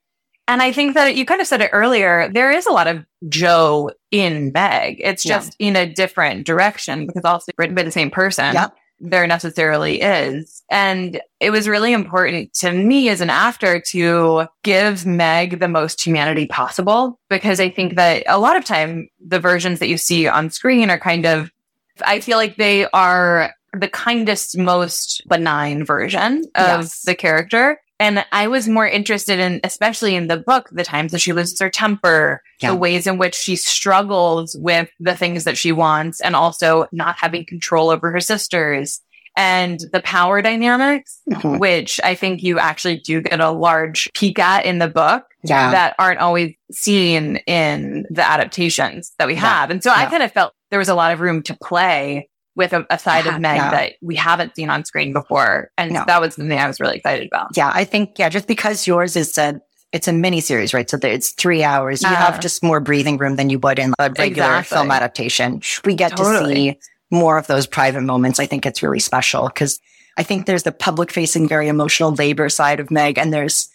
And 0.53 0.61
I 0.61 0.71
think 0.71 0.93
that 0.93 1.17
you 1.17 1.25
kind 1.25 1.41
of 1.41 1.47
said 1.47 1.63
it 1.63 1.71
earlier. 1.73 2.29
There 2.31 2.51
is 2.51 2.67
a 2.67 2.73
lot 2.73 2.87
of 2.87 3.07
Jo 3.31 3.91
in 4.11 4.53
Meg. 4.53 5.01
It's 5.03 5.23
just 5.23 5.57
yeah. 5.59 5.69
in 5.69 5.77
a 5.77 5.91
different 5.91 6.45
direction 6.47 7.07
because 7.07 7.25
also 7.25 7.53
written 7.57 7.75
by 7.75 7.85
the 7.85 7.91
same 7.91 8.11
person. 8.11 8.53
Yep. 8.53 8.77
There 9.01 9.27
necessarily 9.27 10.03
is. 10.03 10.63
And 10.71 11.23
it 11.41 11.49
was 11.49 11.69
really 11.69 11.95
important 11.95 12.53
to 12.57 12.71
me 12.71 13.09
as 13.09 13.23
an 13.23 13.31
actor 13.31 13.81
to 13.93 14.47
give 14.63 15.07
Meg 15.07 15.59
the 15.59 15.69
most 15.69 16.05
humanity 16.05 16.47
possible 16.47 17.19
because 17.31 17.59
I 17.59 17.71
think 17.71 17.97
that 17.97 18.23
a 18.27 18.39
lot 18.39 18.59
of 18.59 18.67
time 18.67 19.09
the 19.27 19.41
versions 19.41 19.79
that 19.79 19.89
you 19.89 19.97
see 19.97 20.29
on 20.29 20.51
screen 20.51 20.91
are 20.91 20.99
kind 20.99 21.25
of, 21.25 21.51
I 22.05 22.21
feel 22.21 22.37
like 22.37 22.57
they 22.57 22.85
are 22.91 23.55
the 23.73 23.89
kindest, 23.89 24.59
most 24.59 25.27
benign 25.27 25.87
version 25.87 26.45
of 26.57 26.83
yes. 26.83 27.01
the 27.05 27.15
character. 27.15 27.81
And 27.99 28.25
I 28.33 28.49
was 28.49 28.69
more 28.69 28.87
interested 28.87 29.39
in, 29.39 29.61
especially 29.63 30.17
in 30.17 30.27
the 30.27 30.37
book, 30.37 30.69
the 30.73 30.83
times 30.83 31.13
that 31.13 31.21
she 31.21 31.33
loses 31.33 31.61
her 31.61 31.71
temper, 31.71 32.43
yeah. 32.61 32.71
the 32.71 32.77
ways 32.77 33.07
in 33.07 33.17
which 33.17 33.35
she 33.35 33.55
struggles 33.55 34.57
with 34.59 34.91
the 34.99 35.15
things 35.15 35.45
that 35.45 35.57
she 35.57 35.71
wants 35.71 36.21
and 36.21 36.35
also 36.35 36.87
not 36.91 37.17
having 37.19 37.47
control 37.47 37.91
over 37.91 38.11
her 38.11 38.21
sisters 38.21 39.01
and 39.37 39.81
the 39.93 40.01
power 40.01 40.43
dynamics, 40.43 41.21
mm-hmm. 41.31 41.59
which 41.59 42.01
I 42.03 42.15
think 42.15 42.43
you 42.43 42.59
actually 42.59 42.99
do 42.99 43.23
get 43.23 43.41
a 43.41 43.51
large 43.51 44.11
peek 44.15 44.39
at 44.39 44.67
in 44.67 44.79
the 44.79 44.89
book 44.89 45.25
yeah. 45.45 45.71
that 45.71 45.95
aren't 45.99 46.19
always 46.19 46.55
seen 46.71 47.37
in 47.47 48.05
the 48.11 48.29
adaptations 48.29 49.13
that 49.19 49.27
we 49.27 49.35
have. 49.37 49.71
Yeah. 49.71 49.75
And 49.75 49.83
so 49.83 49.91
I 49.91 50.07
kind 50.07 50.23
of 50.23 50.33
felt 50.33 50.53
there 50.71 50.79
was 50.79 50.89
a 50.89 50.95
lot 50.95 51.13
of 51.13 51.21
room 51.21 51.43
to 51.45 51.57
play 51.63 52.29
with 52.55 52.73
a, 52.73 52.87
a 52.91 52.99
side 52.99 53.25
yeah, 53.25 53.35
of 53.35 53.41
Meg 53.41 53.59
that 53.59 53.93
we 54.03 54.15
haven't 54.15 54.55
seen 54.57 54.69
on 54.69 54.85
screen 54.85 55.13
before. 55.13 55.71
And 55.79 55.93
no. 55.93 56.05
that 56.07 56.21
was 56.21 56.35
something 56.35 56.59
I 56.59 56.67
was 56.67 56.81
really 56.81 56.99
excited 56.99 57.27
about. 57.27 57.57
Yeah, 57.57 57.71
I 57.73 57.85
think, 57.85 58.19
yeah, 58.19 58.29
just 58.29 58.47
because 58.47 58.87
yours 58.87 59.17
is 59.17 59.39
a, 59.39 59.61
it's 59.93 60.09
a 60.09 60.13
mini 60.13 60.41
series, 60.41 60.73
right? 60.73 60.89
So 60.89 60.99
it's 61.03 61.31
three 61.31 61.63
hours. 61.63 62.03
You 62.03 62.09
uh, 62.09 62.15
have 62.15 62.41
just 62.41 62.63
more 62.63 62.81
breathing 62.81 63.19
room 63.19 63.37
than 63.37 63.51
you 63.51 63.59
would 63.59 63.79
in 63.79 63.93
a 63.99 64.11
regular 64.11 64.59
exactly. 64.59 64.77
film 64.77 64.91
adaptation. 64.91 65.63
We 65.85 65.95
get 65.95 66.17
totally. 66.17 66.55
to 66.55 66.73
see 66.73 66.79
more 67.13 67.39
of 67.39 67.47
those 67.47 67.67
private 67.67 68.01
moments, 68.01 68.41
I 68.41 68.47
think 68.47 68.67
it's 68.67 68.83
really 68.83 68.99
special 68.99 69.47
because 69.47 69.79
I 70.17 70.23
think 70.23 70.47
there's 70.47 70.65
the 70.65 70.73
public 70.73 71.13
facing, 71.13 71.47
very 71.47 71.69
emotional 71.69 72.13
labor 72.13 72.49
side 72.49 72.81
of 72.81 72.91
Meg 72.91 73.19
and 73.19 73.33
there's 73.33 73.69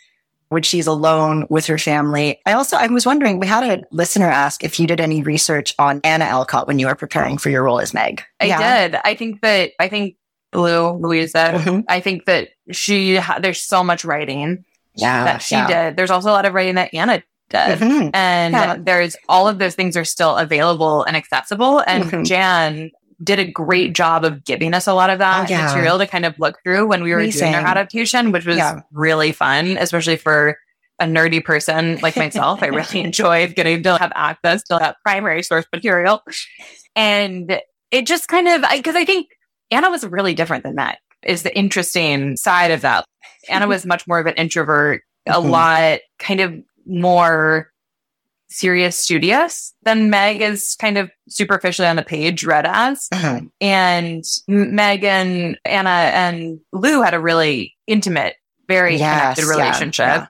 when 0.50 0.64
she's 0.64 0.88
alone 0.88 1.46
with 1.50 1.66
her 1.66 1.78
family. 1.78 2.40
I 2.46 2.54
also, 2.54 2.78
I 2.78 2.88
was 2.88 3.06
wondering, 3.06 3.40
we 3.40 3.48
had 3.48 3.64
a 3.64 3.84
listener 3.92 4.28
ask 4.28 4.64
if 4.64 4.80
you 4.80 4.88
did 4.88 5.02
any 5.02 5.22
research 5.22 5.76
on 5.78 6.00
Anna 6.04 6.26
Alcott 6.26 6.68
when 6.68 6.80
you 6.80 6.88
were 6.88 6.96
preparing 6.96 7.38
for 7.38 7.50
your 7.50 7.64
role 7.64 7.80
as 7.80 7.94
Meg. 7.94 8.24
I 8.40 8.46
yeah. 8.46 8.88
did. 8.88 9.00
I 9.04 9.16
think 9.16 9.42
that, 9.42 9.72
I 9.80 9.90
think 9.90 10.16
Lou, 10.54 10.92
Louisa, 10.94 11.54
mm-hmm. 11.56 11.82
I 11.90 12.00
think 12.00 12.26
that 12.26 12.50
she, 12.72 13.18
ha- 13.18 13.40
there's 13.40 13.62
so 13.62 13.84
much 13.84 14.06
writing 14.06 14.64
yeah, 14.96 15.26
that 15.26 15.42
she 15.42 15.56
yeah. 15.56 15.68
did. 15.68 15.98
There's 15.98 16.12
also 16.12 16.30
a 16.30 16.32
lot 16.32 16.46
of 16.46 16.54
writing 16.54 16.76
that 16.76 16.94
Anna 16.94 17.24
did. 17.50 17.80
Mm-hmm. 17.80 18.10
And 18.14 18.54
yeah. 18.54 18.78
there's 18.80 19.16
all 19.28 19.48
of 19.48 19.60
those 19.60 19.76
things 19.76 19.98
are 19.98 20.06
still 20.06 20.38
available 20.38 21.04
and 21.04 21.18
accessible. 21.18 21.84
And 21.86 22.06
mm-hmm. 22.06 22.24
Jan 22.24 22.92
did 23.24 23.40
a 23.40 23.50
great 23.50 23.94
job 23.94 24.24
of 24.24 24.44
giving 24.44 24.74
us 24.74 24.88
a 24.88 24.94
lot 24.94 25.10
of 25.10 25.20
that 25.20 25.50
oh, 25.50 25.54
yeah. 25.54 25.66
material 25.66 25.98
to 25.98 26.08
kind 26.08 26.26
of 26.26 26.36
look 26.40 26.58
through 26.64 26.88
when 26.88 27.04
we 27.04 27.12
were 27.12 27.20
Amazing. 27.20 27.52
doing 27.52 27.56
our 27.56 27.68
adaptation, 27.68 28.32
which 28.32 28.46
was 28.46 28.58
yeah. 28.58 28.82
really 28.92 29.32
fun, 29.32 29.78
especially 29.78 30.18
for 30.18 30.58
a 31.00 31.06
nerdy 31.06 31.44
person 31.44 31.98
like 32.02 32.16
myself. 32.18 32.62
I 32.62 32.68
really 32.68 33.02
enjoyed 33.02 33.56
getting 33.56 33.84
to 33.84 33.98
have 33.98 34.12
access 34.16 34.64
to 34.64 34.78
that 34.80 34.98
primary 35.04 35.44
source 35.44 35.66
material. 35.74 36.22
And 36.96 37.60
it 37.92 38.06
just 38.06 38.28
kind 38.28 38.48
of, 38.48 38.64
because 38.72 38.96
I, 38.96 39.02
I 39.02 39.06
think 39.06 39.28
Anna 39.72 39.90
was 39.90 40.06
really 40.06 40.34
different 40.34 40.64
than 40.64 40.76
that 40.76 41.00
is 41.24 41.44
the 41.44 41.56
interesting 41.58 42.38
side 42.38 42.72
of 42.72 42.82
that. 42.82 43.06
Anna 43.50 43.68
was 43.68 43.86
much 43.86 44.08
more 44.08 44.20
of 44.20 44.26
an 44.28 44.36
introvert, 44.36 45.02
a 45.26 45.34
mm-hmm. 45.34 45.50
lot 45.50 46.00
kind 46.20 46.40
of 46.40 46.54
more 46.86 47.72
serious 48.50 48.98
studious 48.98 49.74
than 49.84 50.10
Meg 50.10 50.42
is 50.42 50.76
kind 50.80 50.98
of 50.98 51.12
superficially 51.28 51.88
on 51.88 51.96
the 51.96 52.04
page 52.04 52.46
read 52.46 52.66
as. 52.66 53.08
Uh-huh. 53.12 53.42
And 53.60 54.24
Meg 54.48 55.04
and 55.04 55.60
Anna 55.66 55.90
and 55.90 56.60
Lou 56.72 57.02
had 57.02 57.14
a 57.14 57.20
really 57.20 57.76
intimate, 57.88 58.36
very 58.68 58.98
yes, 58.98 59.36
connected 59.36 59.46
relationship. 59.50 60.06
Yeah, 60.06 60.28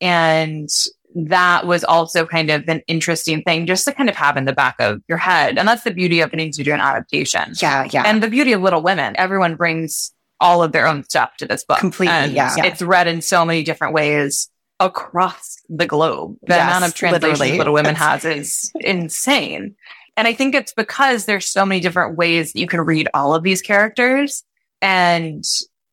yeah. 0.00 0.32
And 0.32 0.68
that 1.14 1.66
was 1.66 1.82
also 1.82 2.26
kind 2.26 2.50
of 2.50 2.68
an 2.68 2.82
interesting 2.86 3.42
thing 3.42 3.66
just 3.66 3.86
to 3.86 3.92
kind 3.92 4.10
of 4.10 4.16
have 4.16 4.36
in 4.36 4.44
the 4.44 4.52
back 4.52 4.76
of 4.78 5.00
your 5.08 5.18
head. 5.18 5.58
And 5.58 5.66
that's 5.66 5.82
the 5.82 5.90
beauty 5.90 6.20
of 6.20 6.30
getting 6.30 6.52
to 6.52 6.62
do 6.62 6.72
an 6.72 6.80
adaptation. 6.80 7.54
Yeah, 7.60 7.88
yeah. 7.90 8.02
And 8.04 8.22
the 8.22 8.28
beauty 8.28 8.52
of 8.52 8.60
Little 8.60 8.82
Women. 8.82 9.14
Everyone 9.16 9.56
brings 9.56 10.12
all 10.40 10.62
of 10.62 10.72
their 10.72 10.86
own 10.86 11.02
stuff 11.04 11.36
to 11.38 11.46
this 11.46 11.64
book. 11.64 11.78
Completely. 11.78 12.14
And 12.14 12.32
yeah. 12.32 12.54
It's 12.58 12.82
read 12.82 13.06
in 13.06 13.22
so 13.22 13.46
many 13.46 13.62
different 13.62 13.94
ways 13.94 14.50
across 14.78 15.55
the 15.68 15.86
globe. 15.86 16.36
The 16.42 16.54
yes, 16.54 16.68
amount 16.68 16.84
of 16.84 16.94
translations 16.94 17.40
literally. 17.40 17.58
Little 17.58 17.74
Women 17.74 17.94
has 17.94 18.24
is 18.24 18.72
insane. 18.80 19.74
And 20.16 20.26
I 20.26 20.32
think 20.32 20.54
it's 20.54 20.72
because 20.72 21.26
there's 21.26 21.46
so 21.46 21.66
many 21.66 21.80
different 21.80 22.16
ways 22.16 22.52
you 22.54 22.66
can 22.66 22.80
read 22.80 23.08
all 23.12 23.34
of 23.34 23.42
these 23.42 23.60
characters. 23.60 24.42
And 24.80 25.44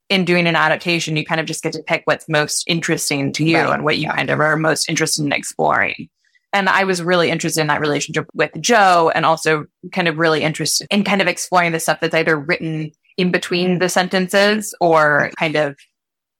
in 0.09 0.25
doing 0.25 0.47
an 0.47 0.55
adaptation, 0.55 1.17
you 1.17 1.25
kind 1.25 1.41
of 1.41 1.47
just 1.47 1.63
get 1.63 1.73
to 1.73 1.83
pick 1.83 2.03
what's 2.05 2.29
most 2.29 2.63
interesting 2.67 3.33
to 3.33 3.43
you 3.43 3.57
right. 3.57 3.73
and 3.73 3.83
what 3.83 3.97
you 3.97 4.03
yeah. 4.03 4.15
kind 4.15 4.29
of 4.29 4.39
are 4.39 4.55
most 4.55 4.89
interested 4.89 5.25
in 5.25 5.31
exploring. 5.31 6.09
And 6.53 6.69
I 6.69 6.83
was 6.83 7.01
really 7.01 7.31
interested 7.31 7.61
in 7.61 7.67
that 7.67 7.81
relationship 7.81 8.27
with 8.33 8.51
Jo 8.61 9.11
and 9.15 9.25
also 9.25 9.65
kind 9.91 10.07
of 10.07 10.17
really 10.17 10.43
interested 10.43 10.87
in 10.91 11.03
kind 11.03 11.21
of 11.21 11.27
exploring 11.27 11.71
the 11.71 11.79
stuff 11.79 11.99
that's 11.99 12.13
either 12.13 12.37
written 12.37 12.91
in 13.17 13.31
between 13.31 13.79
the 13.79 13.89
sentences 13.89 14.75
or 14.79 15.31
kind 15.39 15.55
of 15.55 15.75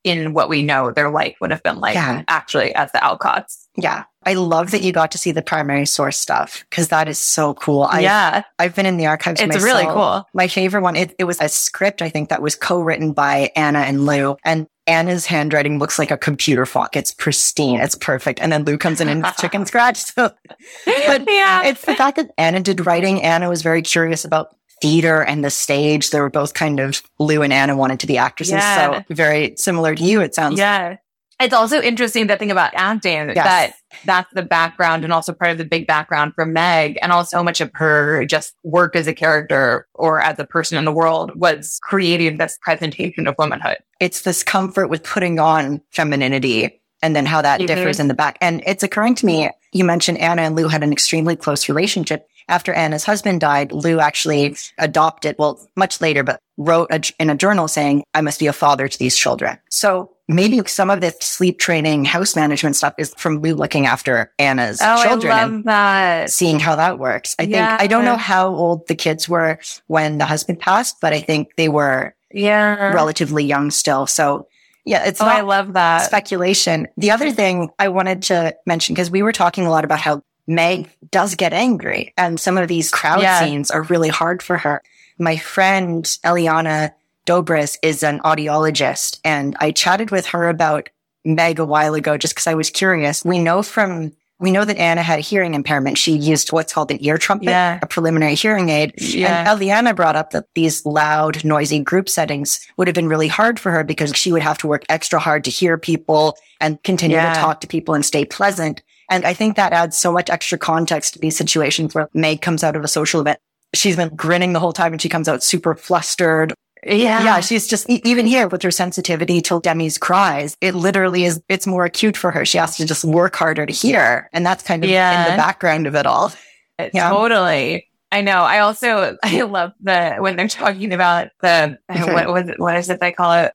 in 0.03 0.33
what 0.33 0.49
we 0.49 0.63
know 0.63 0.91
their 0.91 1.09
life 1.09 1.35
would 1.39 1.51
have 1.51 1.63
been 1.63 1.79
like 1.79 1.95
yeah. 1.95 2.23
actually 2.27 2.73
as 2.75 2.91
the 2.91 2.99
Alcotts. 2.99 3.67
Yeah. 3.77 4.03
I 4.25 4.33
love 4.35 4.71
that 4.71 4.81
you 4.81 4.91
got 4.91 5.11
to 5.11 5.17
see 5.17 5.31
the 5.31 5.41
primary 5.41 5.85
source 5.85 6.17
stuff 6.17 6.63
because 6.69 6.89
that 6.89 7.07
is 7.07 7.19
so 7.19 7.53
cool. 7.55 7.83
I, 7.83 8.01
yeah. 8.01 8.43
I've 8.59 8.75
been 8.75 8.85
in 8.85 8.97
the 8.97 9.07
archives. 9.07 9.41
It's 9.41 9.55
myself. 9.55 9.63
really 9.63 9.85
cool. 9.85 10.25
My 10.33 10.47
favorite 10.47 10.81
one, 10.81 10.95
it, 10.95 11.15
it 11.19 11.23
was 11.25 11.41
a 11.41 11.49
script, 11.49 12.01
I 12.01 12.09
think 12.09 12.29
that 12.29 12.41
was 12.41 12.55
co-written 12.55 13.13
by 13.13 13.51
Anna 13.55 13.79
and 13.79 14.05
Lou 14.05 14.37
and 14.45 14.67
Anna's 14.85 15.25
handwriting 15.25 15.79
looks 15.79 15.97
like 15.97 16.11
a 16.11 16.17
computer 16.17 16.65
font. 16.65 16.89
It's 16.93 17.13
pristine. 17.13 17.79
It's 17.79 17.95
perfect. 17.95 18.41
And 18.41 18.51
then 18.51 18.65
Lou 18.65 18.77
comes 18.77 18.99
in 18.99 19.07
and 19.07 19.25
chicken 19.39 19.65
scratch. 19.65 19.97
So, 19.97 20.31
but 20.85 21.23
yeah. 21.27 21.63
it's 21.63 21.85
the 21.85 21.95
fact 21.95 22.17
that 22.17 22.31
Anna 22.37 22.59
did 22.59 22.85
writing. 22.85 23.21
Anna 23.21 23.47
was 23.49 23.61
very 23.61 23.81
curious 23.81 24.25
about 24.25 24.55
theater 24.81 25.21
and 25.23 25.43
the 25.43 25.49
stage. 25.49 26.09
They 26.09 26.19
were 26.19 26.29
both 26.29 26.53
kind 26.53 26.79
of 26.79 27.01
Lou 27.19 27.41
and 27.41 27.53
Anna 27.53 27.75
wanted 27.75 27.99
to 28.01 28.07
be 28.07 28.17
actresses. 28.17 28.53
Yeah. 28.53 29.03
So 29.03 29.13
very 29.13 29.55
similar 29.57 29.95
to 29.95 30.03
you, 30.03 30.21
it 30.21 30.35
sounds. 30.35 30.59
Yeah. 30.59 30.97
It's 31.39 31.53
also 31.53 31.81
interesting 31.81 32.27
that 32.27 32.39
thing 32.39 32.51
about 32.51 32.71
acting 32.73 33.29
yes. 33.29 33.35
that 33.35 33.73
that's 34.05 34.31
the 34.33 34.43
background 34.43 35.03
and 35.03 35.11
also 35.11 35.33
part 35.33 35.51
of 35.51 35.57
the 35.57 35.65
big 35.65 35.87
background 35.87 36.33
for 36.35 36.45
Meg 36.45 36.97
and 37.01 37.11
also 37.11 37.43
much 37.43 37.59
of 37.59 37.71
her 37.73 38.23
just 38.25 38.53
work 38.63 38.95
as 38.95 39.07
a 39.07 39.13
character 39.13 39.87
or 39.93 40.21
as 40.21 40.39
a 40.39 40.45
person 40.45 40.77
in 40.77 40.85
the 40.85 40.91
world 40.91 41.31
was 41.35 41.79
creating 41.81 42.37
this 42.37 42.57
presentation 42.61 43.27
of 43.27 43.35
womanhood. 43.37 43.77
It's 43.99 44.21
this 44.21 44.43
comfort 44.43 44.87
with 44.87 45.03
putting 45.03 45.39
on 45.39 45.81
femininity 45.91 46.79
and 47.01 47.15
then 47.15 47.25
how 47.25 47.41
that 47.41 47.59
mm-hmm. 47.59 47.67
differs 47.67 47.99
in 47.99 48.07
the 48.07 48.13
back. 48.13 48.37
And 48.39 48.63
it's 48.65 48.83
occurring 48.83 49.15
to 49.15 49.25
me, 49.25 49.49
you 49.73 49.83
mentioned 49.83 50.19
Anna 50.19 50.43
and 50.43 50.55
Lou 50.55 50.69
had 50.69 50.83
an 50.83 50.93
extremely 50.93 51.35
close 51.35 51.67
relationship 51.67 52.27
after 52.49 52.73
Anna's 52.73 53.03
husband 53.03 53.41
died, 53.41 53.71
Lou 53.71 53.99
actually 53.99 54.55
adopted, 54.77 55.35
well, 55.37 55.59
much 55.75 56.01
later, 56.01 56.23
but 56.23 56.39
wrote 56.57 56.89
a, 56.91 57.01
in 57.19 57.29
a 57.29 57.35
journal 57.35 57.67
saying, 57.67 58.03
I 58.13 58.21
must 58.21 58.39
be 58.39 58.47
a 58.47 58.53
father 58.53 58.87
to 58.87 58.99
these 58.99 59.17
children. 59.17 59.57
So 59.69 60.11
maybe 60.27 60.61
some 60.67 60.89
of 60.89 61.01
this 61.01 61.15
sleep 61.19 61.59
training, 61.59 62.05
house 62.05 62.35
management 62.35 62.75
stuff 62.75 62.93
is 62.97 63.13
from 63.17 63.39
Lou 63.39 63.55
looking 63.55 63.85
after 63.85 64.31
Anna's 64.39 64.79
oh, 64.81 65.03
children. 65.03 65.33
I 65.33 65.43
love 65.45 65.63
that. 65.63 66.29
Seeing 66.29 66.59
how 66.59 66.75
that 66.75 66.99
works. 66.99 67.35
I 67.39 67.43
yeah. 67.43 67.77
think, 67.77 67.81
I 67.81 67.87
don't 67.87 68.05
know 68.05 68.17
how 68.17 68.53
old 68.53 68.87
the 68.87 68.95
kids 68.95 69.27
were 69.27 69.59
when 69.87 70.17
the 70.17 70.25
husband 70.25 70.59
passed, 70.59 70.97
but 71.01 71.13
I 71.13 71.21
think 71.21 71.55
they 71.57 71.69
were 71.69 72.15
yeah. 72.31 72.93
relatively 72.93 73.43
young 73.43 73.71
still. 73.71 74.07
So 74.07 74.47
yeah, 74.85 75.05
it's 75.07 75.21
oh, 75.21 75.25
I 75.25 75.41
love 75.41 75.73
that 75.73 76.05
speculation. 76.05 76.87
The 76.97 77.11
other 77.11 77.31
thing 77.31 77.69
I 77.79 77.87
wanted 77.87 78.23
to 78.23 78.53
mention, 78.65 78.93
because 78.93 79.09
we 79.09 79.21
were 79.21 79.31
talking 79.31 79.65
a 79.65 79.69
lot 79.69 79.85
about 79.85 79.99
how 79.99 80.23
Meg 80.47 80.89
does 81.11 81.35
get 81.35 81.53
angry 81.53 82.13
and 82.17 82.39
some 82.39 82.57
of 82.57 82.67
these 82.67 82.91
crowd 82.91 83.21
yeah. 83.21 83.39
scenes 83.39 83.71
are 83.71 83.83
really 83.83 84.09
hard 84.09 84.41
for 84.41 84.57
her. 84.57 84.81
My 85.17 85.37
friend 85.37 86.03
Eliana 86.25 86.93
Dobris 87.25 87.77
is 87.81 88.03
an 88.03 88.19
audiologist 88.19 89.19
and 89.23 89.55
I 89.59 89.71
chatted 89.71 90.11
with 90.11 90.27
her 90.27 90.49
about 90.49 90.89
Meg 91.25 91.59
a 91.59 91.65
while 91.65 91.93
ago 91.93 92.17
just 92.17 92.33
because 92.33 92.47
I 92.47 92.55
was 92.55 92.69
curious. 92.69 93.23
We 93.23 93.39
know 93.39 93.63
from 93.63 94.13
we 94.39 94.51
know 94.51 94.65
that 94.65 94.77
Anna 94.77 95.01
had 95.01 95.19
a 95.19 95.21
hearing 95.21 95.53
impairment. 95.53 95.97
She 95.97 96.17
used 96.17 96.51
what's 96.51 96.73
called 96.73 96.91
an 96.91 96.97
ear 96.99 97.17
trumpet, 97.17 97.45
yeah. 97.45 97.79
a 97.81 97.87
preliminary 97.87 98.35
hearing 98.35 98.67
aid. 98.67 98.93
Yeah. 98.97 99.49
And 99.49 99.59
Eliana 99.59 99.95
brought 99.95 100.17
up 100.17 100.31
that 100.31 100.47
these 100.53 100.85
loud, 100.85 101.45
noisy 101.45 101.79
group 101.79 102.09
settings 102.09 102.59
would 102.75 102.89
have 102.89 102.95
been 102.95 103.07
really 103.07 103.29
hard 103.29 103.57
for 103.57 103.71
her 103.71 103.85
because 103.85 104.13
she 104.15 104.33
would 104.33 104.41
have 104.41 104.57
to 104.57 104.67
work 104.67 104.83
extra 104.89 105.17
hard 105.17 105.45
to 105.45 105.49
hear 105.49 105.77
people 105.77 106.35
and 106.59 106.81
continue 106.83 107.15
yeah. 107.15 107.33
to 107.33 107.39
talk 107.39 107.61
to 107.61 107.67
people 107.67 107.93
and 107.93 108.05
stay 108.05 108.25
pleasant. 108.25 108.81
And 109.13 109.25
I 109.25 109.33
think 109.33 109.55
that 109.57 109.73
adds 109.73 109.95
so 109.95 110.11
much 110.11 110.29
extra 110.31 110.57
context 110.57 111.13
to 111.13 111.19
these 111.19 111.37
situations 111.37 111.93
where 111.93 112.09
Meg 112.15 112.41
comes 112.41 112.63
out 112.63 112.75
of 112.75 112.83
a 112.83 112.87
social 112.87 113.21
event. 113.21 113.39
She's 113.75 113.95
been 113.95 114.15
grinning 114.15 114.53
the 114.53 114.59
whole 114.59 114.73
time 114.73 114.91
and 114.91 114.99
she 114.99 115.07
comes 115.07 115.27
out 115.27 115.43
super 115.43 115.75
flustered. 115.75 116.53
Yeah. 116.83 117.23
Yeah. 117.23 117.39
She's 117.39 117.67
just, 117.67 117.87
even 117.89 118.25
here 118.25 118.47
with 118.47 118.63
her 118.63 118.71
sensitivity 118.71 119.39
to 119.41 119.61
Demi's 119.61 119.99
cries, 119.99 120.57
it 120.61 120.73
literally 120.73 121.25
is, 121.25 121.41
it's 121.47 121.67
more 121.67 121.85
acute 121.85 122.17
for 122.17 122.31
her. 122.31 122.43
She 122.43 122.57
has 122.57 122.75
to 122.77 122.87
just 122.87 123.05
work 123.05 123.35
harder 123.35 123.67
to 123.67 123.71
hear. 123.71 124.29
And 124.33 124.43
that's 124.43 124.63
kind 124.63 124.83
of 124.83 124.89
yeah. 124.89 125.25
in 125.25 125.31
the 125.31 125.37
background 125.37 125.85
of 125.85 125.93
it 125.93 126.07
all. 126.07 126.33
Yeah. 126.79 127.09
Totally. 127.09 127.87
I 128.11 128.21
know. 128.21 128.41
I 128.41 128.59
also, 128.59 129.15
I 129.23 129.41
love 129.43 129.73
the, 129.79 130.15
when 130.19 130.37
they're 130.37 130.47
talking 130.47 130.91
about 130.91 131.29
the, 131.41 131.77
what, 131.87 132.29
what, 132.29 132.59
what 132.59 132.75
is 132.77 132.89
it 132.89 132.99
they 132.99 133.11
call 133.11 133.33
it? 133.33 133.53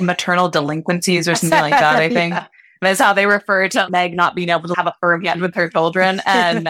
Maternal 0.00 0.48
delinquencies 0.48 1.28
or 1.28 1.34
something 1.34 1.60
like 1.60 1.72
that, 1.72 1.96
I 1.96 2.08
think. 2.08 2.34
yeah. 2.34 2.46
That's 2.84 3.00
how 3.00 3.12
they 3.12 3.26
refer 3.26 3.68
to 3.68 3.88
Meg 3.90 4.14
not 4.14 4.34
being 4.34 4.48
able 4.48 4.68
to 4.68 4.74
have 4.76 4.86
a 4.86 4.94
firm 5.00 5.24
hand 5.24 5.40
with 5.40 5.54
her 5.54 5.68
children. 5.68 6.20
And 6.26 6.68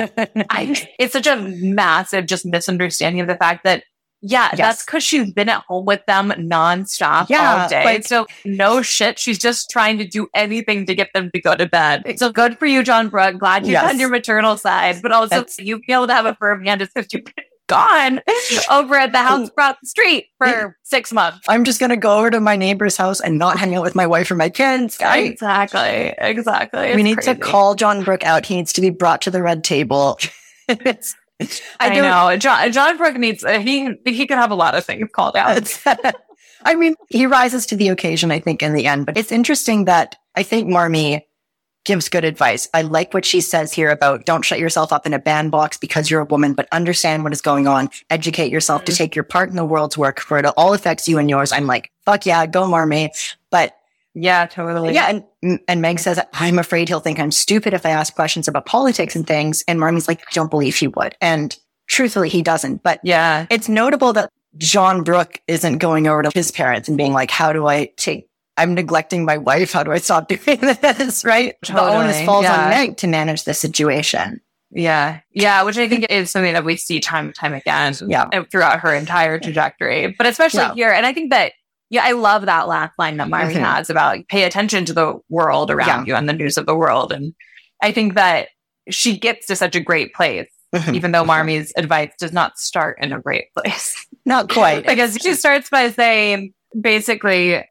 I, 0.50 0.88
it's 0.98 1.12
such 1.12 1.27
a 1.27 1.37
massive 1.37 2.27
just 2.27 2.46
misunderstanding 2.46 3.20
of 3.20 3.29
the 3.29 3.37
fact 3.37 3.64
that 3.64 3.85
yeah, 4.27 4.48
yes. 4.53 4.59
that's 4.59 4.85
because 4.87 5.05
she's 5.05 5.31
been 5.35 5.50
at 5.50 5.64
home 5.68 5.85
with 5.85 6.00
them 6.07 6.31
nonstop 6.31 7.29
yeah, 7.29 7.62
all 7.62 7.68
day. 7.68 7.85
Like, 7.85 8.07
so 8.07 8.27
no 8.46 8.81
shit. 8.81 9.18
She's 9.18 9.38
just 9.38 9.68
trying 9.68 9.98
to 9.98 10.07
do 10.07 10.29
anything 10.35 10.87
to 10.87 10.94
get 10.94 11.11
them 11.12 11.31
to 11.35 11.40
go 11.42 11.55
to 11.55 11.66
bed. 11.66 12.05
So 12.16 12.33
good 12.33 12.59
for 12.59 12.64
you, 12.64 12.83
John 12.83 13.11
Brooke. 13.11 13.38
Glad 13.38 13.66
you've 13.66 13.72
yes. 13.72 13.92
on 13.92 14.00
your 14.00 14.09
maternal 14.09 14.57
side, 14.57 15.03
but 15.03 15.12
also 15.12 15.44
you 15.59 15.79
be 15.81 15.92
able 15.92 16.07
to 16.07 16.14
have 16.14 16.24
a 16.24 16.35
firm 16.37 16.64
hand 16.64 16.81
is 16.81 16.88
because 16.94 17.12
you 17.12 17.22
gone 17.66 18.20
over 18.70 18.94
at 18.94 19.12
the 19.12 19.18
house 19.18 19.48
across 19.48 19.77
the 19.81 19.87
street 19.87 20.27
for 20.38 20.77
six 20.83 21.12
months. 21.12 21.40
I'm 21.48 21.64
just 21.64 21.81
going 21.81 21.90
to 21.90 21.96
go 21.96 22.18
over 22.18 22.31
to 22.31 22.40
my 22.40 22.57
neighbor's 22.57 22.96
house 22.96 23.20
and 23.20 23.38
not 23.38 23.59
hang 23.59 23.74
out 23.74 23.83
with 23.83 23.94
my 23.94 24.07
wife 24.07 24.31
or 24.31 24.37
my 24.37 24.48
kids. 24.50 24.98
Exactly. 25.14 26.14
Exactly. 26.18 26.88
It's 26.88 26.96
we 26.96 27.03
need 27.03 27.18
crazy. 27.18 27.35
to 27.35 27.40
call 27.40 27.74
John 27.74 28.05
Brooke 28.05 28.24
out. 28.24 28.46
He 28.46 28.57
needs 28.57 28.72
to 28.74 28.81
be 28.81 28.90
brought 28.90 29.22
to 29.22 29.31
the 29.31 29.42
red 29.42 29.64
table. 29.64 30.18
it's, 30.68 31.14
I, 31.40 31.90
I 31.90 32.00
know. 32.00 32.37
John, 32.37 32.72
Jon 32.72 32.96
Brook 32.96 33.16
needs, 33.16 33.44
uh, 33.44 33.59
he, 33.59 33.94
he 34.05 34.27
could 34.27 34.38
have 34.38 34.50
a 34.50 34.55
lot 34.55 34.74
of 34.74 34.85
things 34.85 35.09
called 35.12 35.37
out. 35.37 35.79
I 36.64 36.74
mean, 36.74 36.94
he 37.09 37.27
rises 37.27 37.66
to 37.66 37.77
the 37.77 37.88
occasion, 37.88 38.31
I 38.31 38.40
think, 38.40 38.62
in 38.62 38.74
the 38.74 38.87
end, 38.87 39.07
but 39.07 39.16
it's 39.16 39.33
interesting 39.33 39.85
that 39.87 40.16
I 40.35 40.42
think 40.42 40.68
Marmee 40.68 41.22
gives 41.84 42.08
good 42.08 42.24
advice. 42.24 42.68
I 42.74 42.82
like 42.82 43.14
what 43.14 43.24
she 43.24 43.40
says 43.40 43.72
here 43.72 43.90
about 43.90 44.24
don't 44.24 44.42
shut 44.42 44.58
yourself 44.58 44.92
up 44.92 45.06
in 45.06 45.14
a 45.14 45.18
bandbox 45.18 45.78
because 45.78 46.10
you're 46.10 46.22
a 46.22 46.26
woman, 46.26 46.54
but 46.54 46.68
understand 46.72 47.24
what 47.24 47.32
is 47.32 47.40
going 47.40 47.66
on. 47.66 47.90
Educate 48.10 48.50
yourself 48.50 48.82
mm-hmm. 48.82 48.92
to 48.92 48.96
take 48.96 49.14
your 49.14 49.24
part 49.24 49.50
in 49.50 49.56
the 49.56 49.64
world's 49.64 49.98
work 49.98 50.20
for 50.20 50.38
it 50.38 50.46
all 50.56 50.74
affects 50.74 51.08
you 51.08 51.18
and 51.18 51.30
yours. 51.30 51.52
I'm 51.52 51.66
like, 51.66 51.90
fuck 52.04 52.26
yeah, 52.26 52.46
go 52.46 52.66
Marmee. 52.66 53.10
But 53.50 53.76
yeah, 54.14 54.46
totally. 54.46 54.94
Yeah. 54.94 55.20
And, 55.42 55.60
and 55.66 55.82
Meg 55.82 55.98
says, 55.98 56.20
I'm 56.32 56.58
afraid 56.58 56.88
he'll 56.88 57.00
think 57.00 57.18
I'm 57.18 57.32
stupid 57.32 57.74
if 57.74 57.84
I 57.84 57.90
ask 57.90 58.14
questions 58.14 58.46
about 58.46 58.64
politics 58.64 59.16
and 59.16 59.26
things. 59.26 59.64
And 59.66 59.80
Marmee's 59.80 60.08
like, 60.08 60.20
I 60.20 60.32
don't 60.32 60.50
believe 60.50 60.76
he 60.76 60.86
would. 60.88 61.16
And 61.20 61.56
truthfully, 61.88 62.28
he 62.28 62.40
doesn't. 62.40 62.82
But 62.82 63.00
yeah, 63.02 63.46
it's 63.50 63.68
notable 63.68 64.12
that 64.12 64.30
John 64.56 65.02
Brooke 65.02 65.40
isn't 65.48 65.78
going 65.78 66.06
over 66.06 66.22
to 66.22 66.30
his 66.32 66.52
parents 66.52 66.88
and 66.88 66.96
being 66.96 67.12
like, 67.12 67.30
how 67.30 67.52
do 67.52 67.66
I 67.66 67.86
take, 67.96 68.28
I'm 68.56 68.74
neglecting 68.74 69.24
my 69.24 69.38
wife. 69.38 69.72
How 69.72 69.82
do 69.82 69.92
I 69.92 69.98
stop 69.98 70.28
doing 70.28 70.60
this? 70.60 71.24
Right. 71.24 71.54
Totally. 71.64 71.90
The 71.90 71.96
onus 71.96 72.24
falls 72.24 72.44
yeah. 72.44 72.64
on 72.64 72.70
Meg 72.70 72.96
to 72.98 73.06
manage 73.06 73.44
the 73.44 73.54
situation. 73.54 74.40
Yeah. 74.70 75.20
Yeah. 75.32 75.62
Which 75.62 75.78
I 75.78 75.88
think 75.88 76.06
is 76.10 76.30
something 76.30 76.52
that 76.52 76.64
we 76.64 76.76
see 76.76 77.00
time 77.00 77.26
and 77.26 77.34
time 77.34 77.54
again. 77.54 77.94
Yeah. 78.06 78.28
Throughout 78.50 78.80
her 78.80 78.94
entire 78.94 79.38
trajectory, 79.38 80.14
but 80.18 80.26
especially 80.26 80.60
yeah. 80.60 80.74
here. 80.74 80.90
And 80.90 81.06
I 81.06 81.12
think 81.12 81.30
that 81.30 81.52
yeah, 81.90 82.02
I 82.04 82.12
love 82.12 82.46
that 82.46 82.66
last 82.66 82.98
line 82.98 83.18
that 83.18 83.28
Marmee 83.28 83.54
mm-hmm. 83.54 83.62
has 83.62 83.88
about 83.88 84.16
like, 84.16 84.28
pay 84.28 84.42
attention 84.44 84.84
to 84.86 84.92
the 84.92 85.20
world 85.28 85.70
around 85.70 85.86
yeah. 85.86 86.04
you 86.06 86.14
and 86.16 86.28
the 86.28 86.32
news 86.32 86.56
of 86.56 86.66
the 86.66 86.74
world. 86.74 87.12
And 87.12 87.34
I 87.82 87.92
think 87.92 88.14
that 88.14 88.48
she 88.90 89.18
gets 89.18 89.46
to 89.46 89.56
such 89.56 89.76
a 89.76 89.80
great 89.80 90.12
place, 90.12 90.50
mm-hmm. 90.74 90.94
even 90.94 91.12
though 91.12 91.24
Marmee's 91.24 91.72
advice 91.76 92.12
does 92.18 92.32
not 92.32 92.58
start 92.58 92.98
in 93.00 93.12
a 93.12 93.20
great 93.20 93.52
place. 93.56 94.06
Not 94.24 94.48
quite. 94.52 94.86
because 94.86 95.16
she 95.22 95.34
starts 95.34 95.70
by 95.70 95.90
saying, 95.90 96.52
basically, 96.78 97.64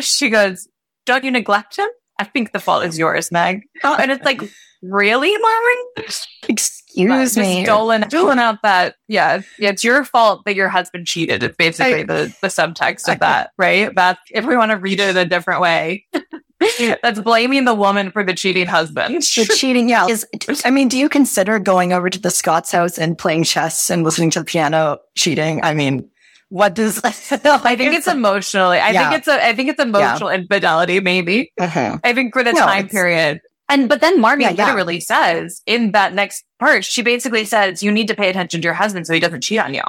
she 0.00 0.30
goes, 0.30 0.68
don't 1.04 1.24
you 1.24 1.30
neglect 1.30 1.76
him? 1.76 1.88
I 2.18 2.24
think 2.24 2.52
the 2.52 2.60
fault 2.60 2.84
is 2.84 2.98
yours, 2.98 3.30
Meg. 3.30 3.62
Oh. 3.84 3.96
And 3.98 4.10
it's 4.10 4.24
like, 4.24 4.40
really, 4.82 5.36
Marmee? 5.36 6.14
Excuse 6.48 7.36
me. 7.36 7.64
Stolen, 7.64 8.08
stolen 8.08 8.38
out 8.38 8.62
that, 8.62 8.96
yeah, 9.06 9.42
yeah, 9.58 9.70
it's 9.70 9.84
your 9.84 10.04
fault 10.04 10.44
that 10.46 10.54
your 10.54 10.68
husband 10.68 11.06
cheated. 11.06 11.42
It's 11.42 11.56
basically 11.56 12.00
I, 12.00 12.04
the, 12.04 12.36
the 12.40 12.48
subtext 12.48 13.12
of 13.12 13.20
that, 13.20 13.50
right? 13.58 13.94
That's, 13.94 14.20
if 14.30 14.46
we 14.46 14.56
want 14.56 14.70
to 14.70 14.78
read 14.78 15.00
it 15.00 15.16
a 15.16 15.26
different 15.26 15.60
way. 15.60 16.06
That's 17.02 17.20
blaming 17.20 17.66
the 17.66 17.74
woman 17.74 18.10
for 18.10 18.24
the 18.24 18.32
cheating 18.32 18.66
husband. 18.66 19.14
The 19.14 19.54
cheating, 19.54 19.90
yeah. 19.90 20.06
Is, 20.06 20.26
I 20.64 20.70
mean, 20.70 20.88
do 20.88 20.96
you 20.96 21.10
consider 21.10 21.58
going 21.58 21.92
over 21.92 22.08
to 22.08 22.18
the 22.18 22.30
Scott's 22.30 22.72
house 22.72 22.98
and 22.98 23.18
playing 23.18 23.44
chess 23.44 23.90
and 23.90 24.02
listening 24.02 24.30
to 24.30 24.38
the 24.38 24.44
piano 24.46 24.98
cheating? 25.14 25.62
I 25.62 25.74
mean, 25.74 26.08
what 26.56 26.74
does 26.74 27.00
I 27.04 27.10
think 27.10 27.94
it's 27.94 28.06
emotionally. 28.06 28.78
I 28.78 28.90
yeah. 28.90 29.10
think 29.10 29.18
it's 29.20 29.28
a. 29.28 29.46
I 29.46 29.54
think 29.54 29.68
it's 29.68 29.80
emotional 29.80 30.30
yeah. 30.30 30.38
infidelity. 30.38 31.00
Maybe. 31.00 31.52
Uh-huh. 31.60 31.98
I 32.02 32.14
think 32.14 32.32
for 32.32 32.42
the 32.42 32.52
no, 32.52 32.60
time 32.60 32.88
period, 32.88 33.40
and 33.68 33.90
but 33.90 34.00
then 34.00 34.20
Marmee 34.20 34.44
yeah, 34.44 34.52
literally 34.52 35.00
says 35.00 35.60
in 35.66 35.92
that 35.92 36.14
next 36.14 36.44
part, 36.58 36.84
she 36.84 37.02
basically 37.02 37.44
says 37.44 37.82
you 37.82 37.92
need 37.92 38.08
to 38.08 38.14
pay 38.14 38.30
attention 38.30 38.62
to 38.62 38.64
your 38.64 38.74
husband 38.74 39.06
so 39.06 39.12
he 39.12 39.20
doesn't 39.20 39.42
cheat 39.42 39.58
on 39.58 39.74
you. 39.74 39.82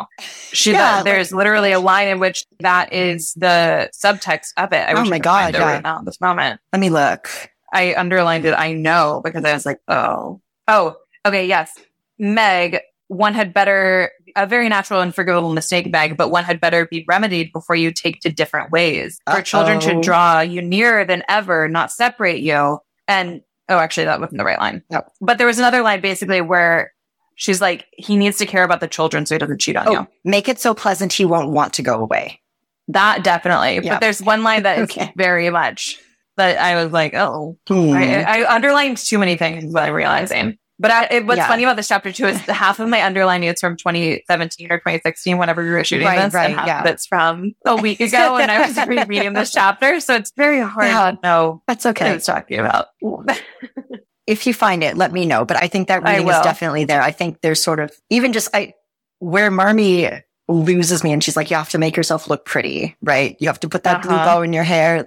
She 0.51 0.73
yeah, 0.73 1.03
there's 1.03 1.31
like, 1.31 1.37
literally 1.37 1.71
a 1.71 1.79
line 1.79 2.09
in 2.09 2.19
which 2.19 2.43
that 2.59 2.91
is 2.91 3.33
the 3.35 3.89
subtext 3.97 4.51
of 4.57 4.73
it. 4.73 4.89
I 4.89 4.93
oh 4.93 5.05
my 5.05 5.19
god! 5.19 5.53
Yeah. 5.53 5.61
Right 5.61 5.83
now, 5.83 6.01
this 6.01 6.19
moment. 6.19 6.59
Let 6.73 6.81
me 6.81 6.89
look. 6.89 7.29
I 7.71 7.95
underlined 7.95 8.43
it. 8.45 8.53
I 8.53 8.73
know 8.73 9.21
because 9.23 9.45
I 9.45 9.53
was 9.53 9.65
like, 9.65 9.79
oh, 9.87 10.41
oh, 10.67 10.97
okay, 11.25 11.47
yes. 11.47 11.71
Meg, 12.19 12.79
one 13.07 13.33
had 13.33 13.53
better 13.53 14.11
a 14.37 14.45
very 14.45 14.69
natural 14.69 15.01
and 15.01 15.13
forgivable 15.13 15.53
mistake, 15.53 15.91
Meg, 15.91 16.15
but 16.15 16.29
one 16.29 16.45
had 16.45 16.61
better 16.61 16.85
be 16.85 17.03
remedied 17.07 17.51
before 17.51 17.75
you 17.75 17.91
take 17.91 18.21
to 18.21 18.31
different 18.31 18.71
ways. 18.71 19.19
Uh-oh. 19.27 19.37
For 19.37 19.41
children 19.41 19.81
should 19.81 20.01
draw 20.01 20.39
you 20.39 20.61
nearer 20.61 21.03
than 21.03 21.23
ever, 21.27 21.67
not 21.67 21.91
separate 21.91 22.39
you. 22.39 22.79
And 23.07 23.41
Oh, 23.69 23.77
actually, 23.77 24.05
that 24.05 24.19
wasn't 24.19 24.37
the 24.37 24.45
right 24.45 24.59
line. 24.59 24.83
No. 24.89 25.01
But 25.19 25.37
there 25.37 25.47
was 25.47 25.59
another 25.59 25.81
line 25.81 26.01
basically 26.01 26.41
where 26.41 26.93
she's 27.35 27.59
like, 27.59 27.85
he 27.91 28.15
needs 28.15 28.37
to 28.37 28.45
care 28.45 28.63
about 28.63 28.79
the 28.79 28.87
children 28.87 29.25
so 29.25 29.35
he 29.35 29.39
doesn't 29.39 29.59
cheat 29.59 29.75
on 29.75 29.87
oh, 29.87 29.91
you. 29.91 30.07
Make 30.23 30.47
it 30.47 30.59
so 30.59 30.73
pleasant 30.73 31.11
he 31.13 31.25
won't 31.25 31.51
want 31.51 31.73
to 31.73 31.81
go 31.81 31.99
away. 31.99 32.41
That 32.87 33.23
definitely. 33.23 33.75
Yep. 33.75 33.85
But 33.85 33.99
there's 33.99 34.21
one 34.21 34.43
line 34.43 34.63
that 34.63 34.79
okay. 34.83 35.05
is 35.05 35.09
very 35.17 35.49
much 35.49 35.99
that 36.37 36.57
I 36.59 36.81
was 36.81 36.93
like, 36.93 37.13
oh, 37.13 37.57
hmm. 37.67 37.91
I, 37.91 38.23
I 38.23 38.55
underlined 38.55 38.97
too 38.97 39.17
many 39.17 39.35
things, 39.35 39.73
but 39.73 39.83
I'm 39.83 39.93
realizing. 39.93 40.57
But 40.79 40.91
I, 40.91 41.05
it, 41.05 41.25
what's 41.25 41.37
yeah. 41.37 41.47
funny 41.47 41.63
about 41.63 41.75
this 41.75 41.87
chapter 41.87 42.11
too 42.11 42.27
is 42.27 42.39
half 42.41 42.79
of 42.79 42.87
my 42.87 43.03
underlining 43.03 43.49
is 43.49 43.59
from 43.59 43.77
2017 43.77 44.71
or 44.71 44.77
2016, 44.77 45.37
whenever 45.37 45.63
we 45.63 45.69
were 45.69 45.83
shooting 45.83 46.05
right, 46.05 46.25
this, 46.25 46.33
right, 46.33 46.51
and 46.51 46.59
half 46.59 46.67
yeah. 46.67 46.83
that's 46.83 47.07
from 47.07 47.55
a 47.65 47.75
week 47.75 47.99
ago, 47.99 48.37
and 48.37 48.51
I 48.51 48.67
was 48.67 48.77
rereading 48.87 49.33
this 49.33 49.51
chapter, 49.51 49.99
so 49.99 50.15
it's 50.15 50.31
very 50.37 50.59
hard 50.59 50.87
yeah, 50.87 51.11
to 51.11 51.19
know. 51.23 51.63
That's 51.67 51.85
okay. 51.87 52.05
What 52.05 52.11
I 52.11 52.15
was 52.15 52.25
talking 52.25 52.59
about. 52.59 52.87
if 54.27 54.45
you 54.45 54.53
find 54.53 54.83
it, 54.83 54.97
let 54.97 55.11
me 55.11 55.25
know. 55.25 55.45
But 55.45 55.57
I 55.57 55.67
think 55.67 55.87
that 55.87 56.03
reading 56.03 56.27
is 56.27 56.41
definitely 56.41 56.85
there. 56.85 57.01
I 57.01 57.11
think 57.11 57.41
there's 57.41 57.63
sort 57.63 57.79
of 57.79 57.91
even 58.09 58.33
just 58.33 58.49
I 58.53 58.73
where 59.19 59.49
Marmee 59.49 60.21
loses 60.47 61.03
me, 61.03 61.11
and 61.11 61.23
she's 61.23 61.35
like, 61.35 61.49
"You 61.49 61.57
have 61.57 61.69
to 61.69 61.77
make 61.77 61.97
yourself 61.97 62.29
look 62.29 62.45
pretty, 62.45 62.95
right? 63.01 63.35
You 63.39 63.47
have 63.47 63.59
to 63.61 63.69
put 63.69 63.83
that 63.83 63.97
uh-huh. 63.97 64.07
blue 64.07 64.17
bow 64.17 64.41
in 64.43 64.53
your 64.53 64.63
hair." 64.63 65.05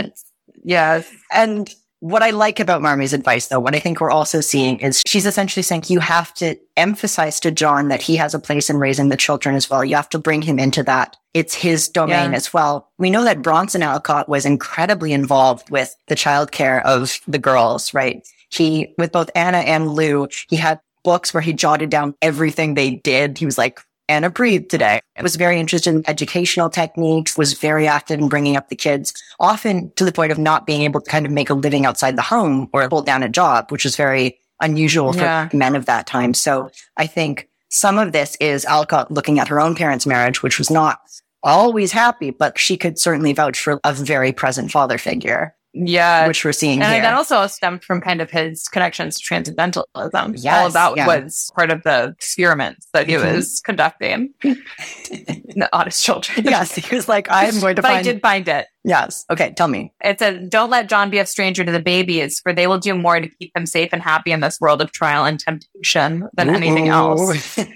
yes, 0.62 1.10
and 1.32 1.68
what 2.00 2.22
I 2.22 2.30
like 2.30 2.60
about 2.60 2.80
Marmee's 2.82 3.12
advice, 3.12 3.48
though, 3.48 3.60
what 3.60 3.74
I 3.74 3.78
think 3.78 4.00
we're 4.00 4.10
also 4.10 4.40
seeing 4.40 4.80
is 4.80 5.02
she's 5.06 5.26
essentially 5.26 5.62
saying 5.62 5.84
you 5.88 6.00
have 6.00 6.32
to 6.34 6.56
emphasize 6.76 7.38
to 7.40 7.50
John 7.50 7.88
that 7.88 8.00
he 8.00 8.16
has 8.16 8.34
a 8.34 8.38
place 8.38 8.70
in 8.70 8.78
raising 8.78 9.10
the 9.10 9.18
children 9.18 9.54
as 9.54 9.68
well. 9.68 9.84
You 9.84 9.96
have 9.96 10.08
to 10.10 10.18
bring 10.18 10.40
him 10.40 10.58
into 10.58 10.82
that. 10.84 11.16
It's 11.34 11.54
his 11.54 11.88
domain 11.88 12.30
yeah. 12.30 12.36
as 12.36 12.52
well. 12.54 12.90
We 12.98 13.10
know 13.10 13.24
that 13.24 13.42
Bronson 13.42 13.82
Alcott 13.82 14.28
was 14.28 14.46
incredibly 14.46 15.12
involved 15.12 15.70
with 15.70 15.94
the 16.08 16.14
childcare 16.14 16.82
of 16.84 17.20
the 17.28 17.38
girls, 17.38 17.92
right? 17.92 18.26
He, 18.48 18.94
with 18.96 19.12
both 19.12 19.30
Anna 19.34 19.58
and 19.58 19.90
Lou, 19.90 20.26
he 20.48 20.56
had 20.56 20.80
books 21.04 21.34
where 21.34 21.42
he 21.42 21.52
jotted 21.52 21.90
down 21.90 22.14
everything 22.22 22.74
they 22.74 22.92
did. 22.96 23.36
He 23.36 23.44
was 23.44 23.58
like, 23.58 23.80
Anna 24.10 24.28
breathe 24.28 24.68
today. 24.68 25.00
I 25.16 25.22
was 25.22 25.36
very 25.36 25.60
interested 25.60 25.94
in 25.94 26.02
educational 26.08 26.68
techniques, 26.68 27.38
was 27.38 27.52
very 27.52 27.86
active 27.86 28.18
in 28.18 28.28
bringing 28.28 28.56
up 28.56 28.68
the 28.68 28.74
kids, 28.74 29.14
often 29.38 29.92
to 29.94 30.04
the 30.04 30.10
point 30.10 30.32
of 30.32 30.38
not 30.38 30.66
being 30.66 30.82
able 30.82 31.00
to 31.00 31.08
kind 31.08 31.24
of 31.24 31.30
make 31.30 31.48
a 31.48 31.54
living 31.54 31.86
outside 31.86 32.16
the 32.16 32.22
home 32.22 32.68
or 32.72 32.88
hold 32.88 33.06
down 33.06 33.22
a 33.22 33.28
job, 33.28 33.70
which 33.70 33.86
is 33.86 33.94
very 33.94 34.36
unusual 34.60 35.12
for 35.12 35.20
yeah. 35.20 35.48
men 35.52 35.76
of 35.76 35.86
that 35.86 36.08
time. 36.08 36.34
So 36.34 36.70
I 36.96 37.06
think 37.06 37.48
some 37.68 37.98
of 37.98 38.10
this 38.10 38.36
is 38.40 38.64
Alcott 38.64 39.12
looking 39.12 39.38
at 39.38 39.46
her 39.46 39.60
own 39.60 39.76
parents' 39.76 40.06
marriage, 40.06 40.42
which 40.42 40.58
was 40.58 40.70
not 40.70 40.98
always 41.44 41.92
happy, 41.92 42.30
but 42.30 42.58
she 42.58 42.76
could 42.76 42.98
certainly 42.98 43.32
vouch 43.32 43.60
for 43.60 43.78
a 43.84 43.92
very 43.92 44.32
present 44.32 44.72
father 44.72 44.98
figure. 44.98 45.54
Yeah. 45.72 46.26
Which 46.26 46.44
we're 46.44 46.52
seeing 46.52 46.82
and 46.82 46.92
here. 46.92 47.02
that 47.02 47.14
also 47.14 47.46
stemmed 47.46 47.84
from 47.84 48.00
kind 48.00 48.20
of 48.20 48.30
his 48.30 48.66
connections 48.68 49.18
to 49.18 49.24
transcendentalism. 49.24 50.34
Yes, 50.36 50.60
All 50.60 50.66
of 50.66 50.72
that 50.72 50.96
yeah. 50.96 51.06
was 51.06 51.50
part 51.54 51.70
of 51.70 51.82
the 51.84 52.14
experiments 52.16 52.88
that 52.92 53.06
he 53.06 53.14
mm-hmm. 53.14 53.36
was 53.36 53.60
conducting. 53.60 54.34
the 54.42 55.68
oddest 55.72 56.04
children. 56.04 56.44
Yes. 56.44 56.74
He 56.74 56.94
was 56.94 57.08
like, 57.08 57.28
I'm 57.30 57.60
going 57.60 57.76
to 57.76 57.82
but 57.82 57.88
find. 57.88 58.00
I 58.00 58.02
did 58.02 58.20
find 58.20 58.48
it. 58.48 58.66
Yes. 58.84 59.24
Okay. 59.30 59.52
Tell 59.56 59.68
me. 59.68 59.92
It 60.02 60.18
says, 60.18 60.48
don't 60.48 60.70
let 60.70 60.88
John 60.88 61.10
be 61.10 61.18
a 61.18 61.26
stranger 61.26 61.64
to 61.64 61.72
the 61.72 61.80
babies, 61.80 62.40
for 62.40 62.52
they 62.52 62.66
will 62.66 62.78
do 62.78 62.94
more 62.94 63.20
to 63.20 63.28
keep 63.28 63.52
them 63.54 63.66
safe 63.66 63.90
and 63.92 64.02
happy 64.02 64.32
in 64.32 64.40
this 64.40 64.60
world 64.60 64.82
of 64.82 64.90
trial 64.90 65.24
and 65.24 65.38
temptation 65.38 66.28
than 66.34 66.50
Ooh. 66.50 66.54
anything 66.54 66.88
else. 66.88 67.58
and, 67.58 67.74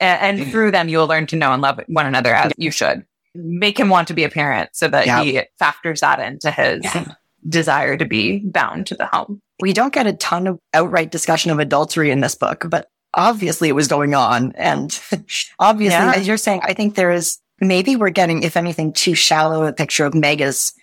and 0.00 0.50
through 0.50 0.70
them, 0.70 0.88
you 0.88 0.98
will 0.98 1.06
learn 1.06 1.26
to 1.28 1.36
know 1.36 1.52
and 1.52 1.62
love 1.62 1.80
one 1.88 2.06
another 2.06 2.34
as 2.34 2.52
you 2.58 2.70
should 2.70 3.04
make 3.36 3.78
him 3.78 3.88
want 3.88 4.08
to 4.08 4.14
be 4.14 4.24
a 4.24 4.28
parent 4.28 4.70
so 4.72 4.88
that 4.88 5.06
yep. 5.06 5.24
he 5.24 5.42
factors 5.58 6.00
that 6.00 6.20
into 6.20 6.50
his 6.50 6.84
yeah. 6.84 7.14
desire 7.48 7.96
to 7.96 8.04
be 8.04 8.40
bound 8.40 8.86
to 8.88 8.94
the 8.94 9.06
home. 9.06 9.40
We 9.60 9.72
don't 9.72 9.92
get 9.92 10.06
a 10.06 10.12
ton 10.12 10.46
of 10.46 10.58
outright 10.74 11.10
discussion 11.10 11.50
of 11.50 11.58
adultery 11.58 12.10
in 12.10 12.20
this 12.20 12.34
book, 12.34 12.64
but 12.68 12.90
obviously 13.14 13.68
it 13.68 13.74
was 13.74 13.88
going 13.88 14.14
on. 14.14 14.52
And 14.56 14.98
obviously, 15.58 15.98
yeah. 15.98 16.12
as 16.14 16.26
you're 16.26 16.36
saying, 16.36 16.60
I 16.62 16.74
think 16.74 16.94
there 16.94 17.12
is 17.12 17.38
maybe 17.60 17.96
we're 17.96 18.10
getting, 18.10 18.42
if 18.42 18.56
anything, 18.56 18.92
too 18.92 19.14
shallow 19.14 19.64
a 19.64 19.72
picture 19.72 20.04
of 20.04 20.14
Mega's 20.14 20.74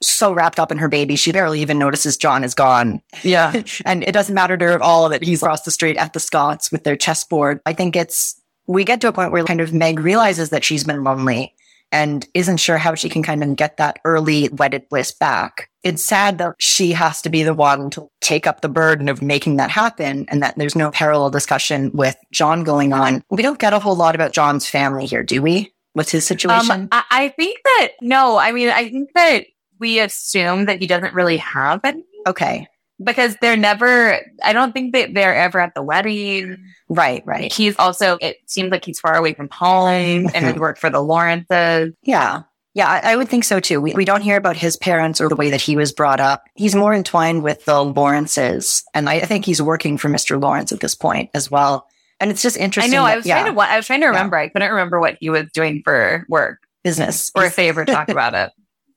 so 0.00 0.32
wrapped 0.32 0.58
up 0.58 0.72
in 0.72 0.78
her 0.78 0.88
baby, 0.88 1.16
she 1.16 1.30
barely 1.30 1.60
even 1.60 1.78
notices 1.78 2.16
John 2.16 2.42
is 2.42 2.54
gone. 2.54 3.00
Yeah. 3.22 3.62
and 3.84 4.02
it 4.02 4.12
doesn't 4.12 4.34
matter 4.34 4.56
to 4.56 4.64
her 4.64 4.72
at 4.72 4.80
all 4.80 5.08
that 5.10 5.22
he's 5.22 5.42
across 5.42 5.62
the 5.62 5.70
street 5.70 5.96
at 5.96 6.12
the 6.12 6.20
Scotts 6.20 6.72
with 6.72 6.84
their 6.84 6.96
chessboard. 6.96 7.60
I 7.66 7.72
think 7.72 7.94
it's, 7.94 8.40
we 8.66 8.84
get 8.84 9.00
to 9.02 9.08
a 9.08 9.12
point 9.12 9.32
where 9.32 9.44
kind 9.44 9.60
of 9.60 9.72
Meg 9.72 10.00
realizes 10.00 10.50
that 10.50 10.64
she's 10.64 10.84
been 10.84 11.04
lonely 11.04 11.54
and 11.92 12.26
isn't 12.34 12.56
sure 12.56 12.78
how 12.78 12.94
she 12.94 13.08
can 13.08 13.22
kind 13.22 13.44
of 13.44 13.54
get 13.54 13.76
that 13.76 13.98
early 14.04 14.48
wedded 14.48 14.88
bliss 14.88 15.12
back. 15.12 15.68
It's 15.84 16.02
sad 16.02 16.38
that 16.38 16.54
she 16.58 16.92
has 16.92 17.22
to 17.22 17.28
be 17.30 17.42
the 17.42 17.54
one 17.54 17.90
to 17.90 18.08
take 18.20 18.46
up 18.46 18.60
the 18.60 18.68
burden 18.68 19.08
of 19.08 19.22
making 19.22 19.56
that 19.56 19.70
happen 19.70 20.24
and 20.28 20.42
that 20.42 20.56
there's 20.56 20.74
no 20.74 20.90
parallel 20.90 21.30
discussion 21.30 21.90
with 21.92 22.16
John 22.32 22.64
going 22.64 22.92
on. 22.92 23.22
We 23.30 23.42
don't 23.42 23.58
get 23.58 23.72
a 23.72 23.78
whole 23.78 23.96
lot 23.96 24.14
about 24.14 24.32
John's 24.32 24.66
family 24.66 25.06
here, 25.06 25.22
do 25.22 25.42
we? 25.42 25.72
What's 25.92 26.10
his 26.10 26.26
situation? 26.26 26.70
Um, 26.70 26.88
I, 26.90 27.04
I 27.10 27.28
think 27.28 27.58
that, 27.64 27.88
no, 28.00 28.38
I 28.38 28.52
mean, 28.52 28.70
I 28.70 28.88
think 28.88 29.10
that 29.14 29.44
we 29.78 30.00
assume 30.00 30.64
that 30.64 30.80
he 30.80 30.86
doesn't 30.86 31.14
really 31.14 31.36
have 31.36 31.80
any. 31.84 32.04
Okay 32.26 32.68
because 33.04 33.36
they're 33.40 33.56
never 33.56 34.18
i 34.42 34.52
don't 34.52 34.72
think 34.72 34.92
that 34.92 35.14
they're 35.14 35.34
ever 35.34 35.60
at 35.60 35.74
the 35.74 35.82
wedding 35.82 36.56
right 36.88 37.22
right 37.26 37.52
he's 37.52 37.76
also 37.78 38.18
it 38.20 38.36
seems 38.46 38.70
like 38.70 38.84
he's 38.84 39.00
far 39.00 39.14
away 39.14 39.34
from 39.34 39.48
home 39.50 40.28
and 40.34 40.46
would 40.46 40.60
work 40.60 40.78
for 40.78 40.90
the 40.90 41.00
Laurences 41.00 41.92
yeah 42.02 42.42
Yeah, 42.74 42.88
I, 42.88 43.12
I, 43.12 43.16
would 43.16 43.28
think 43.28 43.44
so 43.44 43.60
too. 43.60 43.82
We, 43.82 43.92
we 43.92 44.06
don't 44.06 44.22
hear 44.22 44.36
about 44.38 44.56
his 44.56 44.78
parents 44.78 45.20
or 45.20 45.28
the 45.28 45.36
way 45.36 45.50
that 45.50 45.60
he 45.60 45.76
was 45.76 45.92
brought 45.92 46.20
up. 46.20 46.44
He's 46.54 46.74
more 46.74 46.94
entwined 46.94 47.42
with 47.42 47.66
the 47.66 47.84
Laurences. 47.84 48.82
And 48.94 49.10
I, 49.10 49.16
I 49.16 49.26
think 49.26 49.44
he's 49.44 49.60
working 49.60 49.98
for 49.98 50.08
Mr. 50.08 50.40
Laurence 50.40 50.72
at 50.72 50.80
this 50.80 50.94
point 50.94 51.28
as 51.34 51.50
well. 51.50 51.86
And 52.18 52.30
it's 52.30 52.40
just 52.40 52.56
interesting. 52.56 52.94
I 52.94 52.96
know. 52.96 53.04
That, 53.04 53.12
I 53.12 53.16
was 53.16 53.26
yeah. 53.26 53.42
trying 53.42 53.54
to, 53.54 53.60
I 53.60 53.76
was 53.76 53.86
trying 53.86 54.00
to 54.00 54.06
remember. 54.06 54.38
Yeah. 54.38 54.44
I 54.44 54.48
couldn't 54.48 54.70
remember 54.70 55.00
what 55.00 55.18
he 55.20 55.28
was 55.28 55.50
doing 55.52 55.82
for 55.82 56.24
work, 56.28 56.60
business, 56.84 57.32
or 57.34 57.44
if 57.44 57.56
they 57.56 57.68
ever 57.68 57.84
talk 57.84 58.08
about 58.08 58.34
it. 58.34 58.52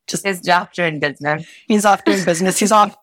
Just 0.08 0.24
his 0.24 0.48
off 0.48 0.72
doing 0.74 1.00
business. 1.00 1.46
He's 1.68 1.84
off 1.86 2.06
doing 2.06 2.24
business. 2.24 2.60
He's 2.60 2.72
off. 2.72 2.96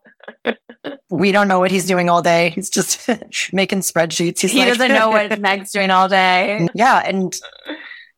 We 1.10 1.32
don't 1.32 1.48
know 1.48 1.58
what 1.58 1.70
he's 1.70 1.86
doing 1.86 2.08
all 2.08 2.22
day. 2.22 2.50
He's 2.50 2.70
just 2.70 3.08
making 3.52 3.80
spreadsheets. 3.80 4.40
He's 4.40 4.52
he 4.52 4.60
like, 4.60 4.68
doesn't 4.68 4.88
know 4.88 5.10
what 5.10 5.40
Meg's 5.40 5.70
doing 5.70 5.90
all 5.90 6.08
day. 6.08 6.68
Yeah, 6.74 7.02
and 7.04 7.34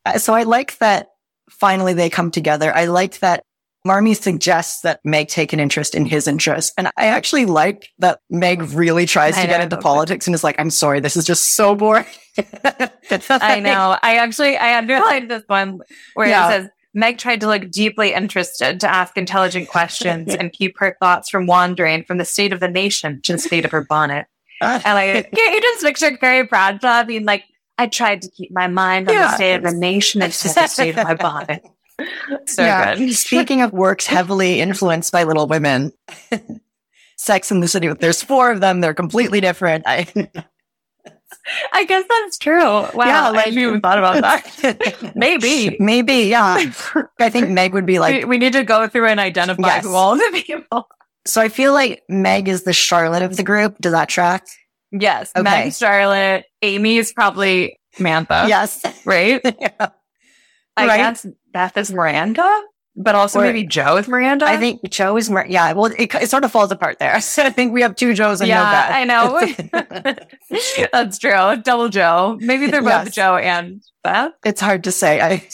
uh, 0.04 0.18
so 0.18 0.34
I 0.34 0.44
like 0.44 0.78
that 0.78 1.08
finally 1.50 1.92
they 1.92 2.10
come 2.10 2.30
together. 2.30 2.74
I 2.74 2.86
like 2.86 3.18
that 3.20 3.44
Marmee 3.86 4.14
suggests 4.14 4.80
that 4.80 5.00
Meg 5.04 5.28
take 5.28 5.52
an 5.52 5.60
interest 5.60 5.94
in 5.94 6.06
his 6.06 6.26
interest. 6.26 6.72
And 6.78 6.88
I 6.96 7.06
actually 7.06 7.44
like 7.44 7.90
that 7.98 8.18
Meg 8.30 8.62
really 8.62 9.04
tries 9.04 9.36
I 9.36 9.42
to 9.42 9.46
know, 9.46 9.52
get 9.52 9.60
into 9.60 9.76
politics 9.76 10.26
and 10.26 10.34
is 10.34 10.42
like, 10.42 10.56
I'm 10.58 10.70
sorry, 10.70 11.00
this 11.00 11.16
is 11.16 11.26
just 11.26 11.54
so 11.54 11.74
boring. 11.74 12.06
I 12.38 13.60
know. 13.60 13.98
I 14.02 14.16
actually, 14.16 14.56
I 14.56 14.78
underlined 14.78 15.30
this 15.30 15.42
one 15.48 15.80
where 16.14 16.28
yeah. 16.28 16.46
it 16.46 16.50
says, 16.50 16.70
Meg 16.94 17.18
tried 17.18 17.40
to 17.40 17.48
look 17.48 17.70
deeply 17.70 18.14
interested 18.14 18.80
to 18.80 18.90
ask 18.90 19.16
intelligent 19.16 19.68
questions 19.68 20.34
and 20.34 20.52
keep 20.52 20.78
her 20.78 20.96
thoughts 21.00 21.28
from 21.28 21.46
wandering 21.46 22.04
from 22.04 22.18
the 22.18 22.24
state 22.24 22.52
of 22.52 22.60
the 22.60 22.68
nation 22.68 23.20
to 23.22 23.32
the 23.32 23.38
state 23.38 23.64
of 23.64 23.72
her 23.72 23.84
bonnet. 23.84 24.26
Ah. 24.60 24.80
and 24.84 24.94
like, 24.94 25.28
you 25.36 25.60
just 25.60 25.84
picture 25.84 26.16
Carrie 26.16 26.44
Bradshaw 26.44 27.04
being 27.04 27.24
like, 27.24 27.44
I 27.76 27.88
tried 27.88 28.22
to 28.22 28.30
keep 28.30 28.52
my 28.52 28.68
mind 28.68 29.08
on 29.08 29.14
yeah. 29.14 29.22
the 29.28 29.34
state 29.34 29.54
of 29.56 29.62
the 29.62 29.72
nation 29.72 30.22
and 30.22 30.32
to 30.32 30.48
the 30.54 30.66
state 30.68 30.96
of 30.96 31.04
my 31.04 31.14
bonnet. 31.14 31.64
So 32.46 32.62
yeah. 32.62 32.96
good. 32.96 33.14
Speaking 33.14 33.62
of 33.62 33.72
works 33.72 34.06
heavily 34.06 34.60
influenced 34.60 35.12
by 35.12 35.24
Little 35.24 35.46
Women, 35.46 35.92
Sex 37.16 37.50
in 37.50 37.60
the 37.60 37.68
City, 37.68 37.88
there's 37.88 38.22
four 38.22 38.50
of 38.50 38.60
them. 38.60 38.80
They're 38.80 38.94
completely 38.94 39.40
different. 39.40 39.84
I, 39.86 40.06
I 41.72 41.84
guess 41.84 42.04
that's 42.08 42.38
true. 42.38 42.62
Wow. 42.62 42.92
Yeah, 42.96 43.28
like, 43.30 43.48
I 43.48 43.50
even 43.50 43.80
thought 43.80 43.98
about 43.98 44.20
that. 44.22 45.12
Maybe. 45.16 45.76
Maybe, 45.78 46.14
yeah. 46.24 46.70
I 47.20 47.30
think 47.30 47.50
Meg 47.50 47.74
would 47.74 47.86
be 47.86 47.98
like. 47.98 48.22
We, 48.22 48.24
we 48.24 48.38
need 48.38 48.54
to 48.54 48.64
go 48.64 48.88
through 48.88 49.08
and 49.08 49.20
identify 49.20 49.66
yes. 49.66 49.84
who 49.84 49.94
all 49.94 50.16
the 50.16 50.42
people. 50.44 50.88
So 51.26 51.40
I 51.40 51.48
feel 51.48 51.72
like 51.72 52.02
Meg 52.08 52.48
is 52.48 52.64
the 52.64 52.72
Charlotte 52.72 53.22
of 53.22 53.36
the 53.36 53.42
group. 53.42 53.78
Does 53.78 53.92
that 53.92 54.08
track? 54.08 54.46
Yes. 54.92 55.32
Okay. 55.36 55.42
Meg, 55.42 55.72
Charlotte, 55.72 56.44
Amy 56.62 56.98
is 56.98 57.12
probably 57.12 57.78
Mantha. 57.98 58.48
Yes. 58.48 58.84
Right? 59.04 59.40
yeah. 59.60 59.88
I 60.76 60.86
right? 60.86 60.96
guess 60.96 61.26
Beth 61.52 61.76
is 61.76 61.92
Miranda, 61.92 62.62
but 62.96 63.14
also 63.14 63.40
or, 63.40 63.42
maybe 63.42 63.64
Jo 63.64 63.94
with 63.94 64.08
Miranda. 64.08 64.46
I 64.46 64.56
think 64.56 64.88
Jo 64.90 65.16
is 65.16 65.30
Mir- 65.30 65.46
yeah. 65.48 65.72
Well, 65.72 65.86
it, 65.86 66.14
it, 66.14 66.30
sort 66.30 66.44
of 66.44 66.52
falls 66.52 66.70
apart 66.70 66.98
there. 66.98 67.20
So 67.20 67.42
I 67.42 67.50
think 67.50 67.72
we 67.72 67.82
have 67.82 67.96
two 67.96 68.14
Jos 68.14 68.40
and 68.40 68.48
yeah, 68.48 68.58
no 68.58 68.70
Beth. 68.70 68.90
I 68.90 70.04
know. 70.04 70.86
That's 70.92 71.18
true. 71.18 71.62
Double 71.62 71.88
Jo. 71.88 72.38
Maybe 72.40 72.66
they're 72.66 72.82
both 72.82 73.06
yes. 73.06 73.14
Jo 73.14 73.36
and 73.36 73.82
Beth. 74.02 74.32
It's 74.44 74.60
hard 74.60 74.84
to 74.84 74.92
say. 74.92 75.20
I 75.20 75.48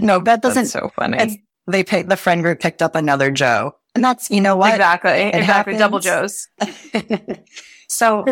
no, 0.00 0.20
Beth 0.20 0.40
doesn't. 0.40 0.62
That's 0.62 0.72
so 0.72 0.90
funny. 0.96 1.44
They 1.66 1.84
picked 1.84 2.08
the 2.08 2.16
friend 2.16 2.42
group 2.42 2.60
picked 2.60 2.82
up 2.82 2.94
another 2.94 3.30
Jo, 3.30 3.72
and 3.94 4.02
that's 4.02 4.30
you 4.30 4.40
know 4.40 4.56
what 4.56 4.72
exactly 4.72 5.10
it 5.10 5.34
exactly 5.34 5.74
happens. 5.74 5.78
double 5.78 5.98
Jos. 6.00 6.48
So, 7.88 8.24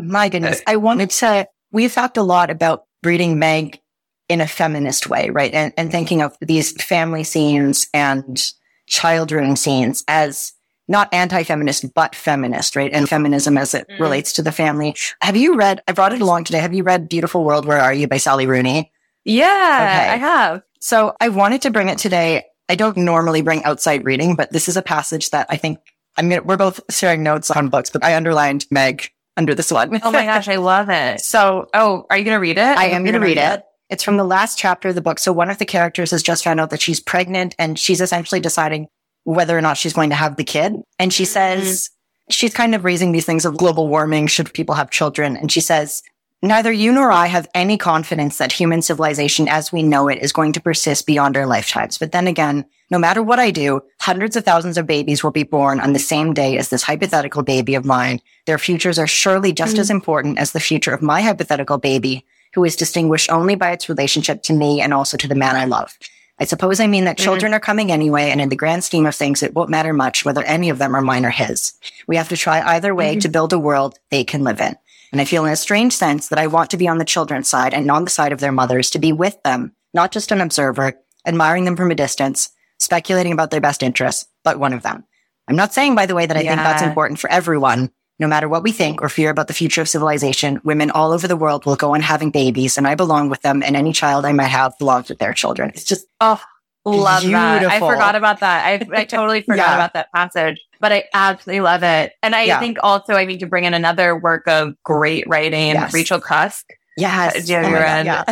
my 0.00 0.28
goodness, 0.28 0.60
I 0.66 0.76
wanted 0.76 1.10
to, 1.10 1.48
we've 1.72 1.92
talked 1.92 2.18
a 2.18 2.22
lot 2.22 2.50
about 2.50 2.84
breeding 3.02 3.38
Meg 3.38 3.80
in 4.28 4.40
a 4.40 4.46
feminist 4.46 5.08
way, 5.08 5.30
right? 5.30 5.52
And, 5.52 5.72
and 5.76 5.90
thinking 5.90 6.22
of 6.22 6.36
these 6.40 6.72
family 6.82 7.24
scenes 7.24 7.88
and 7.94 8.40
children 8.86 9.56
scenes 9.56 10.04
as 10.08 10.52
not 10.86 11.12
anti-feminist, 11.12 11.92
but 11.94 12.14
feminist, 12.14 12.74
right? 12.74 12.90
And 12.92 13.08
feminism 13.08 13.58
as 13.58 13.74
it 13.74 13.86
mm. 13.88 14.00
relates 14.00 14.32
to 14.34 14.42
the 14.42 14.52
family. 14.52 14.96
Have 15.20 15.36
you 15.36 15.56
read, 15.56 15.82
I 15.86 15.92
brought 15.92 16.14
it 16.14 16.22
along 16.22 16.44
today. 16.44 16.58
Have 16.60 16.72
you 16.72 16.82
read 16.82 17.08
Beautiful 17.08 17.44
World, 17.44 17.66
Where 17.66 17.78
Are 17.78 17.92
You 17.92 18.08
by 18.08 18.16
Sally 18.16 18.46
Rooney? 18.46 18.90
Yeah, 19.24 19.44
okay. 19.44 20.12
I 20.12 20.16
have. 20.16 20.62
So 20.80 21.14
I 21.20 21.28
wanted 21.28 21.62
to 21.62 21.70
bring 21.70 21.88
it 21.88 21.98
today. 21.98 22.44
I 22.70 22.74
don't 22.74 22.96
normally 22.96 23.42
bring 23.42 23.64
outside 23.64 24.04
reading, 24.04 24.34
but 24.34 24.52
this 24.52 24.68
is 24.68 24.76
a 24.76 24.82
passage 24.82 25.30
that 25.30 25.46
I 25.50 25.56
think 25.56 25.78
I'm 26.16 26.28
gonna, 26.28 26.42
we're 26.42 26.56
both 26.56 26.80
sharing 26.90 27.22
notes 27.22 27.50
on 27.50 27.68
books, 27.68 27.90
but 27.90 28.02
I 28.02 28.16
underlined 28.16 28.66
Meg 28.70 29.10
under 29.36 29.54
this 29.54 29.70
one. 29.70 30.00
oh 30.02 30.10
my 30.10 30.24
gosh, 30.24 30.48
I 30.48 30.56
love 30.56 30.90
it. 30.90 31.20
So, 31.28 31.68
oh, 31.74 32.06
are 32.10 32.16
you 32.16 32.24
going 32.24 32.34
to 32.34 32.40
read 32.40 32.58
it? 32.58 32.78
I 32.78 32.86
am 32.86 33.02
going 33.02 33.12
to 33.12 33.20
read, 33.20 33.36
read 33.36 33.52
it. 33.52 33.58
it. 33.60 33.64
It's 33.90 34.04
from 34.04 34.16
the 34.16 34.24
last 34.24 34.58
chapter 34.58 34.88
of 34.88 34.94
the 34.94 35.00
book. 35.00 35.18
So 35.18 35.32
one 35.32 35.50
of 35.50 35.58
the 35.58 35.64
characters 35.64 36.10
has 36.10 36.22
just 36.22 36.44
found 36.44 36.60
out 36.60 36.70
that 36.70 36.82
she's 36.82 37.00
pregnant 37.00 37.54
and 37.58 37.78
she's 37.78 38.00
essentially 38.00 38.40
deciding 38.40 38.88
whether 39.24 39.56
or 39.56 39.60
not 39.60 39.76
she's 39.76 39.92
going 39.92 40.10
to 40.10 40.16
have 40.16 40.36
the 40.36 40.44
kid. 40.44 40.74
And 40.98 41.12
she 41.12 41.24
says, 41.24 41.84
mm-hmm. 41.84 42.30
she's 42.32 42.54
kind 42.54 42.74
of 42.74 42.84
raising 42.84 43.12
these 43.12 43.26
things 43.26 43.44
of 43.44 43.56
global 43.56 43.88
warming. 43.88 44.26
Should 44.26 44.52
people 44.52 44.74
have 44.74 44.90
children? 44.90 45.36
And 45.36 45.50
she 45.50 45.60
says, 45.60 46.02
Neither 46.40 46.70
you 46.70 46.92
nor 46.92 47.10
I 47.10 47.26
have 47.26 47.48
any 47.52 47.76
confidence 47.76 48.38
that 48.38 48.52
human 48.52 48.80
civilization 48.80 49.48
as 49.48 49.72
we 49.72 49.82
know 49.82 50.06
it 50.06 50.18
is 50.22 50.32
going 50.32 50.52
to 50.52 50.60
persist 50.60 51.04
beyond 51.04 51.36
our 51.36 51.46
lifetimes. 51.46 51.98
But 51.98 52.12
then 52.12 52.28
again, 52.28 52.64
no 52.90 52.98
matter 52.98 53.24
what 53.24 53.40
I 53.40 53.50
do, 53.50 53.80
hundreds 54.00 54.36
of 54.36 54.44
thousands 54.44 54.78
of 54.78 54.86
babies 54.86 55.24
will 55.24 55.32
be 55.32 55.42
born 55.42 55.80
on 55.80 55.94
the 55.94 55.98
same 55.98 56.32
day 56.32 56.56
as 56.56 56.68
this 56.68 56.84
hypothetical 56.84 57.42
baby 57.42 57.74
of 57.74 57.84
mine. 57.84 58.20
Their 58.46 58.58
futures 58.58 59.00
are 59.00 59.06
surely 59.08 59.52
just 59.52 59.76
mm. 59.76 59.80
as 59.80 59.90
important 59.90 60.38
as 60.38 60.52
the 60.52 60.60
future 60.60 60.94
of 60.94 61.02
my 61.02 61.22
hypothetical 61.22 61.76
baby, 61.76 62.24
who 62.54 62.64
is 62.64 62.76
distinguished 62.76 63.30
only 63.30 63.54
by 63.54 63.72
its 63.72 63.88
relationship 63.88 64.42
to 64.44 64.52
me 64.52 64.80
and 64.80 64.94
also 64.94 65.16
to 65.16 65.28
the 65.28 65.34
man 65.34 65.56
I 65.56 65.64
love. 65.64 65.96
I 66.40 66.44
suppose 66.44 66.78
I 66.80 66.86
mean 66.86 67.04
that 67.04 67.16
mm-hmm. 67.16 67.24
children 67.24 67.54
are 67.54 67.60
coming 67.60 67.90
anyway, 67.90 68.30
and 68.30 68.40
in 68.40 68.48
the 68.48 68.56
grand 68.56 68.84
scheme 68.84 69.06
of 69.06 69.14
things, 69.14 69.42
it 69.42 69.54
won't 69.54 69.70
matter 69.70 69.92
much 69.92 70.24
whether 70.24 70.44
any 70.44 70.70
of 70.70 70.78
them 70.78 70.94
are 70.94 71.02
mine 71.02 71.24
or 71.24 71.30
his. 71.30 71.72
We 72.06 72.16
have 72.16 72.28
to 72.28 72.36
try 72.36 72.60
either 72.60 72.94
way 72.94 73.12
mm-hmm. 73.12 73.20
to 73.20 73.28
build 73.28 73.52
a 73.52 73.58
world 73.58 73.98
they 74.10 74.24
can 74.24 74.44
live 74.44 74.60
in. 74.60 74.76
And 75.10 75.20
I 75.20 75.24
feel 75.24 75.44
in 75.46 75.52
a 75.52 75.56
strange 75.56 75.94
sense 75.94 76.28
that 76.28 76.38
I 76.38 76.46
want 76.46 76.70
to 76.70 76.76
be 76.76 76.86
on 76.86 76.98
the 76.98 77.04
children's 77.04 77.48
side 77.48 77.74
and 77.74 77.90
on 77.90 78.04
the 78.04 78.10
side 78.10 78.32
of 78.32 78.40
their 78.40 78.52
mothers 78.52 78.90
to 78.90 78.98
be 78.98 79.12
with 79.12 79.42
them, 79.42 79.74
not 79.94 80.12
just 80.12 80.30
an 80.30 80.40
observer, 80.40 81.00
admiring 81.26 81.64
them 81.64 81.76
from 81.76 81.90
a 81.90 81.94
distance, 81.94 82.50
speculating 82.78 83.32
about 83.32 83.50
their 83.50 83.60
best 83.60 83.82
interests, 83.82 84.26
but 84.44 84.58
one 84.58 84.72
of 84.72 84.82
them. 84.82 85.04
I'm 85.48 85.56
not 85.56 85.72
saying, 85.72 85.94
by 85.94 86.06
the 86.06 86.14
way, 86.14 86.26
that 86.26 86.36
I 86.36 86.40
yeah. 86.42 86.50
think 86.50 86.60
that's 86.60 86.82
important 86.82 87.18
for 87.18 87.30
everyone. 87.30 87.90
No 88.18 88.26
matter 88.26 88.48
what 88.48 88.62
we 88.62 88.72
think 88.72 89.00
or 89.00 89.08
fear 89.08 89.30
about 89.30 89.46
the 89.46 89.54
future 89.54 89.80
of 89.80 89.88
civilization, 89.88 90.60
women 90.64 90.90
all 90.90 91.12
over 91.12 91.28
the 91.28 91.36
world 91.36 91.66
will 91.66 91.76
go 91.76 91.94
on 91.94 92.00
having 92.00 92.30
babies 92.30 92.76
and 92.76 92.86
I 92.86 92.94
belong 92.94 93.28
with 93.28 93.42
them 93.42 93.62
and 93.62 93.76
any 93.76 93.92
child 93.92 94.24
I 94.24 94.32
might 94.32 94.44
have 94.44 94.76
belongs 94.78 95.08
with 95.08 95.18
their 95.18 95.32
children. 95.32 95.70
It's 95.70 95.84
just, 95.84 96.06
oh, 96.20 96.42
love 96.84 97.22
beautiful. 97.22 97.38
that. 97.38 97.64
I 97.70 97.78
forgot 97.78 98.14
about 98.16 98.40
that. 98.40 98.66
I, 98.66 99.00
I 99.00 99.04
totally 99.06 99.42
forgot 99.42 99.68
yeah. 99.68 99.74
about 99.74 99.92
that 99.94 100.12
passage 100.12 100.58
but 100.80 100.92
I 100.92 101.04
absolutely 101.12 101.60
love 101.60 101.82
it. 101.82 102.12
And 102.22 102.34
I 102.34 102.44
yeah. 102.44 102.60
think 102.60 102.78
also 102.82 103.14
I 103.14 103.24
need 103.24 103.40
to 103.40 103.46
bring 103.46 103.64
in 103.64 103.74
another 103.74 104.16
work 104.16 104.46
of 104.46 104.74
great 104.84 105.24
writing, 105.26 105.74
yes. 105.74 105.92
Rachel 105.92 106.20
Cusk. 106.20 106.66
Yes. 106.96 107.48
Uh, 107.48 107.54
oh 107.54 107.70
God, 107.70 108.06
yeah. 108.06 108.24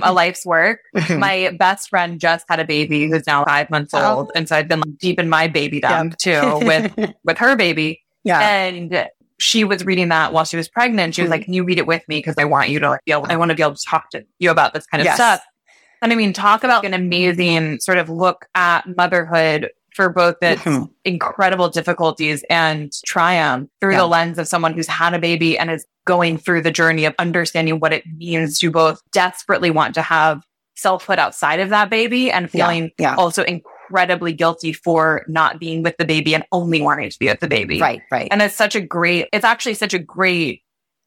a 0.02 0.12
life's 0.12 0.46
work. 0.46 0.80
My 1.10 1.54
best 1.58 1.90
friend 1.90 2.18
just 2.18 2.46
had 2.48 2.60
a 2.60 2.64
baby 2.64 3.08
who's 3.08 3.26
now 3.26 3.44
five 3.44 3.68
months 3.70 3.92
oh. 3.94 4.16
old. 4.16 4.32
And 4.34 4.48
so 4.48 4.56
I've 4.56 4.68
been 4.68 4.80
like, 4.80 4.98
deep 4.98 5.18
in 5.18 5.28
my 5.28 5.46
baby 5.48 5.80
dump 5.80 6.16
too 6.16 6.58
with, 6.62 7.14
with 7.24 7.38
her 7.38 7.56
baby. 7.56 8.02
Yeah. 8.24 8.40
And 8.40 9.08
she 9.38 9.64
was 9.64 9.84
reading 9.84 10.08
that 10.08 10.32
while 10.32 10.44
she 10.44 10.56
was 10.56 10.68
pregnant. 10.68 11.14
She 11.14 11.22
was 11.22 11.26
mm-hmm. 11.26 11.32
like, 11.32 11.44
can 11.44 11.54
you 11.54 11.64
read 11.64 11.78
it 11.78 11.86
with 11.86 12.02
me? 12.08 12.20
Cause 12.22 12.34
I 12.38 12.44
want 12.44 12.70
you 12.70 12.80
to 12.80 12.90
like, 12.90 13.04
be 13.04 13.12
able, 13.12 13.26
I 13.28 13.36
want 13.36 13.50
to 13.50 13.54
be 13.54 13.62
able 13.62 13.74
to 13.74 13.84
talk 13.84 14.10
to 14.10 14.24
you 14.38 14.50
about 14.50 14.74
this 14.74 14.86
kind 14.86 15.00
of 15.00 15.06
yes. 15.06 15.16
stuff. 15.16 15.42
And 16.02 16.12
I 16.12 16.16
mean, 16.16 16.32
talk 16.32 16.64
about 16.64 16.84
an 16.84 16.94
amazing 16.94 17.80
sort 17.80 17.98
of 17.98 18.08
look 18.08 18.46
at 18.54 18.84
motherhood 18.96 19.70
for 19.94 20.08
both 20.08 20.36
its 20.42 20.62
mm-hmm. 20.62 20.84
incredible 21.04 21.68
difficulties 21.68 22.44
and 22.48 22.92
triumph 23.04 23.68
through 23.80 23.92
yeah. 23.92 23.98
the 23.98 24.06
lens 24.06 24.38
of 24.38 24.46
someone 24.46 24.72
who's 24.72 24.86
had 24.86 25.12
a 25.12 25.18
baby 25.18 25.58
and 25.58 25.70
is 25.70 25.84
going 26.04 26.38
through 26.38 26.62
the 26.62 26.70
journey 26.70 27.04
of 27.04 27.14
understanding 27.18 27.80
what 27.80 27.92
it 27.92 28.04
means 28.16 28.60
to 28.60 28.70
both 28.70 29.02
desperately 29.10 29.70
want 29.70 29.94
to 29.94 30.02
have 30.02 30.44
selfhood 30.76 31.18
outside 31.18 31.58
of 31.58 31.70
that 31.70 31.90
baby 31.90 32.30
and 32.30 32.48
feeling 32.48 32.84
yeah. 32.98 33.10
Yeah. 33.10 33.16
also 33.16 33.42
incredibly 33.88 34.32
guilty 34.32 34.72
for 34.72 35.24
not 35.28 35.58
being 35.58 35.82
with 35.82 35.96
the 35.98 36.04
baby 36.04 36.34
and 36.34 36.44
only 36.52 36.82
wanting 36.82 37.10
to 37.10 37.18
be 37.18 37.26
with 37.26 37.40
the 37.40 37.48
baby. 37.48 37.80
Right, 37.80 38.02
right. 38.10 38.28
And 38.30 38.42
it's 38.42 38.54
such 38.54 38.74
a 38.74 38.80
great, 38.80 39.28
it's 39.32 39.44
actually 39.44 39.74
such 39.74 39.94
a 39.94 39.98
great 39.98 40.62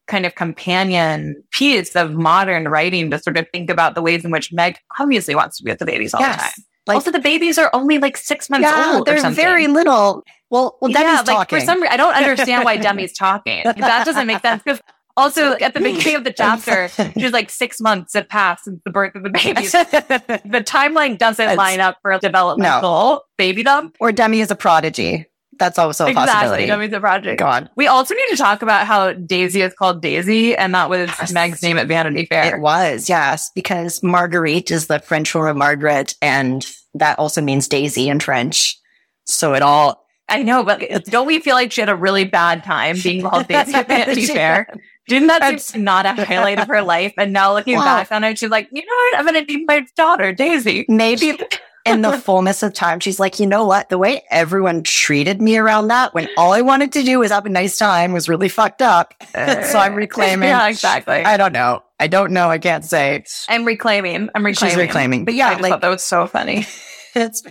kind 0.08 0.26
of 0.26 0.34
companion 0.34 1.42
piece 1.52 1.94
of 1.94 2.12
modern 2.12 2.68
writing 2.68 3.10
to 3.10 3.18
sort 3.18 3.36
of 3.36 3.46
think 3.52 3.70
about 3.70 3.94
the 3.94 4.02
ways 4.02 4.24
in 4.24 4.30
which 4.30 4.52
Meg 4.52 4.78
obviously 4.98 5.34
wants 5.34 5.58
to 5.58 5.64
be 5.64 5.70
with 5.70 5.78
the 5.78 5.86
babies 5.86 6.12
all 6.12 6.20
yes. 6.20 6.36
the 6.36 6.42
time. 6.42 6.66
Like, 6.84 6.94
also, 6.96 7.12
the 7.12 7.20
babies 7.20 7.58
are 7.58 7.70
only 7.72 7.98
like 7.98 8.16
six 8.16 8.50
months 8.50 8.68
yeah, 8.68 8.94
old. 8.94 9.06
They're 9.06 9.30
very 9.30 9.68
little. 9.68 10.24
Well, 10.50 10.78
well, 10.80 10.90
Demi's 10.90 11.04
yeah, 11.04 11.16
like 11.18 11.26
talking. 11.26 11.60
for 11.60 11.64
some 11.64 11.80
reason, 11.80 11.92
I 11.92 11.96
don't 11.96 12.14
understand 12.16 12.64
why 12.64 12.76
Demi's 12.76 13.16
talking. 13.16 13.62
That 13.64 14.04
doesn't 14.04 14.26
make 14.26 14.42
sense 14.42 14.62
because 14.64 14.80
also 15.16 15.52
at 15.54 15.74
the 15.74 15.80
beginning 15.80 16.16
of 16.16 16.24
the 16.24 16.32
chapter, 16.36 16.88
she's 16.88 17.32
like 17.32 17.50
six 17.50 17.80
months 17.80 18.14
have 18.14 18.28
passed 18.28 18.64
since 18.64 18.80
the 18.84 18.90
birth 18.90 19.14
of 19.14 19.22
the 19.22 19.30
baby. 19.30 19.66
the 19.66 20.62
timeline 20.64 21.18
doesn't 21.18 21.48
it's, 21.48 21.56
line 21.56 21.80
up 21.80 21.98
for 22.02 22.12
a 22.12 22.18
developmental 22.18 22.90
no. 22.90 23.22
baby 23.36 23.62
dump. 23.62 23.96
Or 24.00 24.12
Demi 24.12 24.40
is 24.40 24.50
a 24.50 24.56
prodigy. 24.56 25.26
That's 25.58 25.78
also 25.78 26.06
a 26.06 26.08
exactly. 26.08 26.32
possibility. 26.32 26.66
Demi's 26.66 26.92
a 26.92 27.00
prodigy. 27.00 27.36
Go 27.36 27.46
on. 27.46 27.68
We 27.76 27.86
also 27.86 28.14
need 28.14 28.26
to 28.30 28.36
talk 28.36 28.62
about 28.62 28.86
how 28.86 29.12
Daisy 29.12 29.62
is 29.62 29.74
called 29.74 30.00
Daisy, 30.00 30.56
and 30.56 30.74
that 30.74 30.88
was 30.88 31.08
yes. 31.08 31.32
Meg's 31.32 31.62
name 31.62 31.78
at 31.78 31.86
Vanity 31.86 32.26
Fair. 32.26 32.56
It 32.56 32.60
was, 32.60 33.08
yes, 33.08 33.50
because 33.54 34.02
Marguerite 34.02 34.70
is 34.70 34.86
the 34.86 34.98
French 34.98 35.30
for 35.30 35.52
Margaret, 35.54 36.14
and 36.22 36.66
that 36.94 37.18
also 37.18 37.40
means 37.40 37.68
daisy 37.68 38.08
in 38.08 38.20
French. 38.20 38.78
So 39.24 39.54
it 39.54 39.62
all. 39.62 40.06
I 40.28 40.42
know, 40.42 40.64
but 40.64 41.04
don't 41.04 41.26
we 41.26 41.40
feel 41.40 41.54
like 41.54 41.72
she 41.72 41.82
had 41.82 41.90
a 41.90 41.96
really 41.96 42.24
bad 42.24 42.64
time 42.64 42.96
being 43.02 43.22
called 43.22 43.48
Daisy? 43.48 43.74
at 43.74 43.88
Vanity 43.88 44.26
fair, 44.26 44.66
didn't 45.12 45.28
that 45.28 45.60
seem 45.60 45.84
not 45.84 46.06
a 46.06 46.12
highlight 46.24 46.58
of 46.58 46.68
her 46.68 46.82
life? 46.82 47.14
And 47.16 47.32
now 47.32 47.52
looking 47.54 47.76
wow. 47.76 47.84
back 47.84 48.12
on 48.12 48.24
it, 48.24 48.38
she's 48.38 48.50
like, 48.50 48.68
you 48.72 48.80
know 48.80 48.92
what? 48.92 49.18
I'm 49.18 49.26
going 49.26 49.46
to 49.46 49.52
name 49.52 49.66
my 49.66 49.86
daughter 49.96 50.32
Daisy. 50.32 50.84
Maybe 50.88 51.38
in 51.86 52.02
the 52.02 52.12
fullness 52.12 52.62
of 52.62 52.72
time, 52.72 53.00
she's 53.00 53.20
like, 53.20 53.38
you 53.38 53.46
know 53.46 53.66
what? 53.66 53.88
The 53.88 53.98
way 53.98 54.22
everyone 54.30 54.82
treated 54.82 55.42
me 55.42 55.56
around 55.58 55.88
that 55.88 56.14
when 56.14 56.28
all 56.36 56.52
I 56.52 56.62
wanted 56.62 56.92
to 56.92 57.02
do 57.02 57.18
was 57.18 57.30
have 57.30 57.46
a 57.46 57.50
nice 57.50 57.76
time 57.76 58.12
was 58.12 58.28
really 58.28 58.48
fucked 58.48 58.82
up. 58.82 59.14
so 59.34 59.78
I'm 59.78 59.94
reclaiming. 59.96 60.48
Yeah, 60.48 60.68
exactly. 60.68 61.16
I 61.16 61.36
don't 61.36 61.52
know. 61.52 61.82
I 62.00 62.06
don't 62.08 62.32
know. 62.32 62.48
I 62.48 62.58
can't 62.58 62.84
say. 62.84 63.24
I'm 63.48 63.64
reclaiming. 63.64 64.28
I'm 64.34 64.44
reclaiming. 64.44 64.74
She's 64.74 64.76
reclaiming. 64.76 65.24
But 65.24 65.34
yeah, 65.34 65.50
I 65.50 65.56
like, 65.56 65.70
thought 65.70 65.80
that 65.82 65.88
was 65.88 66.02
so 66.02 66.26
funny. 66.26 66.66
it's 67.14 67.42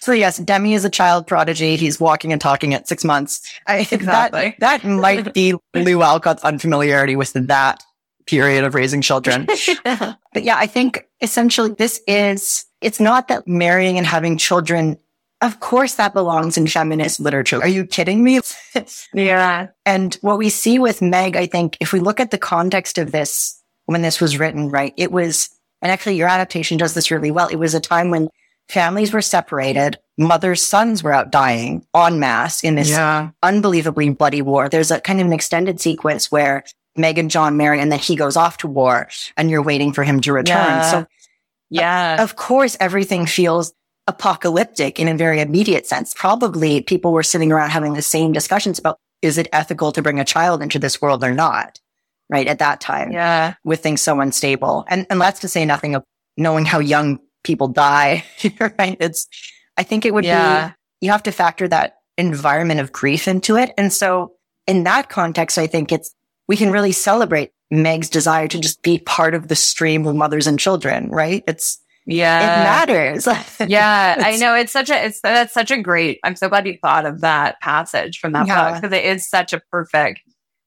so 0.00 0.12
yes, 0.12 0.38
Demi 0.38 0.74
is 0.74 0.84
a 0.84 0.90
child 0.90 1.26
prodigy. 1.26 1.76
He's 1.76 2.00
walking 2.00 2.32
and 2.32 2.40
talking 2.40 2.74
at 2.74 2.88
six 2.88 3.04
months. 3.04 3.40
I, 3.66 3.80
exactly. 3.90 4.56
That, 4.58 4.82
that 4.82 4.88
might 4.88 5.34
be 5.34 5.54
Lou 5.74 6.02
Alcott's 6.02 6.44
unfamiliarity 6.44 7.16
with 7.16 7.32
that 7.32 7.82
period 8.26 8.64
of 8.64 8.74
raising 8.74 9.02
children. 9.02 9.46
but 9.84 10.42
yeah, 10.42 10.56
I 10.56 10.66
think 10.66 11.08
essentially 11.20 11.70
this 11.70 12.00
is 12.06 12.64
it's 12.80 13.00
not 13.00 13.28
that 13.28 13.46
marrying 13.46 13.98
and 13.98 14.06
having 14.06 14.38
children, 14.38 14.98
of 15.40 15.60
course 15.60 15.96
that 15.96 16.14
belongs 16.14 16.56
in 16.56 16.66
feminist 16.66 17.20
literature. 17.20 17.60
Are 17.60 17.68
you 17.68 17.84
kidding 17.86 18.22
me? 18.22 18.40
yeah. 19.14 19.68
And 19.84 20.14
what 20.22 20.38
we 20.38 20.48
see 20.48 20.78
with 20.78 21.02
Meg, 21.02 21.36
I 21.36 21.46
think, 21.46 21.76
if 21.80 21.92
we 21.92 22.00
look 22.00 22.20
at 22.20 22.30
the 22.30 22.38
context 22.38 22.98
of 22.98 23.12
this, 23.12 23.60
when 23.86 24.02
this 24.02 24.20
was 24.20 24.38
written, 24.38 24.68
right, 24.68 24.94
it 24.96 25.10
was, 25.10 25.50
and 25.82 25.90
actually 25.90 26.16
your 26.16 26.28
adaptation 26.28 26.78
does 26.78 26.94
this 26.94 27.10
really 27.10 27.30
well. 27.30 27.48
It 27.48 27.56
was 27.56 27.74
a 27.74 27.80
time 27.80 28.10
when 28.10 28.28
families 28.70 29.12
were 29.12 29.22
separated. 29.22 29.98
Mothers' 30.18 30.66
sons 30.66 31.02
were 31.02 31.12
out 31.12 31.30
dying 31.30 31.86
en 31.94 32.20
masse 32.20 32.62
in 32.62 32.74
this 32.74 32.90
yeah. 32.90 33.30
unbelievably 33.42 34.10
bloody 34.10 34.42
war. 34.42 34.68
There's 34.68 34.90
a 34.90 35.00
kind 35.00 35.20
of 35.20 35.26
an 35.26 35.32
extended 35.32 35.80
sequence 35.80 36.30
where 36.30 36.64
Meg 36.96 37.18
and 37.18 37.30
John 37.30 37.56
marry 37.56 37.80
and 37.80 37.90
then 37.90 37.98
he 37.98 38.16
goes 38.16 38.36
off 38.36 38.58
to 38.58 38.68
war 38.68 39.08
and 39.36 39.50
you're 39.50 39.62
waiting 39.62 39.92
for 39.92 40.04
him 40.04 40.20
to 40.22 40.32
return. 40.32 40.56
Yeah. 40.56 40.90
So 40.90 41.06
yeah. 41.70 42.22
Of 42.22 42.36
course, 42.36 42.76
everything 42.80 43.26
feels 43.26 43.72
apocalyptic 44.06 44.98
in 44.98 45.08
a 45.08 45.16
very 45.16 45.40
immediate 45.40 45.86
sense. 45.86 46.12
Probably 46.14 46.82
people 46.82 47.12
were 47.12 47.22
sitting 47.22 47.52
around 47.52 47.70
having 47.70 47.94
the 47.94 48.02
same 48.02 48.32
discussions 48.32 48.78
about 48.78 48.98
is 49.22 49.38
it 49.38 49.48
ethical 49.52 49.92
to 49.92 50.02
bring 50.02 50.18
a 50.18 50.24
child 50.24 50.62
into 50.62 50.78
this 50.78 51.00
world 51.00 51.22
or 51.22 51.32
not? 51.32 51.78
Right. 52.28 52.46
At 52.46 52.60
that 52.60 52.80
time. 52.80 53.12
Yeah. 53.12 53.54
With 53.64 53.80
things 53.80 54.02
so 54.02 54.20
unstable. 54.20 54.84
And, 54.88 55.06
and 55.10 55.20
that's 55.20 55.40
to 55.40 55.48
say 55.48 55.64
nothing 55.64 55.94
of 55.94 56.04
knowing 56.36 56.64
how 56.64 56.78
young 56.78 57.18
people 57.42 57.68
die. 57.68 58.24
right. 58.60 58.96
It's, 59.00 59.28
I 59.76 59.82
think 59.82 60.04
it 60.04 60.14
would 60.14 60.24
yeah. 60.24 60.68
be, 60.68 61.06
you 61.06 61.10
have 61.10 61.22
to 61.24 61.32
factor 61.32 61.66
that 61.68 61.96
environment 62.18 62.80
of 62.80 62.92
grief 62.92 63.28
into 63.28 63.56
it. 63.56 63.72
And 63.78 63.92
so 63.92 64.32
in 64.66 64.84
that 64.84 65.08
context, 65.08 65.58
I 65.58 65.66
think 65.66 65.92
it's, 65.92 66.14
we 66.48 66.56
can 66.56 66.70
really 66.70 66.92
celebrate 66.92 67.52
Meg's 67.70 68.10
desire 68.10 68.48
to 68.48 68.60
just 68.60 68.82
be 68.82 68.98
part 68.98 69.34
of 69.34 69.48
the 69.48 69.54
stream 69.54 70.06
of 70.06 70.16
mothers 70.16 70.46
and 70.46 70.58
children, 70.58 71.08
right? 71.10 71.44
It's, 71.46 71.80
yeah, 72.06 72.40
it 72.40 72.88
matters. 72.88 73.28
yeah, 73.68 74.16
I 74.24 74.36
know. 74.36 74.54
It's 74.54 74.72
such 74.72 74.90
a, 74.90 75.06
it's, 75.06 75.20
that's 75.20 75.54
such 75.54 75.70
a 75.70 75.80
great, 75.80 76.18
I'm 76.24 76.36
so 76.36 76.48
glad 76.48 76.66
you 76.66 76.76
thought 76.82 77.06
of 77.06 77.20
that 77.20 77.60
passage 77.60 78.18
from 78.18 78.32
that 78.32 78.46
yeah. 78.46 78.72
book 78.72 78.82
because 78.82 78.96
it 78.96 79.04
is 79.04 79.28
such 79.28 79.52
a 79.52 79.60
perfect 79.70 80.20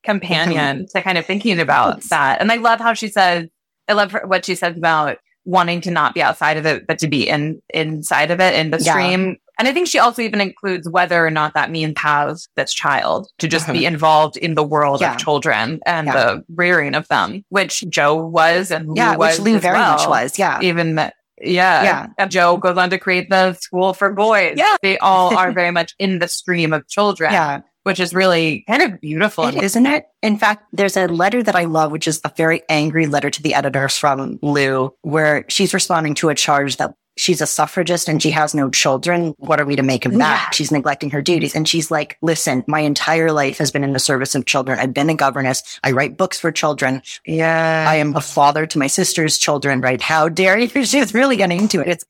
companion 0.03 0.85
to 0.87 1.01
kind 1.01 1.17
of 1.17 1.25
thinking 1.25 1.59
about 1.59 2.01
that. 2.03 2.41
And 2.41 2.51
I 2.51 2.57
love 2.57 2.79
how 2.79 2.93
she 2.93 3.07
says, 3.07 3.47
I 3.87 3.93
love 3.93 4.15
what 4.25 4.45
she 4.45 4.55
says 4.55 4.77
about 4.77 5.17
wanting 5.45 5.81
to 5.81 5.91
not 5.91 6.13
be 6.13 6.21
outside 6.21 6.57
of 6.57 6.65
it, 6.65 6.87
but 6.87 6.99
to 6.99 7.07
be 7.07 7.27
in 7.27 7.61
inside 7.73 8.31
of 8.31 8.39
it 8.39 8.55
in 8.55 8.71
the 8.71 8.79
stream. 8.79 9.27
Yeah. 9.27 9.33
And 9.59 9.67
I 9.67 9.73
think 9.73 9.87
she 9.87 9.99
also 9.99 10.21
even 10.21 10.41
includes 10.41 10.89
whether 10.89 11.25
or 11.25 11.29
not 11.29 11.53
that 11.53 11.69
means 11.69 11.93
have 11.99 12.39
this 12.55 12.73
child 12.73 13.27
to 13.37 13.47
just 13.47 13.67
be 13.67 13.85
uh-huh. 13.85 13.93
involved 13.93 14.37
in 14.37 14.55
the 14.55 14.63
world 14.63 15.01
yeah. 15.01 15.13
of 15.13 15.19
children 15.19 15.79
and 15.85 16.07
yeah. 16.07 16.13
the 16.13 16.45
rearing 16.55 16.95
of 16.95 17.07
them, 17.07 17.45
which 17.49 17.83
Jo 17.87 18.15
was 18.15 18.71
and 18.71 18.87
Lou 18.87 18.95
yeah, 18.95 19.15
was 19.15 19.39
which 19.39 19.45
Lou 19.45 19.59
very 19.59 19.77
well. 19.77 19.97
much 19.97 20.07
was. 20.07 20.39
Yeah. 20.39 20.59
Even 20.61 20.95
that. 20.95 21.13
Yeah. 21.39 21.83
Yeah. 21.83 22.07
And 22.17 22.31
Jo 22.31 22.57
goes 22.57 22.77
on 22.77 22.89
to 22.89 22.97
create 22.97 23.29
the 23.29 23.53
school 23.53 23.93
for 23.93 24.11
boys. 24.11 24.55
Yeah. 24.57 24.75
They 24.81 24.97
all 24.97 25.37
are 25.37 25.51
very 25.51 25.71
much 25.71 25.93
in 25.99 26.19
the 26.19 26.27
stream 26.27 26.73
of 26.73 26.87
children. 26.87 27.31
Yeah. 27.33 27.61
Which 27.83 27.99
is 27.99 28.13
really 28.13 28.63
kind 28.67 28.81
of 28.81 29.01
beautiful. 29.01 29.45
Isn't 29.45 29.85
it? 29.85 30.05
In 30.21 30.37
fact, 30.37 30.65
there's 30.71 30.95
a 30.95 31.07
letter 31.07 31.43
that 31.43 31.55
I 31.55 31.65
love, 31.65 31.91
which 31.91 32.07
is 32.07 32.21
a 32.23 32.31
very 32.35 32.61
angry 32.69 33.07
letter 33.07 33.29
to 33.29 33.41
the 33.41 33.53
editors 33.53 33.97
from 33.97 34.39
Lou, 34.41 34.93
where 35.01 35.45
she's 35.49 35.73
responding 35.73 36.15
to 36.15 36.29
a 36.29 36.35
charge 36.35 36.77
that 36.77 36.95
she's 37.17 37.41
a 37.41 37.47
suffragist 37.47 38.07
and 38.07 38.21
she 38.21 38.31
has 38.31 38.55
no 38.55 38.69
children. 38.69 39.33
What 39.37 39.59
are 39.59 39.65
we 39.65 39.75
to 39.75 39.83
make 39.83 40.05
of 40.05 40.13
that? 40.13 40.45
Yeah. 40.45 40.49
She's 40.51 40.71
neglecting 40.71 41.11
her 41.11 41.21
duties. 41.21 41.55
And 41.55 41.67
she's 41.67 41.91
like, 41.91 42.17
listen, 42.21 42.63
my 42.67 42.79
entire 42.79 43.31
life 43.31 43.57
has 43.59 43.71
been 43.71 43.83
in 43.83 43.93
the 43.93 43.99
service 43.99 44.35
of 44.35 44.45
children. 44.45 44.79
I've 44.79 44.93
been 44.93 45.09
a 45.09 45.15
governess. 45.15 45.79
I 45.83 45.91
write 45.91 46.17
books 46.17 46.39
for 46.39 46.51
children. 46.51 47.01
Yeah. 47.25 47.85
I 47.87 47.95
am 47.95 48.15
a 48.15 48.21
father 48.21 48.65
to 48.65 48.79
my 48.79 48.87
sister's 48.87 49.37
children, 49.37 49.81
right? 49.81 50.01
How 50.01 50.29
dare 50.29 50.57
you? 50.57 50.67
She's 50.85 51.13
really 51.13 51.37
getting 51.37 51.59
into 51.59 51.81
it. 51.81 51.87
It's, 51.87 52.05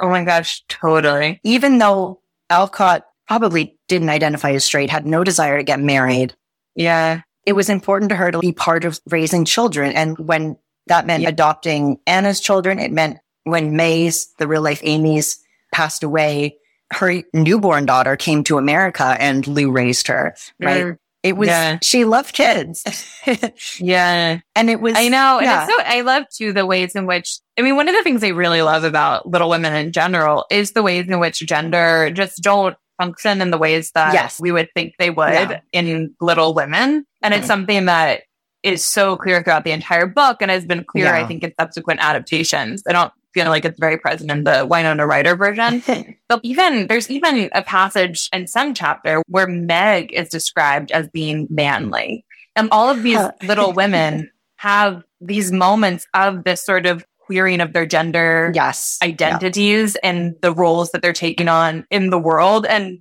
oh 0.00 0.08
my 0.08 0.24
gosh, 0.24 0.64
totally. 0.68 1.40
Even 1.42 1.78
though 1.78 2.20
Alcott 2.48 3.06
probably 3.28 3.78
didn't 3.88 4.08
identify 4.08 4.52
as 4.52 4.64
straight, 4.64 4.90
had 4.90 5.06
no 5.06 5.24
desire 5.24 5.58
to 5.58 5.64
get 5.64 5.80
married. 5.80 6.34
Yeah. 6.74 7.22
It 7.44 7.54
was 7.54 7.68
important 7.68 8.10
to 8.10 8.16
her 8.16 8.30
to 8.30 8.38
be 8.40 8.52
part 8.52 8.84
of 8.84 9.00
raising 9.08 9.44
children. 9.44 9.92
And 9.92 10.18
when 10.18 10.56
that 10.86 11.06
meant 11.06 11.22
yeah. 11.22 11.30
adopting 11.30 11.98
Anna's 12.06 12.40
children, 12.40 12.78
it 12.78 12.92
meant 12.92 13.18
when 13.44 13.76
May's, 13.76 14.28
the 14.38 14.48
real 14.48 14.62
life 14.62 14.80
Amy's 14.82 15.38
passed 15.72 16.02
away, 16.02 16.56
her 16.92 17.22
newborn 17.32 17.86
daughter 17.86 18.16
came 18.16 18.44
to 18.44 18.58
America 18.58 19.16
and 19.18 19.46
Lou 19.46 19.70
raised 19.70 20.08
her, 20.08 20.34
right? 20.60 20.84
Mm. 20.84 20.98
It 21.22 21.36
was, 21.36 21.48
yeah. 21.48 21.78
she 21.82 22.04
loved 22.04 22.34
kids. 22.34 22.84
yeah. 23.80 24.38
And 24.54 24.70
it 24.70 24.80
was, 24.80 24.94
I 24.96 25.08
know. 25.08 25.40
Yeah. 25.40 25.62
And 25.62 25.70
it's 25.70 25.76
so, 25.76 25.84
I 25.84 26.00
love 26.02 26.24
too 26.32 26.52
the 26.52 26.64
ways 26.64 26.94
in 26.94 27.06
which, 27.06 27.40
I 27.58 27.62
mean, 27.62 27.74
one 27.74 27.88
of 27.88 27.96
the 27.96 28.02
things 28.04 28.22
I 28.22 28.28
really 28.28 28.62
love 28.62 28.84
about 28.84 29.28
Little 29.28 29.48
Women 29.48 29.74
in 29.74 29.90
general 29.90 30.46
is 30.52 30.70
the 30.70 30.84
ways 30.84 31.08
in 31.08 31.18
which 31.18 31.40
gender 31.40 32.10
just 32.12 32.42
don't 32.42 32.76
function 32.98 33.40
in 33.40 33.50
the 33.50 33.58
ways 33.58 33.90
that 33.92 34.12
yes. 34.12 34.40
we 34.40 34.52
would 34.52 34.68
think 34.74 34.94
they 34.98 35.10
would 35.10 35.32
yeah. 35.32 35.60
in 35.72 36.14
Little 36.20 36.54
Women. 36.54 37.04
And 37.22 37.34
it's 37.34 37.44
mm. 37.44 37.48
something 37.48 37.84
that 37.86 38.22
is 38.62 38.84
so 38.84 39.16
clear 39.16 39.42
throughout 39.42 39.64
the 39.64 39.70
entire 39.70 40.06
book 40.06 40.38
and 40.40 40.50
has 40.50 40.66
been 40.66 40.84
clear, 40.84 41.06
yeah. 41.06 41.16
I 41.16 41.26
think, 41.26 41.42
in 41.42 41.52
subsequent 41.58 42.00
adaptations. 42.00 42.82
I 42.88 42.92
don't 42.92 43.12
feel 43.32 43.46
like 43.46 43.64
it's 43.64 43.78
very 43.78 43.98
present 43.98 44.30
in 44.30 44.44
the 44.44 44.66
Winona 44.68 45.06
Ryder 45.06 45.36
version. 45.36 45.82
but 46.28 46.40
even 46.42 46.86
there's 46.86 47.10
even 47.10 47.50
a 47.52 47.62
passage 47.62 48.28
in 48.32 48.46
some 48.46 48.74
chapter 48.74 49.22
where 49.28 49.46
Meg 49.46 50.12
is 50.12 50.30
described 50.30 50.90
as 50.90 51.08
being 51.08 51.46
manly. 51.50 52.24
And 52.56 52.68
all 52.72 52.88
of 52.88 53.02
these 53.02 53.20
little 53.42 53.72
women 53.72 54.30
have 54.56 55.02
these 55.20 55.52
moments 55.52 56.06
of 56.14 56.44
this 56.44 56.64
sort 56.64 56.86
of 56.86 57.04
queering 57.26 57.60
of 57.60 57.72
their 57.72 57.86
gender 57.86 58.52
yes. 58.54 58.98
identities 59.02 59.96
yeah. 60.02 60.10
and 60.10 60.34
the 60.40 60.52
roles 60.52 60.92
that 60.92 61.02
they're 61.02 61.12
taking 61.12 61.48
on 61.48 61.86
in 61.90 62.10
the 62.10 62.18
world. 62.18 62.64
And 62.66 63.00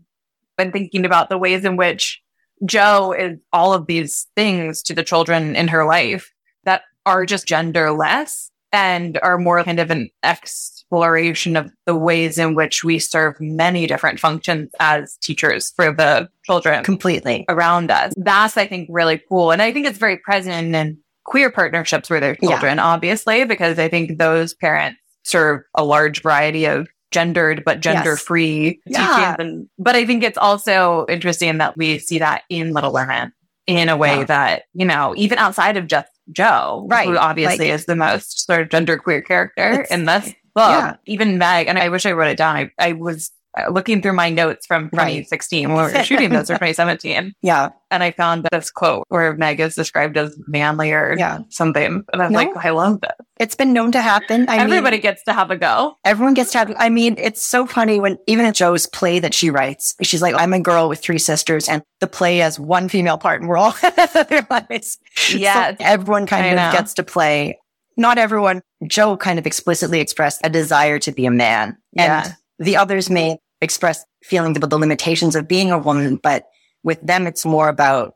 when 0.55 0.71
thinking 0.71 1.05
about 1.05 1.29
the 1.29 1.37
ways 1.37 1.63
in 1.63 1.77
which 1.77 2.21
Jo 2.65 3.11
is 3.11 3.37
all 3.53 3.73
of 3.73 3.85
these 3.85 4.27
things 4.35 4.81
to 4.83 4.93
the 4.93 5.03
children 5.03 5.55
in 5.55 5.67
her 5.67 5.85
life 5.85 6.33
that 6.63 6.81
are 7.05 7.25
just 7.25 7.47
genderless 7.47 8.49
and 8.71 9.19
are 9.21 9.37
more 9.37 9.63
kind 9.63 9.79
of 9.79 9.91
an 9.91 10.09
exploration 10.23 11.55
of 11.55 11.71
the 11.85 11.95
ways 11.95 12.37
in 12.37 12.55
which 12.55 12.83
we 12.83 12.99
serve 12.99 13.39
many 13.39 13.87
different 13.87 14.19
functions 14.19 14.69
as 14.79 15.17
teachers 15.21 15.71
for 15.75 15.93
the 15.93 16.27
children 16.43 16.83
completely 16.83 17.45
around 17.47 17.91
us. 17.91 18.13
That's, 18.17 18.57
I 18.57 18.67
think, 18.67 18.89
really 18.91 19.21
cool. 19.29 19.51
And 19.51 19.61
I 19.61 19.71
think 19.71 19.87
it's 19.87 19.97
very 19.97 20.17
present 20.17 20.75
in 20.75 20.97
queer 21.25 21.51
partnerships 21.51 22.09
with 22.09 22.21
their 22.21 22.35
children, 22.35 22.77
yeah. 22.77 22.85
obviously, 22.85 23.43
because 23.43 23.77
I 23.77 23.89
think 23.89 24.17
those 24.17 24.53
parents 24.53 24.99
serve 25.23 25.61
a 25.73 25.83
large 25.83 26.21
variety 26.21 26.65
of 26.65 26.87
gendered 27.11 27.63
but 27.65 27.79
gender 27.79 28.15
free 28.17 28.81
yes. 28.85 28.99
yeah. 28.99 29.35
And, 29.39 29.67
but 29.79 29.95
I 29.95 30.05
think 30.05 30.23
it's 30.23 30.37
also 30.37 31.05
interesting 31.07 31.57
that 31.59 31.77
we 31.77 31.99
see 31.99 32.19
that 32.19 32.43
in 32.49 32.73
Little 32.73 32.93
Women 32.93 33.31
in 33.67 33.89
a 33.89 33.97
way 33.97 34.17
yeah. 34.17 34.23
that, 34.25 34.63
you 34.73 34.85
know, 34.85 35.13
even 35.17 35.37
outside 35.37 35.77
of 35.77 35.87
just 35.87 36.07
Jo, 36.31 36.87
right. 36.89 37.07
who 37.07 37.17
obviously 37.17 37.69
like, 37.69 37.75
is 37.75 37.85
the 37.85 37.95
most 37.95 38.45
sort 38.45 38.61
of 38.61 38.69
gender 38.69 38.97
queer 38.97 39.21
character 39.21 39.85
in 39.91 40.05
this 40.05 40.25
book, 40.55 40.69
yeah. 40.69 40.95
even 41.05 41.37
Meg, 41.37 41.67
and 41.67 41.77
I 41.77 41.89
wish 41.89 42.05
I 42.05 42.13
wrote 42.13 42.29
it 42.29 42.37
down. 42.37 42.55
I, 42.55 42.71
I 42.79 42.91
was 42.93 43.31
Uh, 43.57 43.69
looking 43.69 44.01
through 44.01 44.13
my 44.13 44.29
notes 44.29 44.65
from 44.65 44.89
2016 44.89 45.67
right. 45.67 45.75
when 45.75 45.85
we 45.85 45.97
were 45.97 46.03
shooting 46.03 46.29
this 46.29 46.49
or 46.49 46.53
2017. 46.55 47.33
Yeah. 47.41 47.69
And 47.89 48.03
I 48.03 48.11
found 48.11 48.47
this 48.51 48.69
quote 48.69 49.05
where 49.09 49.33
Meg 49.35 49.59
is 49.59 49.75
described 49.75 50.17
as 50.17 50.37
manly 50.47 50.91
or 50.91 51.15
yeah. 51.17 51.39
something. 51.49 52.03
And 52.11 52.21
I'm 52.21 52.31
no. 52.33 52.39
like, 52.39 52.49
I 52.57 52.71
love 52.71 52.99
this. 53.01 53.11
It's 53.39 53.55
been 53.55 53.71
known 53.71 53.91
to 53.93 54.01
happen. 54.01 54.49
I 54.49 54.57
Everybody 54.57 54.97
mean, 54.97 55.01
gets 55.01 55.23
to 55.23 55.33
have 55.33 55.51
a 55.51 55.57
go. 55.57 55.97
Everyone 56.03 56.33
gets 56.33 56.51
to 56.51 56.57
have, 56.57 56.73
I 56.77 56.89
mean, 56.89 57.15
it's 57.17 57.41
so 57.41 57.65
funny 57.65 57.99
when 57.99 58.17
even 58.27 58.45
in 58.45 58.53
Jo's 58.53 58.87
play 58.87 59.19
that 59.19 59.33
she 59.33 59.49
writes, 59.49 59.95
she's 60.01 60.21
like, 60.21 60.35
I'm 60.35 60.53
a 60.53 60.59
girl 60.59 60.89
with 60.89 60.99
three 60.99 61.19
sisters 61.19 61.69
and 61.69 61.81
the 62.01 62.07
play 62.07 62.37
has 62.37 62.59
one 62.59 62.89
female 62.89 63.17
part 63.17 63.41
and 63.41 63.49
we're 63.49 63.57
all 63.57 63.71
their 64.29 64.45
lives. 64.49 64.97
Yeah. 65.33 65.71
So 65.71 65.77
everyone 65.79 66.25
kind 66.27 66.45
I 66.45 66.49
of 66.49 66.55
know. 66.55 66.71
gets 66.77 66.93
to 66.95 67.03
play 67.03 67.57
not 67.97 68.17
everyone, 68.17 68.61
Jo 68.85 69.17
kind 69.17 69.39
of 69.39 69.47
explicitly 69.47 69.99
expressed 69.99 70.41
a 70.43 70.49
desire 70.49 70.99
to 70.99 71.11
be 71.11 71.25
a 71.25 71.31
man, 71.31 71.77
And 71.97 72.35
the 72.59 72.77
others 72.77 73.09
may 73.09 73.37
express 73.61 74.05
feelings 74.23 74.57
about 74.57 74.69
the 74.69 74.77
limitations 74.77 75.35
of 75.35 75.47
being 75.47 75.71
a 75.71 75.77
woman, 75.77 76.17
but 76.17 76.45
with 76.83 77.01
them, 77.01 77.27
it's 77.27 77.45
more 77.45 77.69
about 77.69 78.13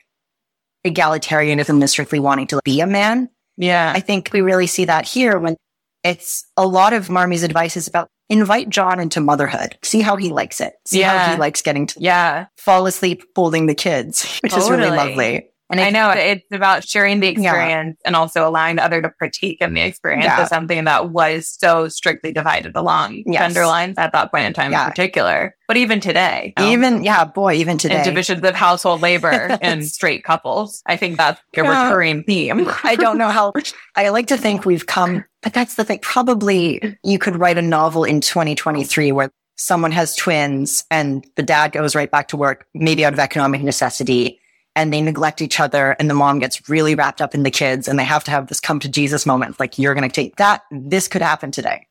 egalitarianism 0.86 1.70
and 1.70 1.90
strictly 1.90 2.20
wanting 2.20 2.48
to 2.48 2.62
be 2.64 2.82
a 2.82 2.88
man. 2.88 3.30
Yeah. 3.58 3.92
I 3.96 4.00
think 4.00 4.30
we 4.32 4.42
really 4.42 4.68
see 4.68 4.86
that 4.86 5.06
here 5.06 5.38
when 5.38 5.58
it's 6.04 6.46
a 6.56 6.66
lot 6.66 6.94
of 6.94 7.10
Marmee's 7.10 7.44
advice 7.44 7.76
is 7.76 7.88
about 7.88 8.08
invite 8.30 8.70
John 8.70 9.00
into 9.00 9.20
motherhood. 9.20 9.78
See 9.84 10.02
how 10.02 10.16
he 10.16 10.30
likes 10.30 10.62
it. 10.62 10.74
See 10.86 11.00
yeah. 11.00 11.26
how 11.26 11.34
he 11.34 11.40
likes 11.40 11.62
getting 11.62 11.88
to 11.88 12.00
yeah. 12.00 12.46
fall 12.58 12.86
asleep 12.86 13.24
holding 13.36 13.66
the 13.66 13.76
kids, 13.76 14.40
which 14.42 14.54
totally. 14.54 14.72
is 14.72 14.80
really 14.80 14.98
lovely. 14.98 15.50
And 15.70 15.80
I 15.80 15.92
know 15.92 16.10
it's 16.10 16.46
about 16.52 16.84
sharing 16.84 17.20
the 17.20 17.28
experience 17.28 17.98
yeah. 18.00 18.08
and 18.08 18.16
also 18.16 18.48
allowing 18.48 18.78
the 18.78 18.84
other 18.84 19.04
to 19.04 19.10
partake 19.20 19.62
in 19.62 19.76
the 19.76 19.82
experience 19.82 20.26
yeah. 20.26 20.42
of 20.42 20.48
something 20.48 20.86
that 20.86 21.12
was 21.12 21.48
so 21.48 21.88
strictly 21.90 22.32
divided 22.32 22.76
along 22.76 23.24
yes. 23.28 23.42
gender 23.42 23.68
lines 23.68 23.98
at 24.00 24.12
that 24.14 24.32
point 24.32 24.46
in 24.46 24.54
time 24.54 24.72
yeah. 24.72 24.86
in 24.86 24.90
particular. 24.90 25.56
But 25.68 25.78
even 25.78 26.00
today, 26.00 26.54
you 26.58 26.66
know, 26.66 26.72
even, 26.72 27.04
yeah, 27.04 27.24
boy, 27.24 27.54
even 27.54 27.78
today. 27.78 28.00
In 28.00 28.04
divisions 28.04 28.44
of 28.44 28.56
household 28.56 29.02
labor 29.02 29.30
and 29.62 29.86
straight 29.86 30.24
couples. 30.24 30.82
I 30.88 30.98
think 30.98 31.18
that's 31.18 31.40
a 31.56 31.62
recurring 31.62 32.24
theme. 32.24 32.68
I 32.84 32.96
don't 32.96 33.20
know 33.20 33.30
how, 33.30 33.54
I 33.96 34.10
like 34.10 34.28
to 34.28 34.38
think 34.38 34.66
we've 34.66 34.88
come, 34.88 35.24
but 35.44 35.54
that's 35.54 35.76
the 35.76 35.84
thing. 35.84 36.00
Probably 36.02 36.98
you 37.04 37.20
could 37.20 37.36
write 37.36 37.60
a 37.60 37.62
novel 37.62 38.04
in 38.06 38.22
2023 38.22 39.12
where 39.12 39.30
someone 39.56 39.92
has 39.92 40.16
twins 40.16 40.84
and 40.90 41.28
the 41.36 41.44
dad 41.44 41.74
goes 41.74 41.94
right 41.94 42.10
back 42.10 42.30
to 42.30 42.38
work, 42.38 42.66
maybe 42.74 43.06
out 43.06 43.14
of 43.14 43.20
economic 43.20 43.62
necessity 43.62 44.40
and 44.80 44.94
they 44.94 45.02
neglect 45.02 45.42
each 45.42 45.60
other 45.60 45.98
and 46.00 46.10
the 46.10 46.14
mom 46.14 46.40
gets 46.40 46.70
really 46.70 46.96
wrapped 46.96 47.22
up 47.22 47.36
in 47.36 47.44
the 47.44 47.52
kids 47.52 47.90
and 47.90 48.00
they 48.00 48.06
have 48.06 48.24
to 48.24 48.32
have 48.32 48.48
this 48.48 48.62
come 48.62 48.80
to 48.80 48.88
Jesus 48.88 49.26
moment. 49.26 49.60
Like 49.60 49.78
you're 49.78 49.94
going 49.94 50.10
to 50.10 50.14
take 50.14 50.38
that. 50.38 50.62
This 50.72 51.10
could 51.10 51.22
happen 51.22 51.52
today. 51.52 51.86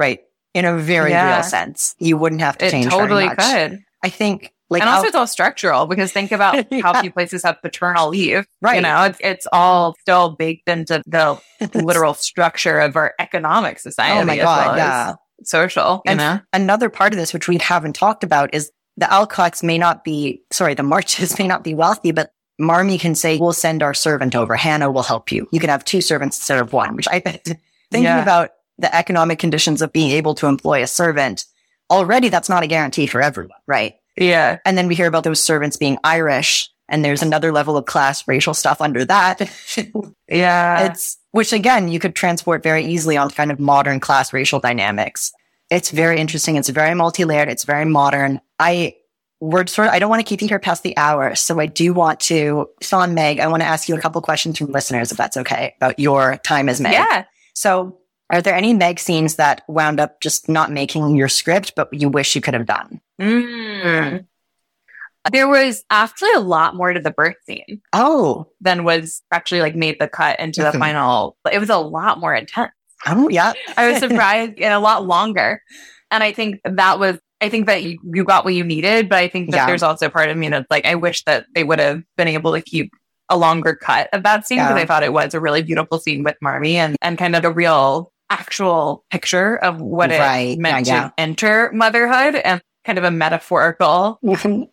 Right. 0.00 0.18
In 0.52 0.64
a 0.64 0.76
very 0.76 1.10
yeah. 1.10 1.36
real 1.36 1.44
sense. 1.44 1.94
You 2.00 2.16
wouldn't 2.16 2.40
have 2.40 2.58
to 2.58 2.68
change 2.68 2.86
it 2.86 2.90
change. 2.90 3.00
totally 3.00 3.28
could. 3.28 3.78
I 4.02 4.08
think 4.08 4.52
like, 4.68 4.82
and 4.82 4.90
also 4.90 5.06
it's 5.06 5.14
all 5.14 5.28
structural 5.28 5.86
because 5.86 6.10
think 6.10 6.32
about 6.32 6.66
yeah. 6.72 6.80
how 6.82 7.00
few 7.00 7.12
places 7.12 7.44
have 7.44 7.62
paternal 7.62 8.08
leave. 8.08 8.44
Right. 8.60 8.76
You 8.76 8.80
know, 8.80 9.04
it's, 9.04 9.18
it's 9.20 9.46
all 9.52 9.94
still 10.00 10.30
baked 10.30 10.68
into 10.68 11.04
the 11.06 11.40
literal 11.74 12.14
structure 12.14 12.80
of 12.80 12.96
our 12.96 13.14
economic 13.20 13.78
society. 13.78 14.20
Oh 14.20 14.24
my 14.24 14.36
God. 14.36 14.66
Well 14.66 14.76
yeah. 14.76 15.14
Social. 15.44 16.02
And 16.04 16.18
know? 16.18 16.40
another 16.52 16.88
part 16.88 17.12
of 17.12 17.18
this, 17.18 17.32
which 17.32 17.46
we 17.46 17.58
haven't 17.58 17.94
talked 17.94 18.24
about 18.24 18.54
is 18.54 18.72
the 18.96 19.06
Alcotts 19.06 19.62
may 19.62 19.78
not 19.78 20.04
be, 20.04 20.42
sorry, 20.50 20.74
the 20.74 20.82
Marches 20.82 21.38
may 21.38 21.46
not 21.46 21.64
be 21.64 21.74
wealthy, 21.74 22.12
but 22.12 22.32
Marmee 22.58 22.98
can 22.98 23.14
say, 23.14 23.38
we'll 23.38 23.52
send 23.52 23.82
our 23.82 23.94
servant 23.94 24.34
over. 24.36 24.54
Hannah 24.54 24.90
will 24.90 25.02
help 25.02 25.32
you. 25.32 25.48
You 25.50 25.60
can 25.60 25.70
have 25.70 25.84
two 25.84 26.00
servants 26.00 26.38
instead 26.38 26.60
of 26.60 26.72
one, 26.72 26.94
which 26.94 27.08
I 27.08 27.20
thinking 27.20 27.58
yeah. 27.92 28.22
about 28.22 28.50
the 28.78 28.94
economic 28.94 29.38
conditions 29.38 29.82
of 29.82 29.92
being 29.92 30.10
able 30.12 30.34
to 30.36 30.46
employ 30.46 30.82
a 30.82 30.86
servant 30.86 31.46
already 31.90 32.28
that's 32.28 32.48
not 32.48 32.62
a 32.62 32.66
guarantee 32.66 33.06
for 33.06 33.20
everyone, 33.20 33.58
right? 33.66 33.96
Yeah. 34.16 34.58
And 34.64 34.78
then 34.78 34.88
we 34.88 34.94
hear 34.94 35.06
about 35.06 35.24
those 35.24 35.42
servants 35.42 35.76
being 35.76 35.98
Irish 36.04 36.70
and 36.88 37.04
there's 37.04 37.22
another 37.22 37.52
level 37.52 37.76
of 37.76 37.86
class 37.86 38.26
racial 38.28 38.54
stuff 38.54 38.80
under 38.80 39.04
that. 39.04 39.50
yeah. 40.28 40.86
It's, 40.86 41.18
which 41.30 41.52
again, 41.52 41.88
you 41.88 41.98
could 41.98 42.14
transport 42.14 42.62
very 42.62 42.84
easily 42.84 43.16
on 43.16 43.30
kind 43.30 43.50
of 43.50 43.58
modern 43.58 44.00
class 44.00 44.32
racial 44.32 44.60
dynamics. 44.60 45.32
It's 45.74 45.90
very 45.90 46.18
interesting. 46.20 46.56
It's 46.56 46.68
very 46.68 46.94
multi-layered. 46.94 47.48
It's 47.48 47.64
very 47.64 47.84
modern. 47.84 48.40
I 48.58 48.94
we're 49.40 49.66
sort 49.66 49.88
of, 49.88 49.94
I 49.94 49.98
don't 49.98 50.08
want 50.08 50.20
to 50.20 50.28
keep 50.28 50.40
you 50.40 50.48
here 50.48 50.58
past 50.58 50.82
the 50.82 50.96
hour. 50.96 51.34
So 51.34 51.60
I 51.60 51.66
do 51.66 51.92
want 51.92 52.20
to, 52.20 52.70
Sean 52.80 53.14
Meg, 53.14 53.40
I 53.40 53.46
want 53.46 53.62
to 53.62 53.66
ask 53.66 53.88
you 53.88 53.94
a 53.94 54.00
couple 54.00 54.20
questions 54.22 54.56
from 54.56 54.68
listeners, 54.68 55.12
if 55.12 55.18
that's 55.18 55.36
okay, 55.36 55.74
about 55.76 55.98
your 55.98 56.38
time 56.38 56.68
as 56.68 56.80
Meg. 56.80 56.92
Yeah. 56.92 57.24
So 57.54 57.98
are 58.30 58.40
there 58.40 58.54
any 58.54 58.72
Meg 58.72 58.98
scenes 58.98 59.36
that 59.36 59.62
wound 59.68 60.00
up 60.00 60.20
just 60.22 60.48
not 60.48 60.72
making 60.72 61.14
your 61.16 61.28
script, 61.28 61.74
but 61.76 61.92
you 61.92 62.08
wish 62.08 62.34
you 62.34 62.40
could 62.40 62.54
have 62.54 62.66
done? 62.66 63.00
Mm. 63.20 64.26
There 65.30 65.48
was 65.48 65.84
actually 65.90 66.32
a 66.32 66.40
lot 66.40 66.74
more 66.74 66.92
to 66.92 67.00
the 67.00 67.10
birth 67.10 67.36
scene. 67.46 67.82
Oh. 67.92 68.46
Than 68.60 68.84
was 68.84 69.22
actually 69.30 69.60
like 69.60 69.74
made 69.74 69.98
the 69.98 70.08
cut 70.08 70.40
into 70.40 70.62
the 70.62 70.72
final. 70.72 71.36
It 71.50 71.58
was 71.58 71.70
a 71.70 71.78
lot 71.78 72.18
more 72.18 72.34
intense. 72.34 72.72
Oh, 73.06 73.28
yeah. 73.28 73.52
I 73.76 73.90
was 73.90 73.98
surprised 73.98 74.58
and 74.58 74.72
a 74.72 74.78
lot 74.78 75.06
longer. 75.06 75.62
And 76.10 76.22
I 76.22 76.32
think 76.32 76.60
that 76.64 76.98
was, 76.98 77.18
I 77.40 77.48
think 77.48 77.66
that 77.66 77.82
you, 77.82 77.98
you 78.12 78.24
got 78.24 78.44
what 78.44 78.54
you 78.54 78.64
needed, 78.64 79.08
but 79.08 79.18
I 79.18 79.28
think 79.28 79.50
that 79.50 79.56
yeah. 79.56 79.66
there's 79.66 79.82
also 79.82 80.08
part 80.08 80.30
of 80.30 80.36
me 80.36 80.48
that's 80.48 80.70
like, 80.70 80.86
I 80.86 80.94
wish 80.94 81.24
that 81.24 81.46
they 81.54 81.64
would 81.64 81.78
have 81.78 82.02
been 82.16 82.28
able 82.28 82.52
to 82.52 82.62
keep 82.62 82.92
a 83.28 83.36
longer 83.36 83.74
cut 83.74 84.08
of 84.12 84.22
that 84.22 84.46
scene 84.46 84.58
because 84.58 84.76
yeah. 84.76 84.82
I 84.82 84.86
thought 84.86 85.02
it 85.02 85.12
was 85.12 85.34
a 85.34 85.40
really 85.40 85.62
beautiful 85.62 85.98
scene 85.98 86.22
with 86.22 86.36
Marmee 86.42 86.76
and, 86.76 86.96
and 87.02 87.18
kind 87.18 87.34
of 87.34 87.44
a 87.44 87.50
real 87.50 88.12
actual 88.30 89.04
picture 89.10 89.56
of 89.56 89.80
what 89.80 90.10
right. 90.10 90.50
it 90.50 90.58
meant 90.58 90.86
yeah, 90.86 91.08
to 91.08 91.14
enter 91.18 91.70
motherhood 91.72 92.36
and 92.36 92.60
kind 92.84 92.98
of 92.98 93.04
a 93.04 93.10
metaphorical 93.10 94.20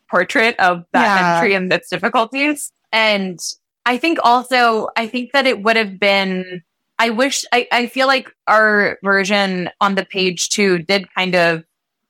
portrait 0.09 0.59
of 0.59 0.83
that 0.93 1.37
entry 1.37 1.53
and 1.53 1.71
its 1.71 1.89
difficulties. 1.89 2.71
And 2.91 3.39
I 3.85 3.97
think 3.97 4.19
also, 4.23 4.89
I 4.95 5.07
think 5.07 5.31
that 5.31 5.47
it 5.47 5.63
would 5.63 5.77
have 5.77 5.99
been 5.99 6.61
I 7.01 7.09
wish 7.09 7.43
I, 7.51 7.67
I 7.71 7.87
feel 7.87 8.05
like 8.05 8.29
our 8.47 8.99
version 9.03 9.71
on 9.81 9.95
the 9.95 10.05
page 10.05 10.49
too 10.49 10.77
did 10.77 11.11
kind 11.15 11.33
of 11.33 11.63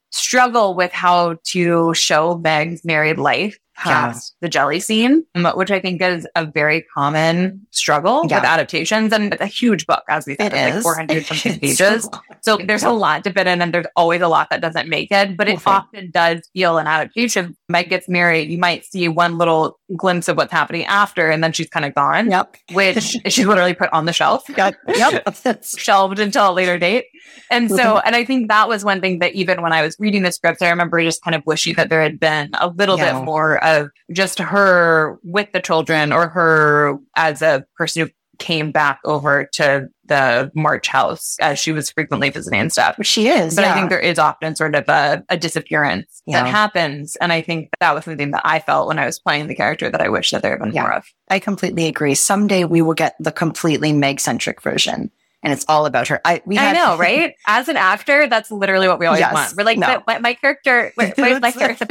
struggle 0.10 0.76
with 0.76 0.92
how 0.92 1.38
to 1.46 1.94
show 1.94 2.38
Meg's 2.38 2.84
married 2.84 3.18
life 3.18 3.58
past 3.82 4.36
yeah. 4.36 4.46
the 4.46 4.50
jelly 4.50 4.80
scene, 4.80 5.26
um, 5.36 5.46
which 5.56 5.72
I 5.72 5.80
think 5.80 6.02
is 6.02 6.28
a 6.36 6.46
very 6.46 6.82
common 6.94 7.66
struggle 7.72 8.24
yeah. 8.28 8.38
with 8.38 8.46
adaptations 8.46 9.12
and 9.12 9.34
it's 9.34 9.42
a 9.42 9.48
huge 9.48 9.88
book, 9.88 10.04
as 10.10 10.26
we 10.26 10.36
said, 10.36 10.54
it 10.54 10.58
it's 10.58 10.78
is. 10.78 10.86
like 10.86 10.96
400 10.96 11.26
something 11.26 11.60
pages. 11.60 12.10
So 12.42 12.58
there's 12.58 12.84
a 12.84 12.92
lot 12.92 13.24
to 13.24 13.34
fit 13.34 13.48
in 13.48 13.62
and 13.62 13.74
there's 13.74 13.88
always 13.96 14.22
a 14.22 14.28
lot 14.28 14.50
that 14.52 14.62
doesn't 14.62 14.88
make 14.88 15.12
it, 15.12 15.36
but 15.36 15.48
it 15.48 15.56
okay. 15.56 15.72
often 15.72 16.12
does 16.12 16.48
feel 16.54 16.78
an 16.78 16.88
adaptation. 16.88 17.56
Meg 17.70 17.90
gets 17.90 18.08
married. 18.08 18.50
You 18.50 18.58
might 18.58 18.86
see 18.86 19.08
one 19.08 19.38
little 19.38 19.80
glimpse 19.96 20.28
of 20.28 20.38
what's 20.38 20.52
happening 20.52 20.86
after 20.86 21.30
and 21.30 21.44
then 21.44 21.52
she's 21.52 21.70
kind 21.70 21.86
of 21.86 21.96
gone. 21.96 22.30
Yep. 22.30 22.58
Which 22.74 23.18
she's 23.28 23.46
literally 23.46 23.74
put 23.74 23.92
on 23.92 24.06
the 24.06 24.14
shelf. 24.14 24.44
Yep. 24.50 24.76
yep. 24.88 25.36
Shelved 25.64 26.20
until 26.20 26.52
a 26.52 26.54
later 26.54 26.78
date. 26.78 27.06
And 27.50 27.70
so, 27.70 28.00
and 28.00 28.16
I 28.16 28.24
think 28.26 28.48
that 28.48 28.68
was 28.68 28.84
one 28.84 29.02
thing 29.02 29.20
that 29.20 29.34
even 29.34 29.62
when 29.62 29.74
I 29.74 29.82
was 29.82 29.96
reading 30.00 30.24
the 30.24 30.32
scripts, 30.32 30.62
I 30.62 30.70
remember 30.70 31.02
just 31.02 31.24
kind 31.24 31.36
of 31.36 31.46
wishing 31.46 31.76
that 31.76 31.90
there 31.90 32.02
had 32.02 32.20
been 32.20 32.50
a 32.54 32.68
little 32.68 32.98
yeah. 32.98 33.14
bit 33.14 33.26
more 33.26 33.64
of 33.80 33.90
just 34.12 34.40
her 34.40 35.20
with 35.24 35.52
the 35.52 35.60
children 35.60 36.12
or 36.12 36.28
her 36.30 36.98
as 37.16 37.42
a 37.42 37.66
person 37.78 38.06
who 38.06 38.12
came 38.40 38.72
back 38.72 39.00
over 39.06 39.48
to 39.54 39.88
the 40.06 40.52
March 40.56 40.88
house 40.88 41.38
as 41.40 41.60
she 41.60 41.72
was 41.72 41.92
frequently 41.92 42.30
visiting 42.30 42.60
and 42.60 42.72
stuff. 42.72 42.98
She 43.04 43.28
is. 43.28 43.56
But 43.56 43.62
yeah. 43.62 43.72
I 43.72 43.76
think 43.76 43.90
there 43.90 44.00
is 44.00 44.18
often 44.18 44.56
sort 44.56 44.76
of 44.76 44.90
a, 44.90 45.24
a 45.30 45.38
disappearance 45.38 46.22
yeah. 46.26 46.44
that 46.44 46.50
happens. 46.50 47.16
And 47.18 47.32
I 47.32 47.42
think 47.42 47.70
that 47.80 47.94
was 47.94 48.04
something 48.04 48.32
that 48.32 48.42
I 48.44 48.60
felt 48.60 48.88
when 48.88 49.00
I 49.00 49.06
was 49.06 49.20
playing 49.20 49.48
the 49.48 49.56
character 49.56 49.90
that 49.90 50.02
I 50.02 50.10
wish 50.10 50.32
that 50.32 50.42
there 50.42 50.52
had 50.52 50.60
been 50.60 50.74
yeah. 50.74 50.82
more 50.82 50.94
of. 50.94 51.06
I 51.30 51.40
completely 51.40 51.86
agree. 51.86 52.16
Someday 52.16 52.66
we 52.66 52.82
will 52.82 52.96
get 52.96 53.16
the 53.20 53.32
completely 53.32 53.94
Meg 53.94 54.20
centric 54.20 54.62
version 54.62 55.12
and 55.44 55.54
it's 55.54 55.66
all 55.68 55.86
about 55.86 56.08
her. 56.10 56.22
I 56.26 56.42
we 56.46 56.58
I 56.58 56.74
know, 56.74 56.98
right? 57.00 57.36
As 57.48 57.68
an 57.68 57.78
actor, 57.78 58.28
that's 58.28 58.52
literally 58.52 58.88
what 58.88 59.00
we 59.00 59.06
always 59.06 59.22
yes, 59.22 59.34
want. 59.34 59.54
We're 59.58 59.64
like, 59.64 59.78
no. 59.78 60.04
my, 60.08 60.20
my, 60.20 60.34
character, 60.34 60.94
wait, 60.98 61.18
my 61.18 61.52
character? 61.52 61.86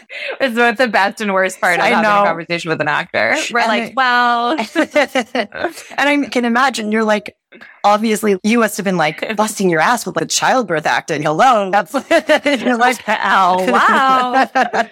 is 0.40 0.56
what 0.56 0.76
the 0.76 0.88
best 0.88 1.20
and 1.20 1.32
worst 1.32 1.60
part 1.60 1.78
of 1.78 1.84
I 1.84 1.88
having 1.88 2.02
know. 2.02 2.22
a 2.22 2.26
conversation 2.26 2.68
with 2.70 2.80
an 2.80 2.88
actor. 2.88 3.36
We're 3.52 3.60
and 3.60 3.68
like, 3.68 3.82
I, 3.82 3.92
well, 3.96 4.50
and 5.96 6.08
I 6.08 6.28
can 6.28 6.44
imagine 6.44 6.92
you're 6.92 7.04
like, 7.04 7.36
obviously 7.84 8.38
you 8.42 8.58
must 8.58 8.76
have 8.76 8.84
been 8.84 8.96
like 8.96 9.36
busting 9.36 9.68
your 9.68 9.80
ass 9.80 10.06
with 10.06 10.16
like 10.16 10.28
childbirth 10.28 10.86
acting. 10.86 11.22
Hello. 11.22 11.70
That's, 11.70 11.92
you're 12.62 12.78
like, 12.78 12.98
oh, 13.08 13.70
wow. 13.70 14.88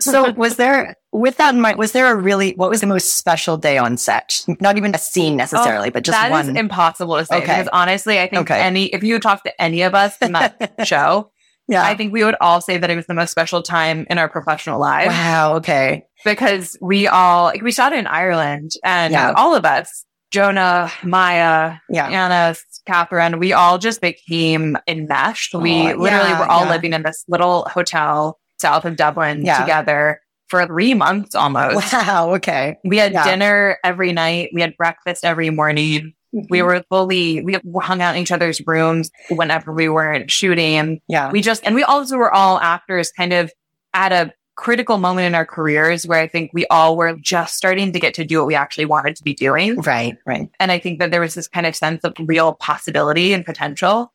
so 0.00 0.30
was 0.32 0.56
there, 0.56 0.96
with 1.12 1.36
that 1.38 1.54
in 1.54 1.60
mind, 1.60 1.78
was 1.78 1.92
there 1.92 2.12
a 2.12 2.16
really, 2.16 2.52
what 2.52 2.70
was 2.70 2.80
the 2.80 2.86
most 2.86 3.14
special 3.14 3.56
day 3.56 3.78
on 3.78 3.96
set? 3.96 4.44
Not 4.60 4.76
even 4.76 4.94
a 4.94 4.98
scene 4.98 5.34
oh, 5.34 5.36
necessarily, 5.36 5.88
oh, 5.88 5.92
but 5.92 6.04
just 6.04 6.16
that 6.16 6.30
one. 6.30 6.50
Is 6.50 6.56
impossible 6.56 7.16
to 7.16 7.24
say 7.24 7.36
okay. 7.36 7.46
because 7.46 7.68
honestly, 7.72 8.20
I 8.20 8.28
think 8.28 8.50
okay. 8.50 8.60
any, 8.60 8.86
if 8.86 9.02
you 9.02 9.18
talk 9.18 9.42
to 9.44 9.62
any 9.62 9.82
of 9.82 9.94
us 9.94 10.16
in 10.18 10.32
that 10.32 10.74
show, 10.84 11.30
yeah. 11.68 11.84
I 11.84 11.94
think 11.94 12.12
we 12.12 12.24
would 12.24 12.36
all 12.40 12.60
say 12.60 12.78
that 12.78 12.90
it 12.90 12.96
was 12.96 13.06
the 13.06 13.14
most 13.14 13.30
special 13.30 13.62
time 13.62 14.06
in 14.10 14.18
our 14.18 14.28
professional 14.28 14.80
lives. 14.80 15.08
Wow. 15.08 15.56
Okay. 15.56 16.04
Because 16.24 16.76
we 16.80 17.06
all, 17.06 17.44
like, 17.44 17.62
we 17.62 17.70
shot 17.70 17.92
it 17.92 17.98
in 17.98 18.06
Ireland 18.06 18.72
and 18.84 19.12
yeah. 19.12 19.32
all 19.36 19.54
of 19.54 19.64
us, 19.64 20.04
Jonah, 20.30 20.90
Maya, 21.04 21.76
yeah. 21.88 22.08
Anna, 22.08 22.54
Kathryn, 22.88 23.38
we 23.38 23.52
all 23.52 23.78
just 23.78 24.00
became 24.00 24.76
enmeshed. 24.86 25.54
Oh, 25.54 25.58
we 25.58 25.94
literally 25.94 26.30
yeah, 26.30 26.40
were 26.40 26.50
all 26.50 26.66
living 26.66 26.92
in 26.92 27.02
this 27.02 27.24
little 27.28 27.66
hotel 27.70 28.38
south 28.58 28.84
of 28.84 28.96
Dublin 28.96 29.38
together 29.38 30.20
for 30.48 30.66
three 30.66 30.94
months 30.94 31.34
almost. 31.34 31.92
Wow. 31.92 32.34
Okay. 32.36 32.76
We 32.84 32.96
had 32.96 33.12
dinner 33.24 33.78
every 33.84 34.12
night. 34.12 34.50
We 34.52 34.60
had 34.60 34.76
breakfast 34.76 35.24
every 35.24 35.50
morning. 35.50 36.14
Mm-hmm. 36.34 36.46
We 36.50 36.62
were 36.62 36.84
fully, 36.90 37.42
we 37.42 37.58
hung 37.80 38.02
out 38.02 38.14
in 38.16 38.22
each 38.22 38.32
other's 38.32 38.60
rooms 38.66 39.10
whenever 39.30 39.72
we 39.72 39.88
weren't 39.88 40.30
shooting. 40.30 41.00
Yeah. 41.08 41.30
We 41.30 41.40
just, 41.40 41.64
and 41.64 41.74
we 41.74 41.82
also 41.82 42.16
were 42.16 42.32
all 42.32 42.58
actors 42.58 43.10
kind 43.10 43.32
of 43.32 43.50
at 43.94 44.12
a 44.12 44.32
critical 44.56 44.98
moment 44.98 45.26
in 45.26 45.34
our 45.34 45.46
careers 45.46 46.06
where 46.06 46.20
I 46.20 46.26
think 46.26 46.50
we 46.52 46.66
all 46.66 46.96
were 46.96 47.16
just 47.16 47.54
starting 47.54 47.92
to 47.92 48.00
get 48.00 48.12
to 48.14 48.24
do 48.24 48.38
what 48.38 48.46
we 48.46 48.56
actually 48.56 48.86
wanted 48.86 49.16
to 49.16 49.22
be 49.22 49.32
doing. 49.32 49.76
Right. 49.80 50.16
Right. 50.26 50.50
And 50.58 50.72
I 50.72 50.78
think 50.78 50.98
that 50.98 51.10
there 51.12 51.20
was 51.20 51.34
this 51.34 51.48
kind 51.48 51.64
of 51.64 51.76
sense 51.76 52.02
of 52.04 52.14
real 52.18 52.54
possibility 52.54 53.32
and 53.32 53.44
potential. 53.44 54.12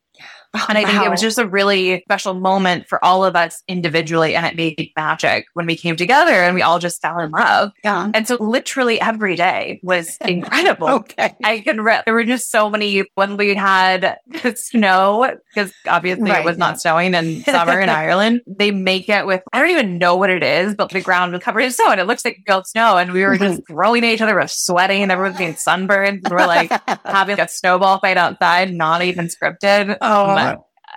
Oh, 0.54 0.66
and 0.68 0.78
I 0.78 0.82
wow. 0.82 0.90
think 0.90 1.04
it 1.04 1.10
was 1.10 1.20
just 1.20 1.38
a 1.38 1.46
really 1.46 2.02
special 2.02 2.34
moment 2.34 2.86
for 2.88 3.04
all 3.04 3.24
of 3.24 3.34
us 3.34 3.62
individually. 3.66 4.36
And 4.36 4.46
it 4.46 4.54
made 4.56 4.92
magic 4.96 5.46
when 5.54 5.66
we 5.66 5.76
came 5.76 5.96
together 5.96 6.32
and 6.32 6.54
we 6.54 6.62
all 6.62 6.78
just 6.78 7.02
fell 7.02 7.18
in 7.18 7.32
love. 7.32 7.72
Yeah. 7.82 8.10
And 8.14 8.26
so 8.28 8.36
literally 8.36 9.00
every 9.00 9.34
day 9.34 9.80
was 9.82 10.16
incredible. 10.24 10.88
okay. 10.88 11.34
I 11.42 11.60
can, 11.60 11.80
re- 11.80 12.02
there 12.04 12.14
were 12.14 12.24
just 12.24 12.50
so 12.50 12.70
many 12.70 13.04
when 13.14 13.36
we 13.36 13.54
had 13.54 14.18
the 14.42 14.54
snow, 14.54 15.36
because 15.52 15.72
obviously 15.88 16.30
right, 16.30 16.40
it 16.40 16.44
was 16.44 16.54
yeah. 16.56 16.66
not 16.66 16.80
snowing 16.80 17.14
in 17.14 17.42
summer 17.44 17.80
in 17.80 17.88
Ireland. 17.88 18.42
They 18.46 18.70
make 18.70 19.08
it 19.08 19.26
with, 19.26 19.42
I 19.52 19.60
don't 19.60 19.70
even 19.70 19.98
know 19.98 20.14
what 20.14 20.30
it 20.30 20.44
is, 20.44 20.76
but 20.76 20.90
the 20.90 21.00
ground 21.00 21.32
was 21.32 21.42
covered 21.42 21.60
in 21.60 21.72
snow 21.72 21.90
and 21.90 22.00
it 22.00 22.06
looks 22.06 22.24
like 22.24 22.44
gold 22.46 22.68
snow. 22.68 22.96
And 22.96 23.12
we 23.12 23.24
were 23.24 23.36
just 23.36 23.66
throwing 23.66 24.04
at 24.04 24.12
each 24.12 24.20
other, 24.20 24.36
we 24.36 24.42
are 24.42 24.48
sweating, 24.48 25.02
and 25.02 25.10
everyone's 25.10 25.38
being 25.38 25.56
sunburned. 25.56 26.26
We're 26.30 26.46
like 26.46 26.70
having 27.04 27.40
a 27.40 27.48
snowball 27.48 27.98
fight 27.98 28.16
outside, 28.16 28.72
not 28.72 29.02
even 29.02 29.26
scripted. 29.26 29.96
Oh, 30.00 30.43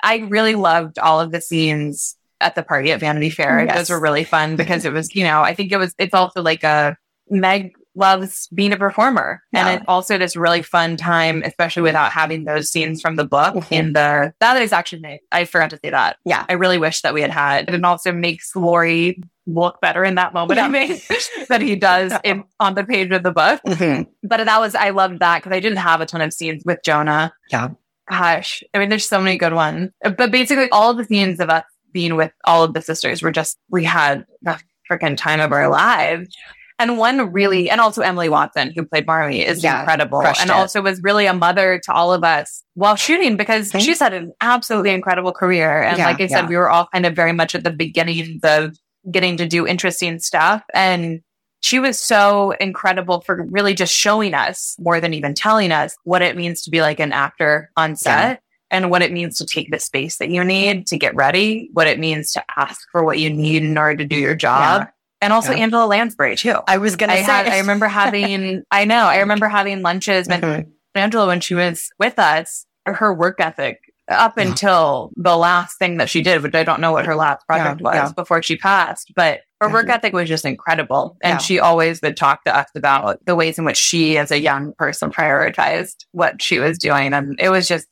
I 0.04 0.18
really 0.30 0.56
loved 0.56 1.00
all 1.00 1.20
of 1.20 1.32
the 1.32 1.41
scenes 1.41 2.18
at 2.39 2.56
the 2.56 2.64
party 2.64 2.91
at 2.91 3.00
Vanity 3.00 3.30
Fair. 3.30 3.66
Yes. 3.66 3.76
Those 3.76 3.89
were 3.89 4.00
really 4.00 4.24
fun 4.24 4.56
because 4.56 4.86
it 4.86 4.93
was, 4.93 5.16
you 5.16 5.24
know, 5.24 5.41
I 5.41 5.54
think 5.54 5.72
it 5.72 5.78
was, 5.78 5.93
it's 5.98 6.14
also 6.14 6.41
like 6.41 6.64
a 6.64 6.98
Meg 7.30 7.74
loves 7.95 8.48
being 8.54 8.72
a 8.72 8.78
performer. 8.78 9.41
Yeah. 9.52 9.68
And 9.68 9.82
it 9.82 9.86
also 9.88 10.18
this 10.18 10.36
really 10.36 10.62
fun 10.62 10.98
time, 10.98 11.41
especially 11.43 11.82
without 11.82 12.12
having 12.12 12.45
those 12.45 12.70
scenes 12.70 13.02
from 13.02 13.16
the 13.16 13.26
book 13.26 13.56
mm-hmm. 13.56 13.74
in 13.74 13.93
the, 13.93 14.34
that 14.39 14.62
is 14.62 14.72
actually, 14.72 15.22
I 15.32 15.45
forgot 15.45 15.72
to 15.72 15.80
say 15.84 15.89
that. 15.89 16.18
Yeah. 16.24 16.45
I 16.48 16.54
really 16.54 16.78
wish 16.78 17.02
that 17.02 17.14
we 17.14 17.22
had 17.22 17.32
had. 17.32 17.74
It 17.74 17.84
also 17.84 18.12
makes 18.12 18.56
Laurie 18.56 19.22
look 19.48 19.82
better 19.82 20.04
in 20.04 20.16
that 20.16 20.34
moment, 20.34 20.58
yeah. 20.58 20.68
I 20.68 21.02
that 21.50 21.62
he 21.62 21.76
does 21.76 22.14
in, 22.24 22.43
on 22.60 22.76
the 22.76 22.84
page 22.84 23.12
of 23.12 23.24
the 23.24 23.32
book. 23.32 23.62
Mm-hmm. 23.66 24.04
But 24.24 24.45
that 24.45 24.60
was, 24.60 24.76
I 24.76 24.91
loved 24.91 25.20
that 25.20 25.39
because 25.39 25.56
I 25.56 25.60
didn't 25.60 25.80
have 25.80 26.00
a 26.00 26.06
ton 26.06 26.22
of 26.22 26.34
scenes 26.34 26.64
with 26.66 26.80
Jonah. 26.84 27.34
Yeah. 27.50 27.70
Gosh, 28.10 28.64
I 28.74 28.80
mean, 28.80 28.89
there's 28.89 29.08
so 29.08 29.20
many 29.20 29.38
good 29.38 29.53
ones. 29.53 29.91
But 30.01 30.32
basically, 30.32 30.70
all 30.70 30.93
the 30.93 31.03
scenes 31.03 31.39
of 31.39 31.49
us 31.49 31.66
being 31.91 32.16
with 32.16 32.32
all 32.45 32.64
of 32.64 32.74
the 32.74 32.82
sisters 32.82 33.22
were 33.22 33.32
just, 33.32 33.58
we 33.70 33.84
had 33.84 34.26
the 34.41 34.60
freaking 34.89 35.18
time 35.18 35.39
of 35.39 35.51
our 35.51 35.70
lives. 35.70 36.36
And 36.80 36.99
one 36.99 37.32
really, 37.32 37.72
and 37.72 37.82
also 37.82 38.03
Emily 38.03 38.30
Watson, 38.30 38.72
who 38.76 38.86
played 38.86 39.08
Marmee, 39.08 39.43
is 39.43 39.64
yeah, 39.64 39.80
incredible. 39.80 40.22
And 40.22 40.49
it. 40.49 40.51
also 40.51 40.82
was 40.82 41.01
really 41.01 41.26
a 41.26 41.34
mother 41.34 41.82
to 41.86 41.91
all 41.91 42.14
of 42.14 42.24
us 42.24 42.64
while 42.76 42.95
shooting 42.95 43.36
because 43.36 43.72
Thanks. 43.72 43.86
she's 43.86 43.99
had 43.99 44.14
an 44.14 44.32
absolutely 44.41 44.91
incredible 44.91 45.32
career. 45.32 45.82
And 45.82 45.97
yeah, 45.97 46.05
like 46.05 46.22
I 46.22 46.28
said, 46.28 46.41
yeah. 46.41 46.47
we 46.47 46.55
were 46.55 46.70
all 46.70 46.88
kind 46.93 47.08
of 47.08 47.16
very 47.16 47.34
much 47.34 47.55
at 47.55 47.64
the 47.64 47.72
beginnings 47.72 48.41
of 48.43 48.78
getting 49.10 49.38
to 49.38 49.47
do 49.47 49.66
interesting 49.66 50.20
stuff. 50.20 50.64
And 50.72 51.22
she 51.68 51.80
was 51.80 51.99
so 51.99 52.51
incredible 52.61 53.20
for 53.20 53.43
really 53.43 53.74
just 53.74 53.93
showing 53.93 54.34
us 54.34 54.78
more 54.80 55.01
than 55.01 55.13
even 55.13 55.34
telling 55.34 55.74
us 55.74 55.97
what 56.05 56.22
it 56.22 56.38
means 56.38 56.61
to 56.61 56.70
be 56.70 56.80
like 56.80 57.01
an 57.01 57.11
actor 57.11 57.70
on 57.76 57.97
set. 57.97 58.30
Yeah. 58.30 58.38
And 58.70 58.89
what 58.89 59.01
it 59.01 59.13
means 59.13 59.38
to 59.38 59.45
take 59.45 59.72
the 59.72 59.80
space 59.80 60.18
that 60.18 60.30
you 60.30 60.43
need 60.43 60.88
to 60.88 60.97
get 60.97 61.15
ready, 61.15 61.70
what 61.72 61.88
it 61.88 61.99
means 61.99 62.34
to 62.34 62.43
ask 62.57 62.86
for 62.91 63.03
what 63.03 63.18
you 63.18 63.30
need 63.30 63.63
in 63.63 63.78
order 63.78 63.97
to 63.97 64.05
do 64.05 64.15
your 64.15 64.36
job. 64.36 64.82
Yeah. 64.82 64.88
And 65.22 65.32
also 65.34 65.51
yeah. 65.51 65.59
Angela 65.59 65.86
Lansbury 65.86 66.36
too. 66.36 66.55
I 66.68 66.78
was 66.78 66.97
gonna 66.97 67.13
I 67.13 67.18
say. 67.18 67.24
Had, 67.24 67.47
I 67.47 67.59
remember 67.59 67.88
having. 67.89 68.63
I 68.70 68.84
know. 68.84 69.05
I 69.05 69.20
remember 69.20 69.47
having 69.47 69.82
lunches 69.82 70.28
with 70.28 70.41
mm-hmm. 70.41 70.70
Angela 70.95 71.28
when 71.28 71.39
she 71.39 71.55
was 71.55 71.89
with 71.99 72.20
us. 72.20 72.65
Her 72.86 73.13
work 73.13 73.39
ethic 73.39 73.87
up 74.10 74.38
until 74.38 75.12
the 75.16 75.36
last 75.36 75.78
thing 75.78 75.97
that 75.97 76.10
she 76.10 76.22
did, 76.22 76.41
which 76.41 76.55
I 76.55 76.64
don't 76.64 76.80
know 76.80 76.91
what 76.91 77.05
her 77.05 77.16
last 77.16 77.45
project 77.45 77.82
yeah, 77.82 77.84
was 77.84 77.95
yeah. 77.95 78.12
before 78.16 78.41
she 78.41 78.58
passed, 78.58 79.12
but 79.16 79.41
her 79.60 79.70
work 79.70 79.89
ethic 79.89 80.14
was 80.14 80.30
just 80.30 80.45
incredible. 80.45 81.18
And 81.22 81.34
yeah. 81.34 81.38
she 81.39 81.60
always 81.60 82.01
would 82.01 82.16
talk 82.16 82.43
to 82.45 82.55
us 82.55 82.70
about 82.76 83.26
the 83.26 83.36
ways 83.36 83.58
in 83.58 83.66
which 83.66 83.78
she, 83.78 84.18
as 84.18 84.32
a 84.32 84.39
young 84.39 84.74
person, 84.74 85.12
prioritized 85.12 86.05
what 86.12 86.41
she 86.41 86.60
was 86.60 86.78
doing. 86.78 87.14
And 87.14 87.39
it 87.39 87.49
was 87.49 87.68
just, 87.68 87.88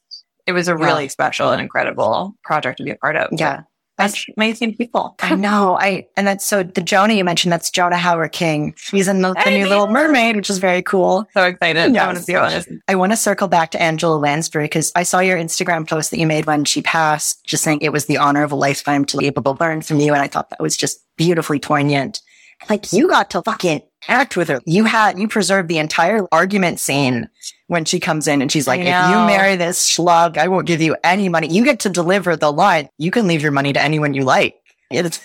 it 0.45 0.53
was 0.53 0.67
a 0.67 0.77
really 0.77 1.09
special 1.09 1.51
and 1.51 1.61
incredible 1.61 2.35
project 2.43 2.77
to 2.77 2.83
be 2.83 2.91
a 2.91 2.95
part 2.95 3.15
of. 3.15 3.29
Yeah. 3.31 3.63
That's 3.97 4.25
amazing 4.35 4.75
people. 4.75 5.15
I 5.19 5.35
know. 5.35 5.77
I 5.79 6.07
and 6.17 6.27
that's 6.27 6.45
so 6.45 6.63
the 6.63 6.81
Jonah 6.81 7.13
you 7.13 7.23
mentioned. 7.23 7.53
That's 7.53 7.71
Jonah 7.71 7.95
Hauer-King. 7.95 8.73
She's 8.75 9.07
in 9.07 9.21
the, 9.21 9.33
the 9.33 9.51
new 9.51 9.67
Little 9.67 9.87
Mermaid, 9.87 10.35
which 10.35 10.49
is 10.49 10.57
very 10.57 10.81
cool. 10.81 11.25
So 11.33 11.43
excited! 11.43 11.93
Yes. 11.93 12.03
I 12.03 12.05
want 12.05 12.17
to 12.17 12.23
see 12.23 12.33
what 12.33 12.67
I 12.89 12.95
want 12.95 13.11
to 13.13 13.17
circle 13.17 13.47
back 13.47 13.71
to 13.71 13.81
Angela 13.81 14.17
Lansbury 14.17 14.65
because 14.65 14.91
I 14.95 15.03
saw 15.03 15.19
your 15.19 15.37
Instagram 15.37 15.87
post 15.87 16.11
that 16.11 16.19
you 16.19 16.27
made 16.27 16.45
when 16.45 16.65
she 16.65 16.81
passed, 16.81 17.45
just 17.45 17.63
saying 17.63 17.79
it 17.81 17.93
was 17.93 18.07
the 18.07 18.17
honor 18.17 18.43
of 18.43 18.51
a 18.51 18.55
lifetime 18.55 19.05
to 19.05 19.17
be 19.17 19.27
able 19.27 19.43
to 19.43 19.63
learn 19.63 19.81
from 19.81 19.99
you, 19.99 20.13
and 20.13 20.21
I 20.21 20.27
thought 20.27 20.49
that 20.49 20.61
was 20.61 20.75
just 20.75 20.99
beautifully 21.15 21.59
poignant. 21.59 22.21
Like 22.69 22.91
you 22.91 23.07
got 23.07 23.29
to 23.31 23.41
fucking 23.43 23.81
act 24.07 24.37
with 24.37 24.47
her. 24.49 24.61
You 24.65 24.85
had, 24.85 25.19
you 25.19 25.27
preserved 25.27 25.69
the 25.69 25.77
entire 25.77 26.25
argument 26.31 26.79
scene 26.79 27.29
when 27.67 27.85
she 27.85 27.99
comes 27.99 28.27
in 28.27 28.41
and 28.41 28.51
she's 28.51 28.67
like, 28.67 28.81
if 28.81 28.87
you 28.87 28.91
marry 29.25 29.55
this 29.55 29.89
schlug, 29.89 30.37
I 30.37 30.47
won't 30.47 30.67
give 30.67 30.81
you 30.81 30.95
any 31.03 31.29
money. 31.29 31.47
You 31.47 31.63
get 31.63 31.79
to 31.81 31.89
deliver 31.89 32.35
the 32.35 32.51
line. 32.51 32.89
You 32.97 33.11
can 33.11 33.27
leave 33.27 33.41
your 33.41 33.51
money 33.51 33.73
to 33.73 33.81
anyone 33.81 34.13
you 34.13 34.23
like. 34.23 34.55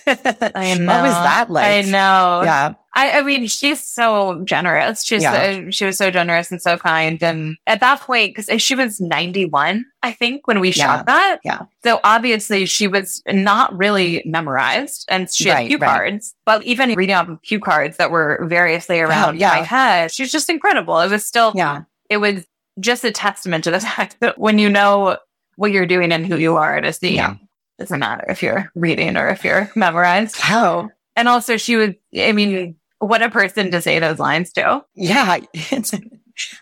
I 0.06 0.74
know. 0.74 0.86
What 0.86 1.02
was 1.02 1.14
that 1.14 1.46
like? 1.50 1.66
I 1.66 1.82
know. 1.82 2.42
Yeah. 2.44 2.74
I, 3.00 3.20
I 3.20 3.22
mean, 3.22 3.46
she's 3.46 3.82
so 3.82 4.42
generous. 4.44 5.02
She's 5.02 5.22
yeah. 5.22 5.62
uh, 5.66 5.70
she 5.70 5.86
was 5.86 5.96
so 5.96 6.10
generous 6.10 6.50
and 6.50 6.60
so 6.60 6.76
kind. 6.76 7.22
And 7.22 7.56
at 7.66 7.80
that 7.80 8.00
point, 8.02 8.36
because 8.36 8.60
she 8.60 8.74
was 8.74 9.00
ninety 9.00 9.46
one, 9.46 9.86
I 10.02 10.12
think, 10.12 10.46
when 10.46 10.60
we 10.60 10.68
yeah. 10.68 10.84
shot 10.84 11.06
that. 11.06 11.38
Yeah. 11.42 11.62
So 11.82 12.00
obviously, 12.04 12.66
she 12.66 12.86
was 12.86 13.22
not 13.26 13.74
really 13.74 14.22
memorized, 14.26 15.06
and 15.08 15.30
she 15.30 15.48
had 15.48 15.68
cue 15.68 15.78
right. 15.78 15.88
cards. 15.88 16.34
But 16.44 16.62
even 16.64 16.92
reading 16.92 17.16
off 17.16 17.30
cue 17.42 17.58
cards 17.58 17.96
that 17.96 18.10
were 18.10 18.44
variously 18.46 19.00
around 19.00 19.36
oh, 19.36 19.38
yeah. 19.38 19.48
my 19.48 19.62
head, 19.62 20.12
she's 20.12 20.30
just 20.30 20.50
incredible. 20.50 21.00
It 21.00 21.10
was 21.10 21.24
still, 21.24 21.52
yeah, 21.54 21.84
it 22.10 22.18
was 22.18 22.44
just 22.80 23.02
a 23.02 23.12
testament 23.12 23.64
to 23.64 23.70
the 23.70 23.80
fact 23.96 24.18
that 24.20 24.38
when 24.38 24.58
you 24.58 24.68
know 24.68 25.16
what 25.56 25.72
you're 25.72 25.86
doing 25.86 26.12
and 26.12 26.26
who 26.26 26.36
you 26.36 26.58
are 26.58 26.76
at 26.76 26.84
a 26.84 26.92
scene, 26.92 27.14
yeah. 27.14 27.36
doesn't 27.78 27.98
matter 27.98 28.26
if 28.28 28.42
you're 28.42 28.70
reading 28.74 29.16
or 29.16 29.30
if 29.30 29.42
you're 29.42 29.70
memorized. 29.74 30.36
How? 30.38 30.90
And 31.16 31.28
also, 31.28 31.56
she 31.56 31.76
was. 31.76 31.90
I 32.14 32.32
mean 32.32 32.76
what 33.00 33.22
a 33.22 33.30
person 33.30 33.70
to 33.72 33.80
say 33.80 33.98
those 33.98 34.18
lines 34.18 34.52
to. 34.52 34.84
Yeah. 34.94 35.38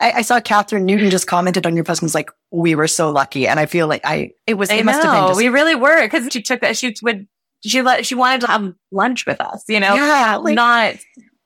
I, 0.01 0.12
I, 0.12 0.22
saw 0.22 0.41
Kathryn 0.41 0.82
Newton 0.82 1.11
just 1.11 1.26
commented 1.26 1.66
on 1.66 1.76
your 1.76 1.84
post 1.84 2.01
and 2.01 2.07
was 2.07 2.14
like, 2.14 2.30
we 2.51 2.74
were 2.74 2.89
so 2.89 3.11
lucky. 3.11 3.47
And 3.47 3.61
I 3.61 3.66
feel 3.66 3.86
like 3.86 4.01
I, 4.05 4.32
it 4.47 4.55
was, 4.55 4.70
it 4.70 4.80
I 4.80 4.82
must 4.82 5.03
have 5.03 5.14
been 5.14 5.28
just- 5.28 5.39
we 5.39 5.49
really 5.49 5.74
were 5.74 6.03
because 6.03 6.32
she 6.32 6.43
took 6.43 6.61
that, 6.62 6.76
she 6.76 6.97
would, 7.03 7.28
she 7.64 7.82
let, 7.82 8.07
she 8.07 8.14
wanted 8.14 8.41
to 8.43 8.47
have 8.49 8.72
lunch 8.91 9.26
with 9.26 9.41
us, 9.41 9.64
you 9.68 9.80
know, 9.80 9.95
yeah, 9.95 10.36
like, 10.36 10.55
not, 10.55 10.95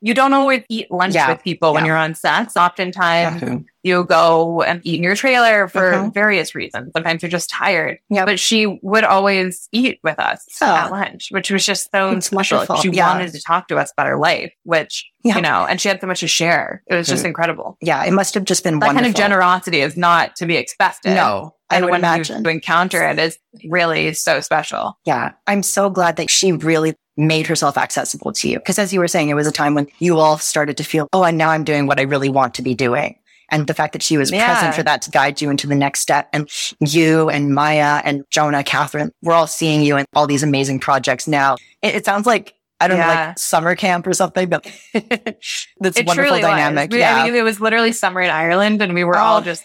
you 0.01 0.13
don't 0.13 0.33
always 0.33 0.63
eat 0.69 0.91
lunch 0.91 1.15
yeah, 1.15 1.31
with 1.31 1.43
people 1.43 1.69
yeah. 1.69 1.73
when 1.73 1.85
you're 1.85 1.97
on 1.97 2.15
sets. 2.15 2.55
Oftentimes 2.57 3.65
you 3.83 4.05
go 4.05 4.61
and 4.61 4.81
eat 4.85 4.97
in 4.97 5.03
your 5.03 5.15
trailer 5.15 5.67
for 5.67 5.93
uh-huh. 5.93 6.09
various 6.13 6.55
reasons. 6.55 6.91
Sometimes 6.95 7.21
you're 7.21 7.29
just 7.29 7.49
tired. 7.49 7.99
Yeah. 8.09 8.25
But 8.25 8.39
she 8.39 8.79
would 8.81 9.03
always 9.03 9.67
eat 9.73 9.99
with 10.03 10.17
us 10.19 10.45
oh. 10.61 10.65
at 10.65 10.89
lunch, 10.89 11.27
which 11.31 11.51
was 11.51 11.65
just 11.65 11.91
so 11.91 12.11
it's 12.11 12.27
special. 12.27 12.59
Wonderful. 12.59 12.77
She 12.77 12.89
yeah. 12.89 13.11
wanted 13.11 13.33
to 13.33 13.41
talk 13.41 13.67
to 13.67 13.77
us 13.77 13.91
about 13.91 14.07
her 14.07 14.17
life, 14.17 14.53
which, 14.63 15.05
yeah. 15.23 15.35
you 15.35 15.41
know, 15.41 15.65
and 15.67 15.81
she 15.81 15.89
had 15.89 15.99
so 15.99 16.07
much 16.07 16.21
to 16.21 16.27
share. 16.27 16.81
It 16.87 16.95
was 16.95 17.07
just 17.07 17.23
mm. 17.23 17.27
incredible. 17.27 17.77
Yeah. 17.81 18.05
It 18.05 18.11
must 18.11 18.33
have 18.35 18.45
just 18.45 18.63
been 18.63 18.79
that 18.79 18.87
wonderful. 18.87 19.03
kind 19.03 19.13
of 19.13 19.17
generosity 19.17 19.81
is 19.81 19.97
not 19.97 20.37
to 20.37 20.45
be 20.45 20.55
expected. 20.55 21.15
No. 21.15 21.53
I 21.69 21.77
and 21.77 21.85
when 21.85 21.95
imagine. 21.95 22.43
you 22.45 22.51
encounter 22.51 23.03
it 23.03 23.19
is 23.19 23.37
really 23.65 24.13
so 24.13 24.39
special. 24.39 24.97
Yeah. 25.05 25.31
I'm 25.45 25.63
so 25.63 25.89
glad 25.89 26.15
that 26.15 26.29
she 26.29 26.53
really 26.53 26.95
made 27.17 27.47
herself 27.47 27.77
accessible 27.77 28.31
to 28.31 28.49
you. 28.49 28.59
Cause 28.61 28.79
as 28.79 28.93
you 28.93 28.99
were 28.99 29.07
saying, 29.07 29.29
it 29.29 29.33
was 29.33 29.47
a 29.47 29.51
time 29.51 29.75
when 29.75 29.87
you 29.99 30.19
all 30.19 30.37
started 30.37 30.77
to 30.77 30.83
feel, 30.83 31.09
oh, 31.13 31.23
and 31.23 31.37
now 31.37 31.49
I'm 31.49 31.63
doing 31.63 31.85
what 31.85 31.99
I 31.99 32.03
really 32.03 32.29
want 32.29 32.53
to 32.55 32.61
be 32.61 32.73
doing. 32.73 33.17
And 33.49 33.67
the 33.67 33.73
fact 33.73 33.93
that 33.93 34.01
she 34.01 34.17
was 34.17 34.31
yeah. 34.31 34.53
present 34.53 34.75
for 34.75 34.83
that 34.83 35.01
to 35.03 35.11
guide 35.11 35.41
you 35.41 35.49
into 35.49 35.67
the 35.67 35.75
next 35.75 35.99
step. 35.99 36.29
And 36.33 36.49
you 36.79 37.29
and 37.29 37.53
Maya 37.53 38.01
and 38.03 38.23
Jonah, 38.29 38.63
Kathryn, 38.63 39.11
we're 39.21 39.33
all 39.33 39.47
seeing 39.47 39.81
you 39.81 39.97
in 39.97 40.05
all 40.13 40.27
these 40.27 40.43
amazing 40.43 40.79
projects 40.79 41.27
now. 41.27 41.55
It, 41.81 41.95
it 41.95 42.05
sounds 42.05 42.25
like 42.25 42.55
I 42.79 42.87
don't 42.87 42.97
yeah. 42.97 43.07
know, 43.07 43.13
like 43.27 43.39
summer 43.39 43.75
camp 43.75 44.05
or 44.07 44.13
something, 44.13 44.49
but 44.49 44.63
that's 44.93 45.97
it 45.97 46.05
wonderful 46.05 46.41
dynamic. 46.41 46.91
Yeah. 46.91 47.15
I 47.15 47.23
mean, 47.23 47.35
it 47.35 47.43
was 47.43 47.61
literally 47.61 47.93
summer 47.93 48.19
in 48.19 48.29
Ireland 48.29 48.81
and 48.81 48.93
we 48.93 49.05
were 49.05 49.17
oh. 49.17 49.21
all 49.21 49.41
just 49.41 49.63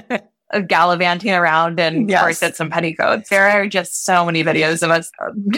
gallivanting 0.66 1.32
around 1.32 1.78
in 1.78 2.08
yes. 2.08 2.20
corsets 2.20 2.60
and 2.60 2.70
petticoats. 2.70 3.28
There 3.28 3.48
are 3.48 3.66
just 3.66 4.04
so 4.04 4.24
many 4.24 4.42
videos 4.42 4.82
of 4.82 4.90
us 4.90 5.10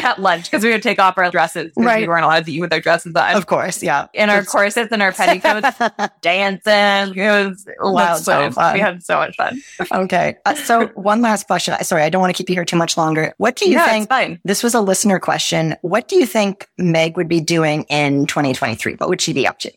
at 0.03 0.18
lunch 0.20 0.51
because 0.51 0.64
we 0.64 0.70
would 0.70 0.82
take 0.82 0.99
off 0.99 1.16
our 1.18 1.30
dresses 1.30 1.72
because 1.74 1.86
right. 1.86 2.03
we 2.03 2.09
weren't 2.09 2.24
allowed 2.24 2.47
to 2.47 2.53
eat 2.53 2.61
with 2.61 2.72
our 2.72 2.80
dresses 2.80 3.14
on. 3.14 3.36
Of 3.36 3.47
course, 3.47 3.82
yeah. 3.82 4.09
In 4.12 4.30
our 4.30 4.45
corsets 4.45 4.93
and 4.93 5.03
our 5.03 5.12
petticoats, 5.12 5.78
dancing. 6.20 7.16
It 7.16 7.49
was 7.49 7.66
wild. 7.80 8.22
So 8.22 8.51
fun. 8.51 8.74
We 8.74 8.80
had 8.80 9.03
so 9.03 9.16
much 9.16 9.36
fun. 9.36 9.61
okay. 9.93 10.36
Uh, 10.45 10.55
so 10.55 10.86
one 10.95 11.22
last 11.22 11.47
question. 11.47 11.74
Sorry, 11.82 12.03
I 12.03 12.09
don't 12.09 12.20
want 12.20 12.34
to 12.34 12.36
keep 12.36 12.49
you 12.49 12.55
here 12.55 12.64
too 12.64 12.76
much 12.76 12.97
longer. 12.97 13.34
What 13.38 13.57
do 13.57 13.68
you 13.68 13.76
no, 13.76 13.86
think? 13.86 14.09
fine. 14.09 14.40
This 14.45 14.62
was 14.62 14.74
a 14.74 14.80
listener 14.80 15.18
question. 15.18 15.76
What 15.82 16.09
do 16.09 16.16
you 16.16 16.26
think 16.26 16.68
Meg 16.78 17.16
would 17.16 17.28
be 17.28 17.40
doing 17.40 17.84
in 17.84 18.26
2023? 18.26 18.95
What 18.95 19.09
would 19.09 19.20
she 19.20 19.32
be 19.32 19.47
up 19.47 19.59
to? 19.61 19.72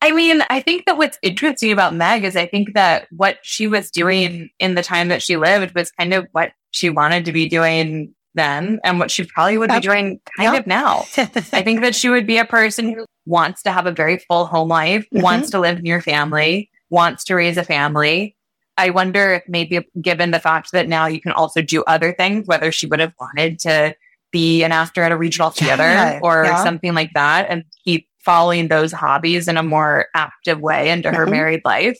I 0.00 0.12
mean, 0.12 0.42
I 0.48 0.60
think 0.60 0.86
that 0.86 0.96
what's 0.96 1.18
interesting 1.22 1.72
about 1.72 1.94
Meg 1.94 2.24
is 2.24 2.36
I 2.36 2.46
think 2.46 2.74
that 2.74 3.08
what 3.10 3.38
she 3.42 3.66
was 3.66 3.90
doing 3.90 4.50
in 4.58 4.74
the 4.74 4.82
time 4.82 5.08
that 5.08 5.22
she 5.22 5.36
lived 5.36 5.74
was 5.74 5.90
kind 5.90 6.14
of 6.14 6.28
what 6.32 6.52
she 6.70 6.88
wanted 6.88 7.24
to 7.24 7.32
be 7.32 7.48
doing 7.48 8.14
then 8.34 8.78
and 8.84 9.00
what 9.00 9.10
she 9.10 9.24
probably 9.24 9.58
would 9.58 9.70
be 9.70 9.80
doing 9.80 10.20
kind 10.36 10.52
yep. 10.52 10.62
of 10.62 10.66
now. 10.66 11.04
I 11.16 11.62
think 11.62 11.80
that 11.80 11.96
she 11.96 12.08
would 12.08 12.26
be 12.26 12.38
a 12.38 12.44
person 12.44 12.94
who 12.94 13.06
wants 13.26 13.62
to 13.64 13.72
have 13.72 13.86
a 13.86 13.92
very 13.92 14.18
full 14.18 14.46
home 14.46 14.68
life, 14.68 15.04
mm-hmm. 15.12 15.22
wants 15.22 15.50
to 15.50 15.58
live 15.58 15.82
near 15.82 16.00
family, 16.00 16.70
wants 16.90 17.24
to 17.24 17.34
raise 17.34 17.56
a 17.56 17.64
family, 17.64 18.36
I 18.78 18.90
wonder 18.90 19.34
if 19.34 19.42
maybe 19.48 19.80
given 20.00 20.30
the 20.30 20.38
fact 20.38 20.70
that 20.72 20.88
now 20.88 21.06
you 21.06 21.20
can 21.20 21.32
also 21.32 21.60
do 21.60 21.82
other 21.86 22.12
things, 22.12 22.46
whether 22.46 22.70
she 22.70 22.86
would 22.86 23.00
have 23.00 23.12
wanted 23.18 23.58
to 23.60 23.94
be 24.30 24.62
an 24.62 24.72
actor 24.72 25.02
at 25.02 25.10
a 25.10 25.16
regional 25.16 25.50
theater 25.50 25.82
yeah, 25.82 26.20
or 26.22 26.44
yeah. 26.44 26.62
something 26.62 26.94
like 26.94 27.12
that 27.14 27.46
and 27.50 27.64
keep 27.84 28.07
following 28.28 28.68
those 28.68 28.92
hobbies 28.92 29.48
in 29.48 29.56
a 29.56 29.62
more 29.62 30.04
active 30.14 30.60
way 30.60 30.90
into 30.90 31.10
her 31.10 31.22
mm-hmm. 31.22 31.30
married 31.30 31.62
life. 31.64 31.98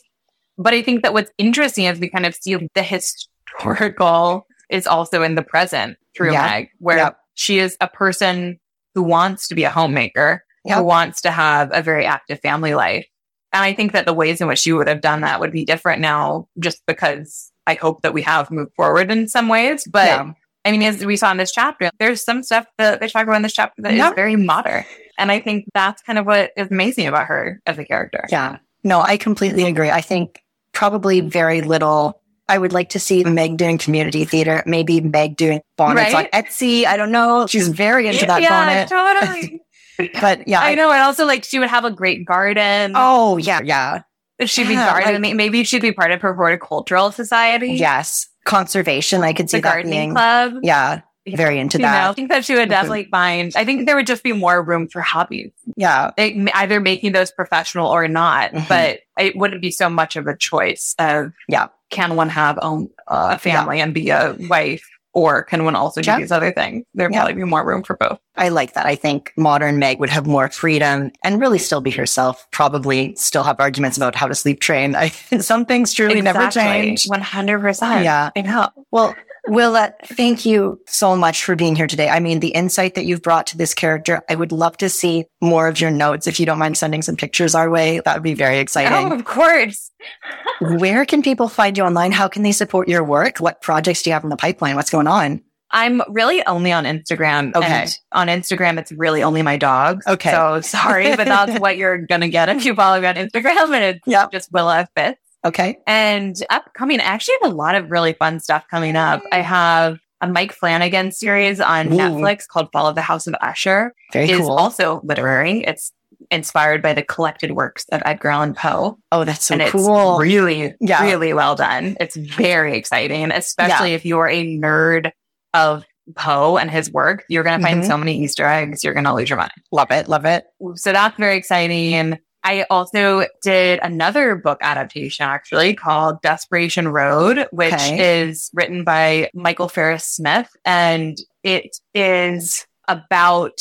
But 0.59 0.75
I 0.75 0.83
think 0.83 1.01
that 1.01 1.11
what's 1.11 1.31
interesting 1.39 1.85
is 1.85 1.99
we 1.99 2.07
kind 2.07 2.27
of 2.27 2.35
see 2.35 2.55
the 2.75 2.83
historical 2.83 4.45
is 4.69 4.85
also 4.85 5.23
in 5.23 5.33
the 5.33 5.41
present 5.41 5.97
through 6.15 6.33
yeah. 6.33 6.45
Meg, 6.45 6.69
where 6.77 6.97
yep. 6.97 7.17
she 7.33 7.57
is 7.57 7.75
a 7.81 7.87
person 7.87 8.59
who 8.93 9.01
wants 9.01 9.47
to 9.47 9.55
be 9.55 9.63
a 9.63 9.71
homemaker, 9.71 10.43
yep. 10.65 10.77
who 10.77 10.83
wants 10.83 11.21
to 11.21 11.31
have 11.31 11.71
a 11.73 11.81
very 11.81 12.05
active 12.05 12.39
family 12.41 12.75
life. 12.75 13.07
And 13.51 13.63
I 13.63 13.73
think 13.73 13.93
that 13.93 14.05
the 14.05 14.13
ways 14.13 14.39
in 14.39 14.47
which 14.47 14.59
she 14.59 14.71
would 14.71 14.87
have 14.87 15.01
done 15.01 15.21
that 15.21 15.39
would 15.39 15.51
be 15.51 15.65
different 15.65 15.99
now, 15.99 16.47
just 16.59 16.83
because 16.85 17.51
I 17.65 17.73
hope 17.73 18.03
that 18.03 18.13
we 18.13 18.21
have 18.21 18.51
moved 18.51 18.75
forward 18.75 19.11
in 19.11 19.27
some 19.27 19.47
ways. 19.47 19.87
But 19.91 20.05
yeah. 20.05 20.31
I 20.69 20.71
mean, 20.71 20.83
as 20.83 21.03
we 21.03 21.17
saw 21.17 21.31
in 21.31 21.37
this 21.37 21.51
chapter, 21.51 21.89
there's 21.97 22.23
some 22.23 22.43
stuff 22.43 22.67
that 22.77 22.99
they 22.99 23.07
talk 23.07 23.23
about 23.23 23.37
in 23.37 23.41
this 23.41 23.53
chapter 23.53 23.81
that 23.81 23.95
yep. 23.95 24.11
is 24.11 24.15
very 24.15 24.35
modern. 24.35 24.85
And 25.17 25.31
I 25.31 25.39
think 25.39 25.65
that's 25.73 26.03
kind 26.03 26.19
of 26.19 26.27
what 26.27 26.51
is 26.55 26.69
amazing 26.69 27.07
about 27.07 27.25
her 27.25 27.59
as 27.65 27.79
a 27.79 27.83
character. 27.83 28.27
Yeah. 28.29 28.59
No, 28.83 29.01
I 29.01 29.17
completely 29.17 29.63
agree. 29.65 29.89
I 29.89 30.01
think 30.01 30.43
probably 30.71 31.21
very 31.21 31.61
little. 31.61 32.21
I 32.47 32.59
would 32.59 32.71
like 32.71 32.89
to 32.89 32.99
see 32.99 33.23
Meg 33.23 33.57
doing 33.57 33.79
community 33.79 34.25
theater, 34.25 34.61
maybe 34.67 35.01
Meg 35.01 35.37
doing 35.37 35.61
bonnets 35.75 36.13
right? 36.13 36.29
on 36.31 36.43
Etsy. 36.43 36.85
I 36.85 36.97
don't 36.97 37.11
know. 37.11 37.47
She's 37.47 37.67
very 37.67 38.07
into 38.07 38.27
that 38.27 38.43
yeah, 38.43 38.85
bonnet. 38.87 39.25
Totally. 39.27 39.61
but 40.21 40.47
yeah, 40.47 40.61
I, 40.61 40.71
I 40.71 40.75
know. 40.75 40.91
And 40.91 41.01
also 41.01 41.25
like 41.25 41.45
she 41.45 41.57
would 41.57 41.69
have 41.69 41.83
a 41.83 41.91
great 41.91 42.25
garden. 42.25 42.91
Oh 42.93 43.37
yeah. 43.37 43.61
Yeah. 43.63 44.01
She'd 44.45 44.67
be 44.67 44.73
yeah, 44.75 45.01
gardening. 45.01 45.31
Like, 45.31 45.35
maybe 45.35 45.63
she'd 45.63 45.81
be 45.81 45.91
part 45.91 46.11
of 46.11 46.21
her 46.21 46.35
horticultural 46.35 47.11
society. 47.11 47.73
Yes. 47.73 48.29
Conservation. 48.49 49.23
I 49.23 49.33
could 49.33 49.49
see 49.49 49.57
the 49.57 49.61
gardening 49.61 49.91
being, 49.91 50.11
club. 50.11 50.55
Yeah 50.63 51.01
very 51.35 51.59
into 51.59 51.77
you 51.77 51.83
that. 51.83 52.03
Know, 52.03 52.09
I 52.09 52.13
think 52.13 52.29
that 52.29 52.45
she 52.45 52.55
would 52.55 52.69
definitely 52.69 53.05
find, 53.05 53.53
I 53.55 53.65
think 53.65 53.85
there 53.85 53.95
would 53.95 54.07
just 54.07 54.23
be 54.23 54.33
more 54.33 54.61
room 54.61 54.87
for 54.87 55.01
hobbies. 55.01 55.51
Yeah. 55.75 56.11
They, 56.17 56.47
either 56.53 56.79
making 56.79 57.11
those 57.11 57.31
professional 57.31 57.87
or 57.87 58.07
not, 58.07 58.51
mm-hmm. 58.51 58.67
but 58.67 59.01
it 59.17 59.35
wouldn't 59.35 59.61
be 59.61 59.71
so 59.71 59.89
much 59.89 60.15
of 60.15 60.27
a 60.27 60.35
choice 60.35 60.95
of, 60.99 61.33
yeah, 61.47 61.67
can 61.89 62.15
one 62.15 62.29
have 62.29 62.59
own, 62.61 62.89
uh, 63.07 63.31
a 63.33 63.39
family 63.39 63.77
yeah. 63.77 63.83
and 63.83 63.93
be 63.93 64.09
a 64.09 64.35
wife? 64.39 64.87
Or 65.13 65.43
can 65.43 65.65
one 65.65 65.75
also 65.75 66.01
do 66.01 66.09
yeah. 66.09 66.19
these 66.19 66.31
other 66.31 66.51
things? 66.51 66.85
There'd 66.93 67.11
yeah. 67.11 67.19
probably 67.19 67.33
be 67.33 67.43
more 67.43 67.65
room 67.65 67.83
for 67.83 67.95
both. 67.97 68.19
I 68.35 68.49
like 68.49 68.73
that. 68.73 68.85
I 68.85 68.95
think 68.95 69.33
modern 69.35 69.79
Meg 69.79 69.99
would 69.99 70.09
have 70.09 70.27
more 70.27 70.49
freedom 70.49 71.11
and 71.23 71.41
really 71.41 71.57
still 71.57 71.81
be 71.81 71.91
herself. 71.91 72.45
Probably 72.51 73.15
still 73.15 73.43
have 73.43 73.59
arguments 73.59 73.97
about 73.97 74.15
how 74.15 74.27
to 74.27 74.35
sleep 74.35 74.59
train. 74.59 74.95
I, 74.95 75.09
some 75.39 75.65
things 75.65 75.93
truly 75.93 76.19
exactly. 76.19 76.61
never 76.61 76.85
change. 76.85 77.05
100%. 77.05 78.03
Yeah. 78.03 78.29
I 78.35 78.41
know. 78.41 78.69
Well, 78.91 79.15
Willa, 79.47 79.81
uh, 79.81 79.91
thank 80.05 80.45
you 80.45 80.79
so 80.87 81.15
much 81.15 81.43
for 81.43 81.55
being 81.55 81.75
here 81.75 81.87
today. 81.87 82.09
I 82.09 82.19
mean, 82.19 82.39
the 82.39 82.49
insight 82.49 82.95
that 82.95 83.05
you've 83.05 83.21
brought 83.21 83.47
to 83.47 83.57
this 83.57 83.73
character, 83.73 84.21
I 84.29 84.35
would 84.35 84.51
love 84.51 84.77
to 84.77 84.89
see 84.89 85.25
more 85.41 85.67
of 85.67 85.79
your 85.79 85.91
notes. 85.91 86.27
If 86.27 86.39
you 86.39 86.45
don't 86.45 86.59
mind 86.59 86.77
sending 86.77 87.01
some 87.01 87.15
pictures 87.15 87.55
our 87.55 87.69
way, 87.69 88.01
that 88.03 88.15
would 88.15 88.23
be 88.23 88.33
very 88.33 88.59
exciting. 88.59 89.11
Oh, 89.11 89.15
of 89.15 89.25
course. 89.25 89.91
Where 90.61 91.05
can 91.05 91.21
people 91.21 91.49
find 91.49 91.77
you 91.77 91.83
online? 91.83 92.11
How 92.11 92.27
can 92.27 92.43
they 92.43 92.51
support 92.51 92.87
your 92.87 93.03
work? 93.03 93.39
What 93.39 93.61
projects 93.61 94.01
do 94.01 94.09
you 94.09 94.13
have 94.13 94.23
in 94.23 94.29
the 94.29 94.37
pipeline? 94.37 94.75
What's 94.75 94.89
going 94.89 95.07
on? 95.07 95.41
I'm 95.71 96.01
really 96.09 96.43
only 96.45 96.71
on 96.71 96.85
Instagram. 96.85 97.55
Okay. 97.55 97.87
On 98.11 98.27
Instagram, 98.27 98.79
it's 98.79 98.91
really 98.91 99.21
only 99.21 99.43
my 99.43 99.57
dogs. 99.57 100.05
Okay. 100.07 100.31
So 100.31 100.61
sorry, 100.61 101.15
but 101.15 101.25
that's 101.25 101.59
what 101.59 101.77
you're 101.77 101.99
going 101.99 102.21
to 102.21 102.29
get 102.29 102.49
if 102.49 102.65
you 102.65 102.73
follow 102.73 102.99
me 102.99 103.07
on 103.07 103.15
Instagram. 103.15 103.73
And 103.73 103.83
it's 103.83 104.07
yep. 104.07 104.31
just 104.31 104.51
Willa 104.51 104.87
Fitz. 104.95 105.19
Okay. 105.45 105.77
And 105.87 106.35
upcoming, 106.49 106.99
I 106.99 107.03
actually 107.03 107.35
have 107.41 107.51
a 107.51 107.55
lot 107.55 107.75
of 107.75 107.91
really 107.91 108.13
fun 108.13 108.39
stuff 108.39 108.65
coming 108.69 108.95
up. 108.95 109.23
I 109.31 109.41
have 109.41 109.99
a 110.21 110.27
Mike 110.27 110.51
Flanagan 110.51 111.11
series 111.11 111.61
on 111.61 111.87
Ooh. 111.87 111.97
Netflix 111.97 112.47
called 112.47 112.69
Fall 112.73 112.87
of 112.87 112.95
the 112.95 113.01
House 113.01 113.25
of 113.27 113.35
Usher. 113.41 113.93
Very 114.11 114.29
is 114.29 114.39
cool. 114.39 114.51
also 114.51 115.01
literary. 115.03 115.61
It's 115.61 115.93
inspired 116.29 116.81
by 116.81 116.93
the 116.93 117.01
collected 117.01 117.51
works 117.51 117.85
of 117.91 118.01
Edgar 118.05 118.29
Allan 118.29 118.53
Poe. 118.53 118.99
Oh, 119.11 119.23
that's 119.23 119.45
so 119.45 119.55
and 119.55 119.71
cool. 119.71 120.19
It's 120.19 120.21
really, 120.21 120.75
yeah. 120.81 121.03
really 121.03 121.33
well 121.33 121.55
done. 121.55 121.95
It's 121.99 122.15
very 122.15 122.77
exciting, 122.77 123.31
especially 123.31 123.91
yeah. 123.91 123.95
if 123.95 124.05
you're 124.05 124.27
a 124.27 124.45
nerd 124.45 125.11
of 125.53 125.85
Poe 126.15 126.57
and 126.57 126.69
his 126.69 126.91
work. 126.91 127.23
You're 127.29 127.43
going 127.43 127.59
to 127.59 127.65
find 127.65 127.81
mm-hmm. 127.81 127.89
so 127.89 127.97
many 127.97 128.21
Easter 128.21 128.45
eggs. 128.45 128.83
You're 128.83 128.93
going 128.93 129.05
to 129.05 129.13
lose 129.13 129.29
your 129.29 129.37
mind. 129.37 129.51
Love 129.71 129.91
it. 129.91 130.07
Love 130.09 130.25
it. 130.25 130.45
So 130.75 130.91
that's 130.91 131.17
very 131.17 131.37
exciting. 131.37 132.19
I 132.43 132.65
also 132.69 133.25
did 133.43 133.79
another 133.83 134.35
book 134.35 134.59
adaptation 134.61 135.25
actually 135.25 135.73
called 135.73 136.21
Desperation 136.21 136.87
Road, 136.87 137.47
which 137.51 137.73
okay. 137.73 138.21
is 138.21 138.49
written 138.53 138.83
by 138.83 139.29
Michael 139.33 139.67
Farris 139.67 140.05
Smith. 140.05 140.49
And 140.63 141.17
it 141.43 141.77
is 141.93 142.65
about 142.87 143.59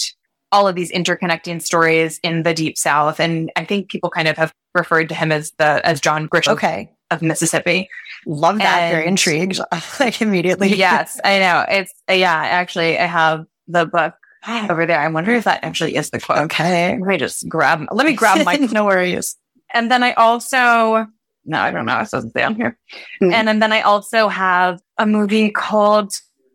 all 0.52 0.66
of 0.68 0.74
these 0.74 0.92
interconnecting 0.92 1.60
stories 1.60 2.20
in 2.22 2.42
the 2.42 2.54
deep 2.54 2.78
south. 2.78 3.20
And 3.20 3.50
I 3.56 3.64
think 3.64 3.90
people 3.90 4.10
kind 4.10 4.28
of 4.28 4.36
have 4.36 4.52
referred 4.74 5.08
to 5.10 5.14
him 5.14 5.32
as 5.32 5.52
the, 5.58 5.84
as 5.84 6.00
John 6.00 6.28
Grisham. 6.28 6.52
Okay. 6.52 6.90
Of 7.10 7.22
Mississippi. 7.22 7.88
Love 8.26 8.58
that. 8.58 8.80
And 8.80 8.94
Very 8.94 9.06
intrigued. 9.06 9.58
like 10.00 10.20
immediately. 10.20 10.74
yes, 10.74 11.18
I 11.24 11.38
know. 11.38 11.64
It's, 11.68 11.92
yeah, 12.06 12.34
actually 12.34 12.98
I 12.98 13.06
have 13.06 13.46
the 13.66 13.86
book 13.86 14.14
over 14.46 14.86
there. 14.86 15.00
I 15.00 15.08
wonder 15.08 15.32
if 15.32 15.44
that 15.44 15.64
actually 15.64 15.96
is 15.96 16.10
the 16.10 16.20
quote. 16.20 16.38
Okay. 16.38 16.90
Let 16.98 17.00
me 17.00 17.16
just 17.16 17.48
grab, 17.48 17.86
let 17.90 18.06
me 18.06 18.12
grab 18.12 18.44
my, 18.44 18.56
no 18.72 18.84
worries. 18.84 19.36
And 19.72 19.90
then 19.90 20.02
I 20.02 20.12
also, 20.14 21.06
no, 21.44 21.60
I 21.60 21.70
don't 21.70 21.86
know. 21.86 21.98
It 22.00 22.10
doesn't 22.10 22.32
say 22.32 22.42
on 22.42 22.54
here. 22.54 22.78
Mm. 23.22 23.32
And, 23.32 23.48
and 23.48 23.62
then 23.62 23.72
I 23.72 23.82
also 23.82 24.28
have 24.28 24.80
a 24.98 25.06
movie 25.06 25.50
called 25.50 26.12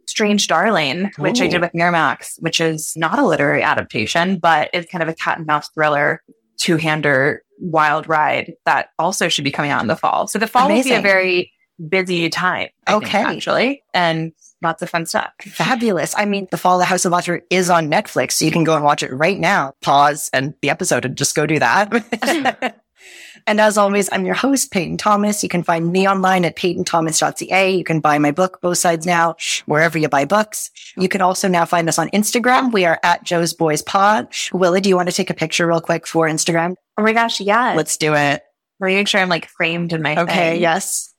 Strange 0.07 0.47
Darling, 0.47 1.11
which 1.17 1.41
Ooh. 1.41 1.45
I 1.45 1.47
did 1.47 1.61
with 1.61 1.71
Miramax, 1.73 2.35
which 2.39 2.59
is 2.61 2.93
not 2.95 3.19
a 3.19 3.25
literary 3.25 3.63
adaptation, 3.63 4.37
but 4.37 4.69
it's 4.73 4.91
kind 4.91 5.01
of 5.01 5.09
a 5.09 5.15
cat 5.15 5.37
and 5.37 5.47
mouse 5.47 5.69
thriller, 5.69 6.21
two 6.57 6.77
hander 6.77 7.43
wild 7.59 8.07
ride 8.07 8.53
that 8.65 8.89
also 8.99 9.29
should 9.29 9.43
be 9.43 9.51
coming 9.51 9.71
out 9.71 9.81
in 9.81 9.87
the 9.87 9.95
fall. 9.95 10.27
So 10.27 10.39
the 10.39 10.47
fall 10.47 10.67
Amazing. 10.67 10.91
will 10.91 10.97
be 10.97 10.99
a 10.99 11.01
very 11.01 11.51
busy 11.89 12.29
time. 12.29 12.69
I 12.87 12.95
okay. 12.95 13.23
Think, 13.23 13.27
actually. 13.27 13.83
And 13.93 14.33
lots 14.63 14.81
of 14.81 14.89
fun 14.89 15.05
stuff. 15.05 15.31
Fabulous. 15.41 16.13
I 16.17 16.25
mean, 16.25 16.47
The 16.51 16.57
Fall 16.57 16.75
of 16.75 16.79
the 16.79 16.85
House 16.85 17.05
of 17.05 17.13
Usher 17.13 17.41
is 17.49 17.69
on 17.69 17.89
Netflix, 17.89 18.33
so 18.33 18.45
you 18.45 18.51
can 18.51 18.63
go 18.63 18.75
and 18.75 18.83
watch 18.83 19.03
it 19.03 19.13
right 19.13 19.39
now. 19.39 19.73
Pause 19.81 20.29
and 20.33 20.53
the 20.61 20.69
episode 20.69 21.05
and 21.05 21.17
just 21.17 21.35
go 21.35 21.45
do 21.45 21.59
that. 21.59 22.79
and 23.47 23.59
as 23.59 23.77
always, 23.77 24.09
I'm 24.11 24.25
your 24.25 24.35
host, 24.35 24.71
Peyton 24.71 24.97
Thomas. 24.97 25.43
You 25.43 25.49
can 25.49 25.63
find 25.63 25.91
me 25.91 26.07
online 26.07 26.45
at 26.45 26.55
peytonthomas.ca. 26.55 27.75
You 27.75 27.83
can 27.83 27.99
buy 27.99 28.17
my 28.17 28.31
book, 28.31 28.59
Both 28.61 28.77
Sides 28.77 29.05
Now, 29.05 29.35
wherever 29.65 29.97
you 29.97 30.09
buy 30.09 30.25
books. 30.25 30.71
You 30.97 31.09
can 31.09 31.21
also 31.21 31.47
now 31.47 31.65
find 31.65 31.87
us 31.89 31.99
on 31.99 32.09
Instagram. 32.09 32.71
We 32.71 32.85
are 32.85 32.99
at 33.03 33.23
Jo's 33.23 33.53
Boys 33.53 33.81
Pod. 33.81 34.27
Willa, 34.51 34.81
do 34.81 34.89
you 34.89 34.95
want 34.95 35.09
to 35.09 35.15
take 35.15 35.29
a 35.29 35.35
picture 35.35 35.67
real 35.67 35.81
quick 35.81 36.07
for 36.07 36.27
Instagram? 36.27 36.75
Oh 36.97 37.03
my 37.03 37.13
gosh, 37.13 37.39
yeah. 37.41 37.73
Let's 37.75 37.97
do 37.97 38.13
it. 38.13 38.41
Make 38.79 39.07
sure 39.07 39.21
I'm 39.21 39.29
like 39.29 39.47
framed 39.47 39.93
in 39.93 40.01
my 40.01 40.15
face. 40.15 40.23
Okay, 40.23 40.51
thing. 40.53 40.61
yes. 40.61 41.13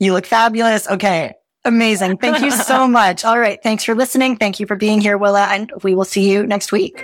You 0.00 0.12
look 0.12 0.26
fabulous. 0.26 0.88
Okay. 0.88 1.34
Amazing. 1.64 2.18
Thank 2.18 2.40
you 2.40 2.50
so 2.50 2.86
much. 3.00 3.24
All 3.24 3.38
right. 3.38 3.62
Thanks 3.62 3.84
for 3.84 3.94
listening. 3.94 4.36
Thank 4.36 4.60
you 4.60 4.66
for 4.66 4.76
being 4.76 5.00
here, 5.00 5.16
Willa, 5.16 5.46
and 5.46 5.72
we 5.82 5.94
will 5.94 6.04
see 6.04 6.30
you 6.30 6.46
next 6.46 6.72
week. 6.72 7.02